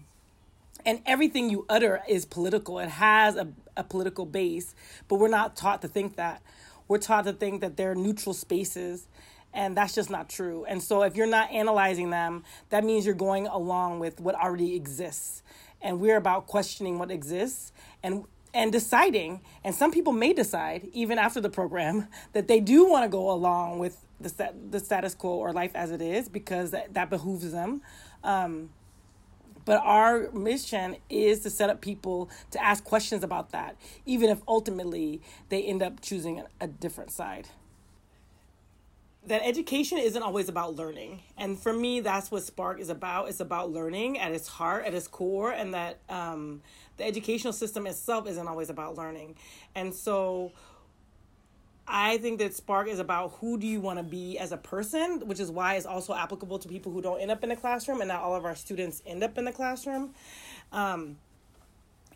and 0.85 1.01
everything 1.07 1.51
you 1.51 1.67
utter 1.69 2.03
is 2.09 2.25
political. 2.25 2.79
It 2.79 2.89
has 2.89 3.37
a, 3.37 3.49
a 3.77 3.85
political 3.85 4.27
base, 4.27 4.75
but 5.09 5.17
we're 5.17 5.29
not 5.29 5.57
taught 5.57 5.83
to 5.83 5.89
think 5.89 6.17
that. 6.17 6.43
We're 6.89 6.99
taught 6.99 7.25
to 7.25 7.33
think 7.33 7.61
that 7.61 7.77
they're 7.77 7.95
neutral 7.95 8.35
spaces, 8.35 9.07
and 9.53 9.77
that's 9.77 9.95
just 9.95 10.11
not 10.11 10.29
true. 10.29 10.65
And 10.67 10.83
so, 10.83 11.03
if 11.03 11.17
you're 11.17 11.27
not 11.27 11.51
analyzing 11.51 12.11
them, 12.11 12.45
that 12.71 12.85
means 12.85 13.07
you're 13.07 13.15
going 13.15 13.47
along 13.47 14.01
with 14.01 14.21
what 14.21 14.35
already 14.35 14.75
exists. 14.75 15.43
And 15.83 16.01
we're 16.01 16.17
about 16.17 16.47
questioning 16.47 16.99
what 16.99 17.11
exists 17.11 17.73
and 18.03 18.25
and 18.53 18.73
deciding. 18.73 19.41
And 19.65 19.75
some 19.75 19.93
people 19.93 20.13
may 20.13 20.33
decide, 20.33 20.89
even 20.93 21.19
after 21.19 21.41
the 21.41 21.51
program, 21.51 22.09
that 22.33 22.49
they 22.49 22.61
do 22.61 22.89
want 22.89 23.05
to 23.05 23.09
go 23.09 23.31
along 23.31 23.79
with 23.79 24.05
the 24.21 24.53
the 24.71 24.81
status 24.81 25.15
quo 25.15 25.31
or 25.31 25.53
life 25.53 25.73
as 25.75 25.91
it 25.91 26.03
is 26.03 26.29
because 26.29 26.73
that, 26.73 26.93
that 26.95 27.09
behooves 27.09 27.51
them. 27.53 27.81
Um, 28.23 28.71
but 29.65 29.81
our 29.85 30.31
mission 30.33 30.97
is 31.09 31.41
to 31.41 31.51
set 31.51 31.71
up 31.71 31.81
people 31.81 32.31
to 32.51 32.63
ask 32.63 32.83
questions 32.83 33.23
about 33.23 33.51
that, 33.51 33.77
even 34.07 34.31
if 34.31 34.41
ultimately 34.49 35.21
they 35.49 35.63
end 35.63 35.83
up 35.83 36.01
choosing 36.01 36.41
a, 36.41 36.47
a 36.63 36.67
different 36.67 37.11
side. 37.11 37.49
That 39.27 39.43
education 39.45 39.99
isn't 39.99 40.23
always 40.23 40.49
about 40.49 40.77
learning. 40.77 41.23
And 41.37 41.59
for 41.59 41.73
me, 41.75 42.01
that's 42.01 42.31
what 42.31 42.43
Spark 42.43 42.81
is 42.81 42.89
about. 42.89 43.29
It's 43.29 43.41
about 43.41 43.71
learning 43.71 44.19
at 44.19 44.33
its 44.33 44.49
heart, 44.49 44.87
at 44.87 44.95
its 44.95 45.07
core, 45.07 45.53
and 45.53 45.75
that 45.75 45.99
um, 46.09 46.63
the 47.01 47.07
educational 47.07 47.53
system 47.53 47.87
itself 47.87 48.29
isn't 48.29 48.47
always 48.47 48.71
about 48.71 48.97
learning. 48.97 49.35
And 49.75 49.95
so 49.95 50.53
I 51.89 52.19
think 52.19 52.39
that 52.39 52.55
Spark 52.55 52.89
is 52.89 52.99
about 52.99 53.33
who 53.41 53.59
do 53.59 53.67
you 53.67 53.81
want 53.81 53.99
to 53.99 54.03
be 54.03 54.39
as 54.39 54.53
a 54.53 54.57
person, 54.57 55.27
which 55.27 55.41
is 55.41 55.51
why 55.51 55.75
it's 55.75 55.87
also 55.87 56.15
applicable 56.15 56.59
to 56.59 56.69
people 56.69 56.93
who 56.93 57.01
don't 57.01 57.21
end 57.21 57.31
up 57.31 57.43
in 57.43 57.49
the 57.49 57.57
classroom, 57.57 58.01
and 58.01 58.09
not 58.09 58.21
all 58.21 58.37
of 58.37 58.45
our 58.45 58.55
students 58.55 59.03
end 59.07 59.25
up 59.25 59.39
in 59.39 59.47
the 59.47 59.53
classroom. 59.53 60.15
Um, 60.73 61.17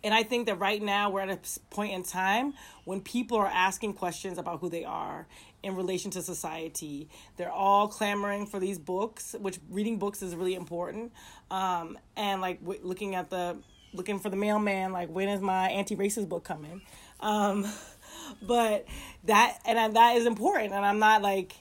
and 0.04 0.12
I 0.12 0.22
think 0.22 0.46
that 0.46 0.58
right 0.58 0.82
now 0.82 1.08
we're 1.08 1.22
at 1.22 1.30
a 1.30 1.60
point 1.70 1.94
in 1.94 2.02
time 2.02 2.52
when 2.84 3.00
people 3.00 3.38
are 3.38 3.46
asking 3.46 3.94
questions 3.94 4.36
about 4.36 4.60
who 4.60 4.68
they 4.68 4.84
are 4.84 5.26
in 5.62 5.76
relation 5.76 6.10
to 6.10 6.20
society. 6.20 7.08
They're 7.38 7.50
all 7.50 7.88
clamoring 7.88 8.46
for 8.46 8.60
these 8.60 8.78
books, 8.78 9.34
which 9.40 9.58
reading 9.70 9.98
books 9.98 10.20
is 10.22 10.36
really 10.36 10.54
important. 10.54 11.10
Um, 11.50 11.98
and 12.16 12.42
like 12.42 12.60
w- 12.60 12.80
looking 12.82 13.14
at 13.14 13.30
the 13.30 13.56
looking 13.94 14.18
for 14.18 14.28
the 14.28 14.36
mailman, 14.36 14.92
like 14.92 15.08
when 15.08 15.28
is 15.28 15.40
my 15.40 15.68
anti-racist 15.70 16.28
book 16.28 16.44
coming? 16.44 16.82
Um, 17.20 17.66
but 18.42 18.86
that 19.24 19.58
and 19.64 19.96
that 19.96 20.16
is 20.16 20.26
important 20.26 20.72
and 20.72 20.84
i'm 20.84 20.98
not 20.98 21.22
like 21.22 21.54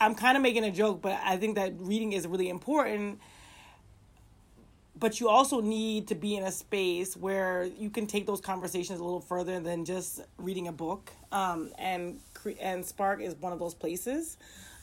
i'm 0.00 0.14
kind 0.14 0.36
of 0.36 0.42
making 0.42 0.64
a 0.64 0.70
joke 0.70 1.00
but 1.02 1.18
i 1.24 1.36
think 1.36 1.56
that 1.56 1.72
reading 1.78 2.12
is 2.12 2.26
really 2.26 2.48
important. 2.48 3.20
But 4.94 5.18
you 5.18 5.28
also 5.28 5.60
need 5.60 6.08
to 6.08 6.14
be 6.14 6.36
in 6.36 6.44
a 6.44 6.52
space 6.52 7.16
where 7.16 7.64
you 7.64 7.90
can 7.90 8.06
take 8.06 8.24
those 8.24 8.40
conversations 8.40 9.00
a 9.00 9.02
little 9.02 9.20
further 9.20 9.58
than 9.58 9.84
just 9.84 10.20
reading 10.38 10.68
a 10.68 10.72
book. 10.72 11.10
Um, 11.32 11.72
and 11.76 12.20
and 12.60 12.86
spark 12.86 13.20
is 13.20 13.34
one 13.34 13.52
of 13.52 13.58
those 13.58 13.74
places 13.74 14.36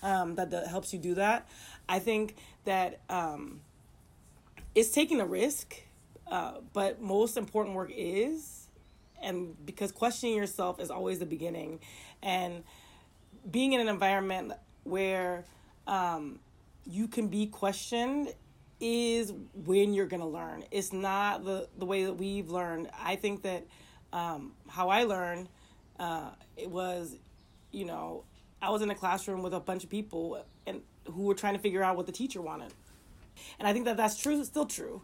um, 0.04 0.36
that, 0.36 0.52
that 0.52 0.68
helps 0.68 0.92
you 0.92 1.00
do 1.00 1.14
that. 1.14 1.48
I 1.88 2.00
think 2.00 2.36
that 2.66 3.00
um, 3.10 3.62
it's 4.76 4.90
taking 4.90 5.22
a 5.22 5.26
risk 5.26 5.76
uh, 6.30 6.54
but 6.74 7.02
most 7.02 7.38
important 7.38 7.76
work 7.76 7.92
is, 7.96 8.68
and 9.22 9.56
because 9.66 9.92
questioning 9.92 10.36
yourself 10.36 10.80
is 10.80 10.90
always 10.90 11.20
the 11.20 11.26
beginning, 11.26 11.80
and 12.22 12.64
being 13.50 13.74
in 13.74 13.82
an 13.82 13.88
environment 13.88 14.54
where 14.84 15.46
um, 15.88 16.40
you 16.86 17.08
can 17.08 17.28
be 17.28 17.48
questioned 17.48 18.34
is 18.80 19.34
when 19.66 19.94
you're 19.94 20.08
going 20.08 20.22
to 20.22 20.28
learn. 20.28 20.64
It's 20.72 20.94
not 20.94 21.44
the, 21.44 21.68
the 21.78 21.86
way 21.86 22.06
that 22.06 22.14
we've 22.14 22.50
learned. 22.50 22.90
I 22.98 23.16
think 23.16 23.44
that 23.44 23.66
um, 24.14 24.54
how 24.68 24.90
I 24.90 25.04
learned, 25.04 25.50
uh, 26.00 26.30
it 26.56 26.70
was, 26.70 27.18
you 27.72 27.86
know, 27.86 28.24
I 28.62 28.70
was 28.70 28.82
in 28.82 28.90
a 28.90 28.96
classroom 28.96 29.44
with 29.44 29.54
a 29.54 29.60
bunch 29.60 29.84
of 29.84 29.90
people 29.90 30.44
and 30.66 30.82
who 31.06 31.24
were 31.24 31.36
trying 31.36 31.54
to 31.56 31.60
figure 31.60 31.84
out 31.84 31.98
what 31.98 32.06
the 32.06 32.12
teacher 32.12 32.42
wanted. 32.42 32.74
And 33.58 33.68
I 33.68 33.74
think 33.74 33.86
that 33.86 33.98
that's 33.98 34.18
true, 34.18 34.44
still 34.44 34.66
true. 34.66 35.02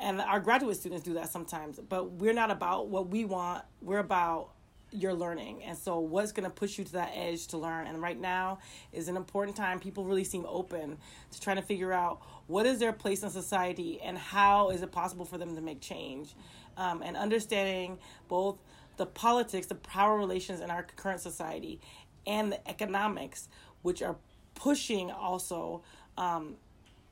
And 0.00 0.20
our 0.20 0.40
graduate 0.40 0.76
students 0.76 1.04
do 1.04 1.14
that 1.14 1.30
sometimes, 1.30 1.78
but 1.78 2.12
we're 2.12 2.32
not 2.32 2.50
about 2.50 2.88
what 2.88 3.08
we 3.08 3.24
want. 3.24 3.64
We're 3.80 3.98
about 3.98 4.50
your 4.90 5.12
learning. 5.12 5.62
And 5.64 5.76
so, 5.76 5.98
what's 5.98 6.32
going 6.32 6.48
to 6.48 6.54
push 6.54 6.78
you 6.78 6.84
to 6.84 6.92
that 6.92 7.12
edge 7.14 7.48
to 7.48 7.58
learn? 7.58 7.86
And 7.86 8.00
right 8.00 8.18
now 8.18 8.58
is 8.92 9.08
an 9.08 9.16
important 9.16 9.56
time. 9.56 9.80
People 9.80 10.04
really 10.04 10.24
seem 10.24 10.44
open 10.48 10.98
to 11.30 11.40
trying 11.40 11.56
to 11.56 11.62
figure 11.62 11.92
out 11.92 12.20
what 12.46 12.66
is 12.66 12.78
their 12.78 12.92
place 12.92 13.22
in 13.22 13.30
society 13.30 14.00
and 14.02 14.16
how 14.16 14.70
is 14.70 14.82
it 14.82 14.92
possible 14.92 15.24
for 15.24 15.38
them 15.38 15.54
to 15.56 15.60
make 15.60 15.80
change. 15.80 16.34
Um, 16.76 17.02
and 17.02 17.16
understanding 17.16 17.98
both 18.28 18.58
the 18.96 19.06
politics, 19.06 19.66
the 19.66 19.74
power 19.74 20.16
relations 20.16 20.60
in 20.60 20.70
our 20.70 20.82
current 20.82 21.20
society, 21.20 21.80
and 22.26 22.52
the 22.52 22.68
economics, 22.68 23.48
which 23.82 24.02
are 24.02 24.16
pushing 24.54 25.10
also 25.10 25.82
um, 26.16 26.56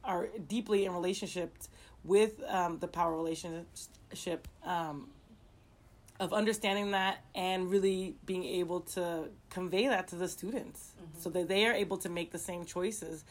are 0.04 0.28
deeply 0.48 0.84
in 0.84 0.92
relationships 0.92 1.68
with 2.04 2.42
um, 2.48 2.78
the 2.78 2.88
power 2.88 3.14
relationship 3.14 4.48
um, 4.64 5.08
of 6.18 6.32
understanding 6.32 6.92
that 6.92 7.18
and 7.34 7.70
really 7.70 8.14
being 8.26 8.44
able 8.44 8.80
to 8.80 9.28
convey 9.50 9.88
that 9.88 10.08
to 10.08 10.16
the 10.16 10.28
students. 10.28 10.92
Mm-hmm. 11.12 11.20
so 11.20 11.30
that 11.30 11.48
they 11.48 11.66
are 11.66 11.72
able 11.72 11.96
to 11.98 12.08
make 12.08 12.32
the 12.32 12.38
same 12.38 12.64
choices. 12.64 13.24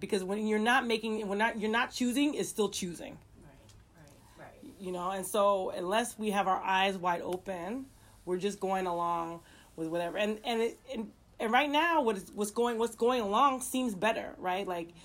Because 0.00 0.24
when 0.24 0.46
you're 0.46 0.58
not 0.58 0.86
making 0.86 1.26
when 1.28 1.38
not 1.38 1.60
you're 1.60 1.70
not 1.70 1.92
choosing 1.92 2.34
is 2.34 2.48
still 2.48 2.68
choosing. 2.68 3.18
Right 3.44 4.06
right 4.38 4.46
right. 4.64 4.72
You 4.80 4.92
know 4.92 5.10
and 5.10 5.24
so 5.24 5.70
unless 5.70 6.18
we 6.18 6.30
have 6.30 6.48
our 6.48 6.60
eyes 6.60 6.96
wide 6.96 7.22
open 7.22 7.86
we're 8.24 8.38
just 8.38 8.60
going 8.60 8.86
along 8.86 9.40
with 9.76 9.88
whatever. 9.88 10.18
And 10.18 10.38
and 10.44 10.62
it, 10.62 10.78
and, 10.92 11.10
and 11.38 11.52
right 11.52 11.70
now 11.70 12.02
what 12.02 12.16
is 12.16 12.32
what's 12.34 12.50
going 12.50 12.78
what's 12.78 12.96
going 12.96 13.20
along 13.20 13.62
seems 13.62 13.94
better 13.94 14.34
right? 14.38 14.66
Like 14.66 14.88
mm-hmm 14.88 14.98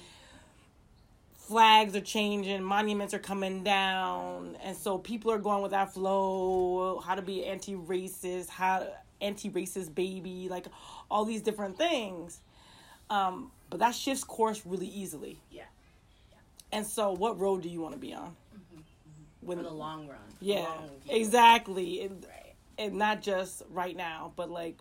flags 1.48 1.96
are 1.96 2.02
changing, 2.02 2.62
monuments 2.62 3.14
are 3.14 3.20
coming 3.20 3.64
down, 3.64 4.58
and 4.64 4.76
so 4.76 4.98
people 4.98 5.32
are 5.32 5.38
going 5.38 5.62
with 5.62 5.72
that 5.72 5.94
flow. 5.94 7.00
How 7.00 7.16
to 7.16 7.22
be 7.22 7.46
anti-racist, 7.46 8.50
how 8.50 8.88
anti-racist 9.22 9.96
baby, 9.96 10.48
like 10.50 10.66
all 11.10 11.26
these 11.26 11.42
different 11.42 11.78
things. 11.78 12.42
Um, 13.10 13.52
but 13.70 13.80
that 13.80 13.96
shifts 13.96 14.24
course 14.24 14.62
really 14.66 14.88
easily. 14.88 15.40
Yeah. 15.50 15.64
yeah. 16.32 16.38
And 16.74 16.86
so, 16.86 17.14
what 17.14 17.40
road 17.40 17.64
do 17.64 17.70
you 17.70 17.80
want 17.80 17.94
to 17.94 18.00
be 18.00 18.14
on? 18.14 18.36
Mm-hmm. 18.54 18.80
Mm-hmm. 18.80 19.48
When, 19.48 19.58
For 19.60 19.64
the 19.64 19.70
long 19.70 20.08
run. 20.08 20.20
Yeah, 20.42 20.64
long 20.64 20.90
exactly. 21.08 22.02
And, 22.02 22.26
right. 22.26 22.54
and 22.78 22.96
not 22.96 23.22
just 23.22 23.64
right 23.70 23.96
now, 23.96 24.34
but 24.36 24.50
like 24.50 24.76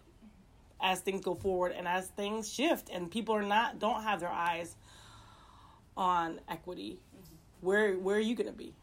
as 0.83 1.01
things 1.01 1.25
go 1.25 1.35
forward 1.35 1.73
and 1.73 1.87
as 1.89 2.09
things 2.09 2.53
shift 2.53 2.91
and 2.93 3.11
people 3.11 3.35
are 3.35 3.43
not 3.43 3.79
don't 3.79 4.03
have 4.03 4.21
their 4.21 4.29
eyes 4.29 4.77
on 5.97 6.41
equity, 6.49 7.01
mm-hmm. 7.15 7.67
where 7.67 7.95
where 7.95 8.17
are 8.17 8.21
you 8.21 8.35
going 8.35 8.51
to 8.51 8.57
be? 8.57 8.75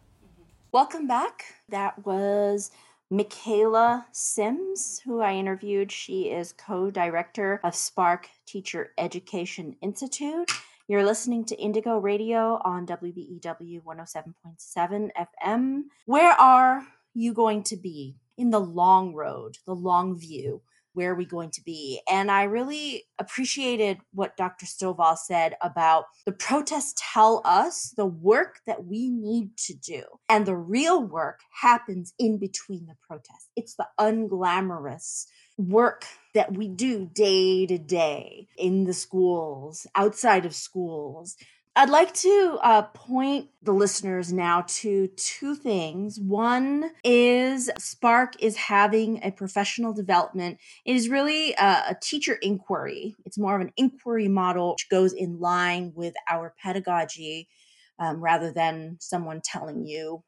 Welcome 0.71 1.07
back. 1.07 1.45
That 1.69 2.05
was 2.05 2.71
Michaela 3.09 4.07
Sims, 4.11 4.99
who 5.05 5.21
I 5.21 5.33
interviewed. 5.33 5.91
She 5.91 6.31
is 6.31 6.53
co 6.53 6.89
director 6.89 7.59
of 7.63 7.75
Spark 7.75 8.27
Teacher 8.47 8.91
Education 8.97 9.75
Institute. 9.81 10.49
You're 10.87 11.05
listening 11.05 11.45
to 11.45 11.55
Indigo 11.55 11.97
Radio 11.97 12.59
on 12.65 12.87
WVEW 12.87 13.83
107.7 13.83 15.09
FM. 15.45 15.83
Where 16.05 16.31
are 16.33 16.85
you 17.13 17.33
going 17.33 17.63
to 17.63 17.77
be 17.77 18.15
in 18.37 18.49
the 18.49 18.59
long 18.59 19.13
road, 19.13 19.59
the 19.65 19.75
long 19.75 20.17
view? 20.17 20.61
Where 20.93 21.11
are 21.11 21.15
we 21.15 21.25
going 21.25 21.51
to 21.51 21.63
be? 21.63 22.01
And 22.09 22.31
I 22.31 22.43
really 22.43 23.03
appreciated 23.19 23.99
what 24.13 24.37
Dr. 24.37 24.65
Stovall 24.65 25.17
said 25.17 25.55
about 25.61 26.05
the 26.25 26.31
protests 26.31 26.93
tell 26.97 27.41
us 27.45 27.93
the 27.95 28.05
work 28.05 28.59
that 28.65 28.85
we 28.85 29.09
need 29.09 29.57
to 29.57 29.73
do. 29.73 30.03
And 30.29 30.45
the 30.45 30.55
real 30.55 31.03
work 31.03 31.41
happens 31.61 32.13
in 32.17 32.37
between 32.37 32.85
the 32.85 32.95
protests. 33.07 33.49
It's 33.55 33.75
the 33.75 33.87
unglamorous 33.99 35.25
work 35.57 36.05
that 36.33 36.57
we 36.57 36.67
do 36.67 37.09
day 37.13 37.65
to 37.67 37.77
day 37.77 38.47
in 38.57 38.85
the 38.85 38.93
schools, 38.93 39.85
outside 39.95 40.45
of 40.45 40.55
schools, 40.55 41.35
I'd 41.75 41.89
like 41.89 42.13
to 42.13 42.59
uh, 42.61 42.83
point 42.83 43.49
the 43.63 43.71
listeners 43.71 44.31
now 44.31 44.63
to 44.67 45.07
two 45.07 45.55
things. 45.55 46.19
One 46.19 46.91
is 47.03 47.71
Spark 47.79 48.35
is 48.39 48.55
having 48.55 49.23
a 49.23 49.31
professional 49.31 49.91
development. 49.91 50.59
It 50.85 50.95
is 50.95 51.09
really 51.09 51.53
a, 51.53 51.83
a 51.89 51.97
teacher 51.99 52.35
inquiry. 52.35 53.15
It's 53.25 53.39
more 53.39 53.55
of 53.55 53.61
an 53.61 53.73
inquiry 53.75 54.27
model 54.27 54.71
which 54.73 54.87
goes 54.89 55.13
in 55.13 55.39
line 55.39 55.93
with 55.95 56.13
our 56.29 56.53
pedagogy 56.61 57.49
um, 57.97 58.21
rather 58.21 58.51
than 58.51 58.97
someone 58.99 59.41
telling 59.43 59.83
you 59.87 60.23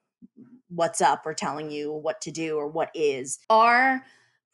what's 0.70 1.00
up 1.00 1.28
or 1.28 1.36
telling 1.36 1.70
you 1.70 1.92
what 1.92 2.22
to 2.22 2.32
do 2.32 2.58
or 2.58 2.68
what 2.68 2.90
is. 2.96 3.38
Our 3.52 4.04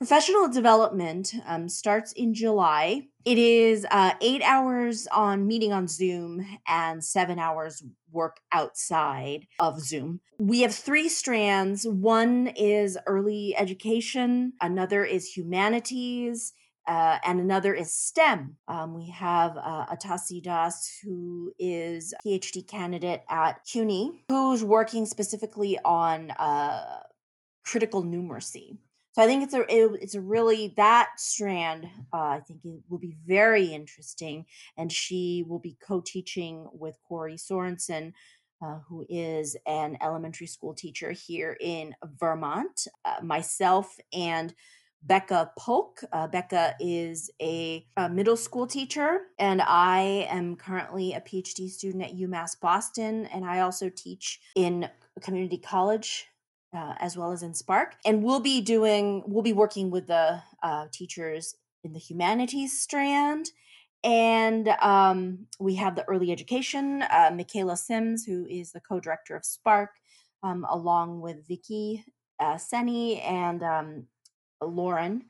Professional 0.02 0.50
development 0.50 1.36
um, 1.46 1.70
starts 1.70 2.12
in 2.14 2.34
July. 2.34 3.04
It 3.24 3.38
is 3.38 3.86
uh, 3.92 4.14
eight 4.20 4.42
hours 4.42 5.06
on 5.12 5.46
meeting 5.46 5.72
on 5.72 5.88
Zoom 5.88 6.44
and 6.68 7.06
seven 7.06 7.38
hours 7.38 7.84
work 8.12 8.38
outside 8.52 9.46
of 9.60 9.80
Zoom. 9.80 10.22
We 10.40 10.62
have 10.62 10.74
three 10.74 11.08
strands. 11.08 11.86
One 11.86 12.48
is 12.56 12.98
early 13.06 13.56
education, 13.56 14.54
another 14.60 15.06
is 15.06 15.38
humanities, 15.38 16.54
uh, 16.88 17.20
and 17.24 17.40
another 17.40 17.76
is 17.76 17.94
STEM. 17.94 18.56
Um, 18.68 18.96
we 18.96 19.12
have 19.12 19.56
uh, 19.56 19.86
Atasi 19.86 20.42
Das, 20.42 20.98
who 21.04 21.54
is 21.60 22.16
a 22.26 22.28
PhD 22.28 22.68
candidate 22.68 23.22
at 23.30 23.64
CUNY, 23.72 24.24
who's 24.30 24.64
working 24.64 25.06
specifically 25.06 25.78
on 25.86 26.32
uh, 26.32 27.02
critical 27.64 28.04
numeracy. 28.04 28.80
So 29.14 29.22
I 29.22 29.26
think 29.26 29.44
it's 29.44 29.54
a 29.54 29.62
it, 29.62 30.00
it's 30.02 30.16
a 30.16 30.22
really 30.22 30.74
that 30.78 31.10
strand. 31.18 31.86
Uh, 32.14 32.18
I 32.18 32.40
think 32.40 32.64
it 32.64 32.82
will 32.90 32.98
be 32.98 33.18
very 33.26 33.66
interesting, 33.66 34.46
and 34.78 34.92
she 34.92 35.44
will 35.48 35.60
be 35.60 35.78
co-teaching 35.86 36.68
with 36.72 36.98
Corey 37.04 37.36
Sorensen, 37.36 38.14
uh, 38.62 38.80
who 38.88 39.06
is 39.10 39.58
an 39.68 39.98
elementary 40.02 40.48
school 40.48 40.74
teacher 40.74 41.12
here 41.12 41.58
in 41.60 41.94
Vermont. 42.20 42.88
Uh, 43.04 43.16
myself 43.22 43.98
and 44.14 44.54
Becca 45.04 45.52
Polk. 45.58 46.04
Uh, 46.14 46.28
Becca 46.28 46.76
is 46.80 47.32
a, 47.42 47.86
a, 47.98 48.08
middle 48.08 48.38
school 48.38 48.68
teacher, 48.68 49.22
and 49.40 49.62
I 49.62 50.28
am 50.30 50.56
currently 50.56 51.14
a 51.14 51.22
PhD 51.22 51.70
student 51.70 52.04
at 52.04 52.16
UMass 52.16 52.60
Boston, 52.60 53.26
and 53.28 53.44
I 53.44 53.62
also 53.62 53.90
teach 53.90 54.40
in 54.56 54.88
community 55.22 55.58
college 55.58 56.28
uh, 56.76 56.94
as 57.00 57.18
well 57.18 57.32
as 57.32 57.44
in 57.44 57.54
Spark. 57.54 57.96
And 58.06 58.24
we'll 58.24 58.40
be 58.40 58.62
doing, 58.62 59.24
we'll 59.26 59.44
be 59.44 59.54
working 59.54 59.92
with 59.92 60.08
the 60.08 60.42
uh, 60.64 60.88
teachers 60.92 61.56
in 61.84 61.94
the 61.94 62.00
humanities 62.00 62.80
strand. 62.82 63.48
And 64.04 64.70
um, 64.82 65.48
we 65.60 65.76
have 65.76 65.96
the 65.96 66.08
early 66.08 66.32
education, 66.32 67.04
uh, 67.04 67.32
Michaela 67.36 67.78
Sims, 67.78 68.26
who 68.26 68.46
is 68.50 68.72
the 68.72 68.80
co 68.80 69.00
director 69.00 69.36
of 69.36 69.46
Spark, 69.46 69.92
um, 70.42 70.66
along 70.70 71.22
with 71.22 71.48
Vicky 71.48 72.04
uh, 72.40 72.58
Seni 72.58 73.22
and 73.22 73.62
um, 73.62 74.08
Lauren 74.62 75.26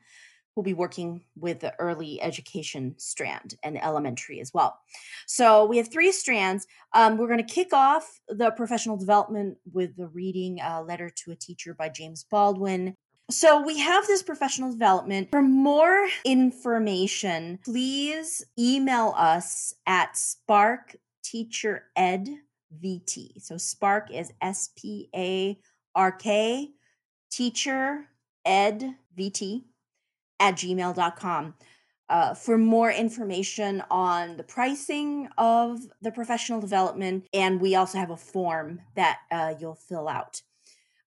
will 0.54 0.62
be 0.62 0.74
working 0.74 1.22
with 1.36 1.60
the 1.60 1.74
early 1.78 2.20
education 2.20 2.94
strand 2.98 3.54
and 3.62 3.82
elementary 3.82 4.40
as 4.40 4.52
well. 4.52 4.78
So 5.26 5.64
we 5.64 5.78
have 5.78 5.90
three 5.90 6.12
strands. 6.12 6.66
Um, 6.94 7.16
we're 7.16 7.28
going 7.28 7.44
to 7.44 7.54
kick 7.54 7.72
off 7.72 8.20
the 8.28 8.50
professional 8.50 8.96
development 8.96 9.58
with 9.72 9.96
the 9.96 10.08
reading 10.08 10.60
uh, 10.60 10.82
Letter 10.82 11.10
to 11.24 11.30
a 11.30 11.36
Teacher 11.36 11.74
by 11.74 11.88
James 11.88 12.24
Baldwin. 12.30 12.96
So 13.30 13.62
we 13.62 13.78
have 13.78 14.06
this 14.06 14.22
professional 14.22 14.72
development. 14.72 15.30
For 15.30 15.42
more 15.42 16.06
information, 16.24 17.58
please 17.64 18.44
email 18.58 19.14
us 19.16 19.74
at 19.86 20.16
Spark 20.16 20.96
Teacher 21.24 21.84
Ed 21.96 22.28
VT. 22.82 23.40
So 23.42 23.56
Spark 23.56 24.10
is 24.10 24.32
S 24.42 24.70
P 24.76 25.08
A 25.14 25.58
R 25.94 26.12
K 26.12 26.70
Teacher 27.30 28.04
Ed 28.44 28.96
VT 29.16 29.62
at 30.42 30.56
gmail.com. 30.56 31.54
Uh, 32.08 32.34
for 32.34 32.58
more 32.58 32.90
information 32.90 33.82
on 33.90 34.36
the 34.36 34.42
pricing 34.42 35.28
of 35.38 35.80
the 36.02 36.10
professional 36.10 36.60
development, 36.60 37.26
and 37.32 37.58
we 37.58 37.74
also 37.74 37.96
have 37.96 38.10
a 38.10 38.16
form 38.16 38.80
that 38.96 39.20
uh, 39.30 39.54
you'll 39.58 39.74
fill 39.74 40.08
out. 40.08 40.42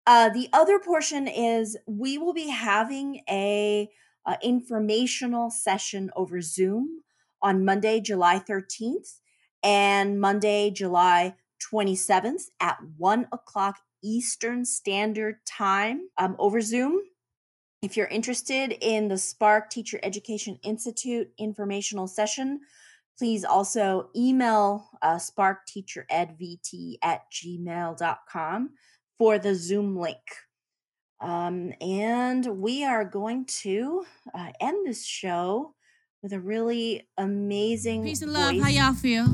Uh, 0.08 0.30
the 0.30 0.48
other 0.52 0.80
portion 0.80 1.28
is 1.28 1.78
we 1.86 2.18
will 2.18 2.34
be 2.34 2.50
having 2.50 3.22
a, 3.30 3.88
a 4.26 4.38
informational 4.42 5.52
session 5.52 6.10
over 6.16 6.42
Zoom 6.42 7.04
on 7.40 7.64
Monday, 7.64 8.00
July 8.00 8.40
13th 8.40 9.20
and 9.62 10.20
Monday, 10.20 10.72
July 10.72 11.36
27th 11.72 12.46
at 12.60 12.78
1 12.98 13.28
o'clock 13.32 13.80
Eastern 14.04 14.66
Standard 14.66 15.38
Time 15.46 16.08
um, 16.18 16.36
over 16.40 16.62
Zoom. 16.62 17.02
If 17.86 17.96
you're 17.96 18.08
interested 18.08 18.76
in 18.82 19.10
the 19.10 19.18
Spark 19.20 19.70
Teacher 19.70 20.00
Education 20.02 20.58
Institute 20.64 21.30
informational 21.38 22.08
session, 22.08 22.62
please 23.16 23.46
also 23.46 24.10
email 24.16 24.90
uh, 25.04 25.18
sparkteacheredvt 25.18 26.96
at 27.04 27.32
gmail.com 27.32 28.70
for 29.20 29.38
the 29.38 29.54
Zoom 29.54 29.96
link. 29.96 30.18
Um, 31.22 31.74
and 31.80 32.60
we 32.60 32.84
are 32.84 33.06
going 33.06 33.46
to 33.62 34.04
uh, 34.34 34.50
end 34.60 34.88
this 34.88 35.06
show 35.06 35.76
with 36.24 36.34
a 36.34 36.40
really 36.40 37.08
amazing 37.20 38.04
Peace 38.04 38.24
and 38.24 38.34
love. 38.34 38.56
voice. 38.56 38.64
How 38.64 38.70
y'all 38.70 38.94
feel? 38.96 39.28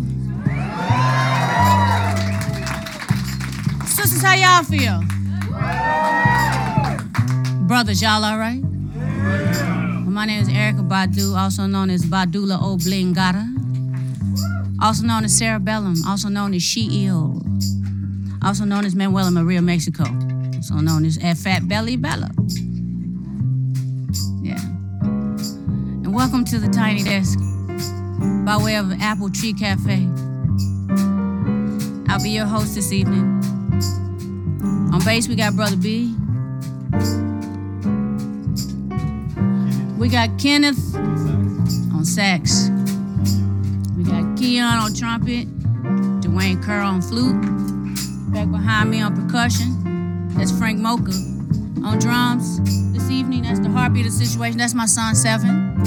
Sisters, 3.88 4.22
how 4.22 4.34
y'all 4.34 4.64
feel? 4.66 6.61
Brothers, 7.72 8.01
y'all 8.01 8.26
all 8.26 8.38
right? 8.38 8.61
Well, 8.61 10.11
my 10.11 10.26
name 10.26 10.41
is 10.41 10.49
Erykah 10.49 10.89
Badu, 10.89 11.38
also 11.38 11.67
known 11.67 11.89
as 11.89 12.03
Badula 12.05 12.61
Oblongata, 12.61 13.47
also 14.82 15.05
known 15.05 15.24
as 15.24 15.38
Cerebellum, 15.38 15.95
also 16.05 16.28
known 16.28 16.53
as 16.53 16.61
Sheol, 16.61 17.41
also 18.43 18.65
known 18.65 18.84
as 18.84 18.93
Manuela 18.93 19.32
Maria 19.32 19.61
Mexico, 19.61 20.03
also 20.53 20.76
known 20.82 21.05
as 21.05 21.17
Fat 21.41 21.65
Belly 21.69 21.95
Bella. 21.95 22.30
Yeah. 24.43 24.59
And 26.03 26.13
welcome 26.13 26.43
to 26.43 26.59
the 26.59 26.67
Tiny 26.67 27.03
Desk 27.03 27.39
by 28.45 28.57
way 28.61 28.76
of 28.76 28.91
Apple 29.01 29.30
Tree 29.30 29.53
Cafe. 29.53 30.09
I'll 32.09 32.22
be 32.22 32.32
your 32.32 32.47
host 32.47 32.76
this 32.76 32.91
evening. 32.91 33.41
On 34.91 34.99
bass, 35.05 35.30
we 35.30 35.36
got 35.36 35.55
Brother 35.55 35.78
B. 35.78 36.13
We 40.02 40.10
got 40.10 40.39
Kenneth 40.39 40.95
on 40.95 42.04
sax. 42.04 42.70
We 43.95 44.04
got 44.04 44.36
Keon 44.36 44.80
on 44.80 44.95
trumpet. 44.95 45.47
Dwayne 46.22 46.60
Kerr 46.64 46.82
on 46.82 47.04
flute. 47.04 47.39
Back 48.34 48.49
behind 48.49 48.89
me 48.89 48.99
on 48.99 49.16
percussion. 49.16 50.28
That's 50.36 50.52
Frank 50.58 50.80
Moka 50.80 51.14
on 51.86 51.99
drums. 51.99 52.60
This 52.93 53.12
evening, 53.12 53.43
that's 53.43 53.60
the 53.60 53.70
heartbeat 53.70 54.08
of 54.08 54.18
the 54.18 54.26
situation. 54.26 54.58
That's 54.58 54.74
my 54.74 54.88
son, 54.88 55.14
Seven. 55.14 55.78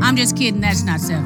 I'm 0.00 0.14
just 0.14 0.36
kidding, 0.36 0.60
that's 0.60 0.84
not 0.84 1.00
Seven. 1.00 1.24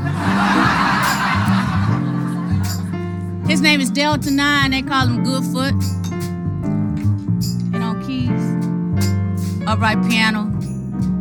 His 3.47 3.61
name 3.61 3.83
is 3.83 3.91
Delta 3.91 4.31
9, 4.31 4.71
they 4.71 4.81
call 4.81 5.07
him 5.07 5.23
Goodfoot. 5.23 6.00
Upright 9.71 10.03
piano. 10.09 10.51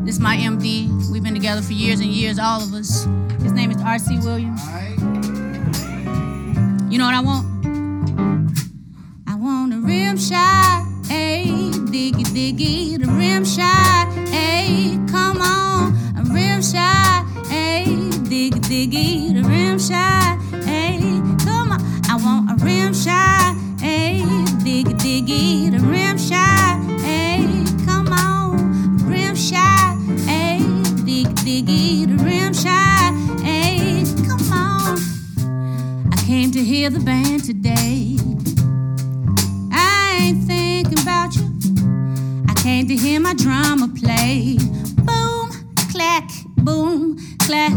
This 0.04 0.16
is 0.16 0.20
my 0.20 0.36
MD. 0.36 0.90
We've 1.12 1.22
been 1.22 1.36
together 1.36 1.62
for 1.62 1.74
years 1.74 2.00
and 2.00 2.10
years, 2.10 2.40
all 2.40 2.64
of 2.64 2.74
us. 2.74 3.04
His 3.44 3.52
name 3.52 3.70
is 3.70 3.80
R.C. 3.80 4.18
Williams. 4.22 4.60
You 6.92 6.98
know 6.98 7.06
what 7.06 7.14
I 7.14 7.22
want? 7.22 7.46
I 9.28 9.36
want 9.36 9.72
a 9.74 9.78
rim 9.78 10.18
shot, 10.18 10.84
ayy, 11.10 11.70
diggy 11.92 12.26
diggy, 12.34 13.00
the 13.00 13.12
rim 13.12 13.46
shot, 13.46 14.08
ayy, 14.34 15.08
come 15.12 15.42
on, 15.42 15.94
a 16.18 16.24
rim 16.34 16.64
shot, 16.64 17.28
ayy, 17.52 18.10
diggy 18.32 18.62
diggy, 18.62 19.32
the 19.40 19.48
rim 19.48 19.78
shot, 19.78 20.40
ayy, 20.66 21.22
come 21.46 21.72
on, 21.72 21.82
I 22.10 22.16
want 22.16 22.50
a 22.60 22.66
rim 22.66 22.96
shot, 22.96 23.56
ayy, 23.78 24.24
diggy 24.66 24.96
diggy, 24.98 25.70
the 25.70 25.86
rim 25.86 26.09
hear 36.80 36.90
the 36.90 37.00
band 37.02 37.44
today. 37.44 38.16
I 39.74 40.18
ain't 40.22 40.48
thinking 40.48 41.00
about 41.00 41.36
you. 41.36 41.44
I 42.48 42.54
came 42.54 42.88
to 42.88 42.96
hear 42.96 43.20
my 43.20 43.34
drummer 43.34 43.90
play. 44.00 44.56
Boom, 45.04 45.52
clack, 45.92 46.30
boom, 46.56 47.18
clack. 47.40 47.74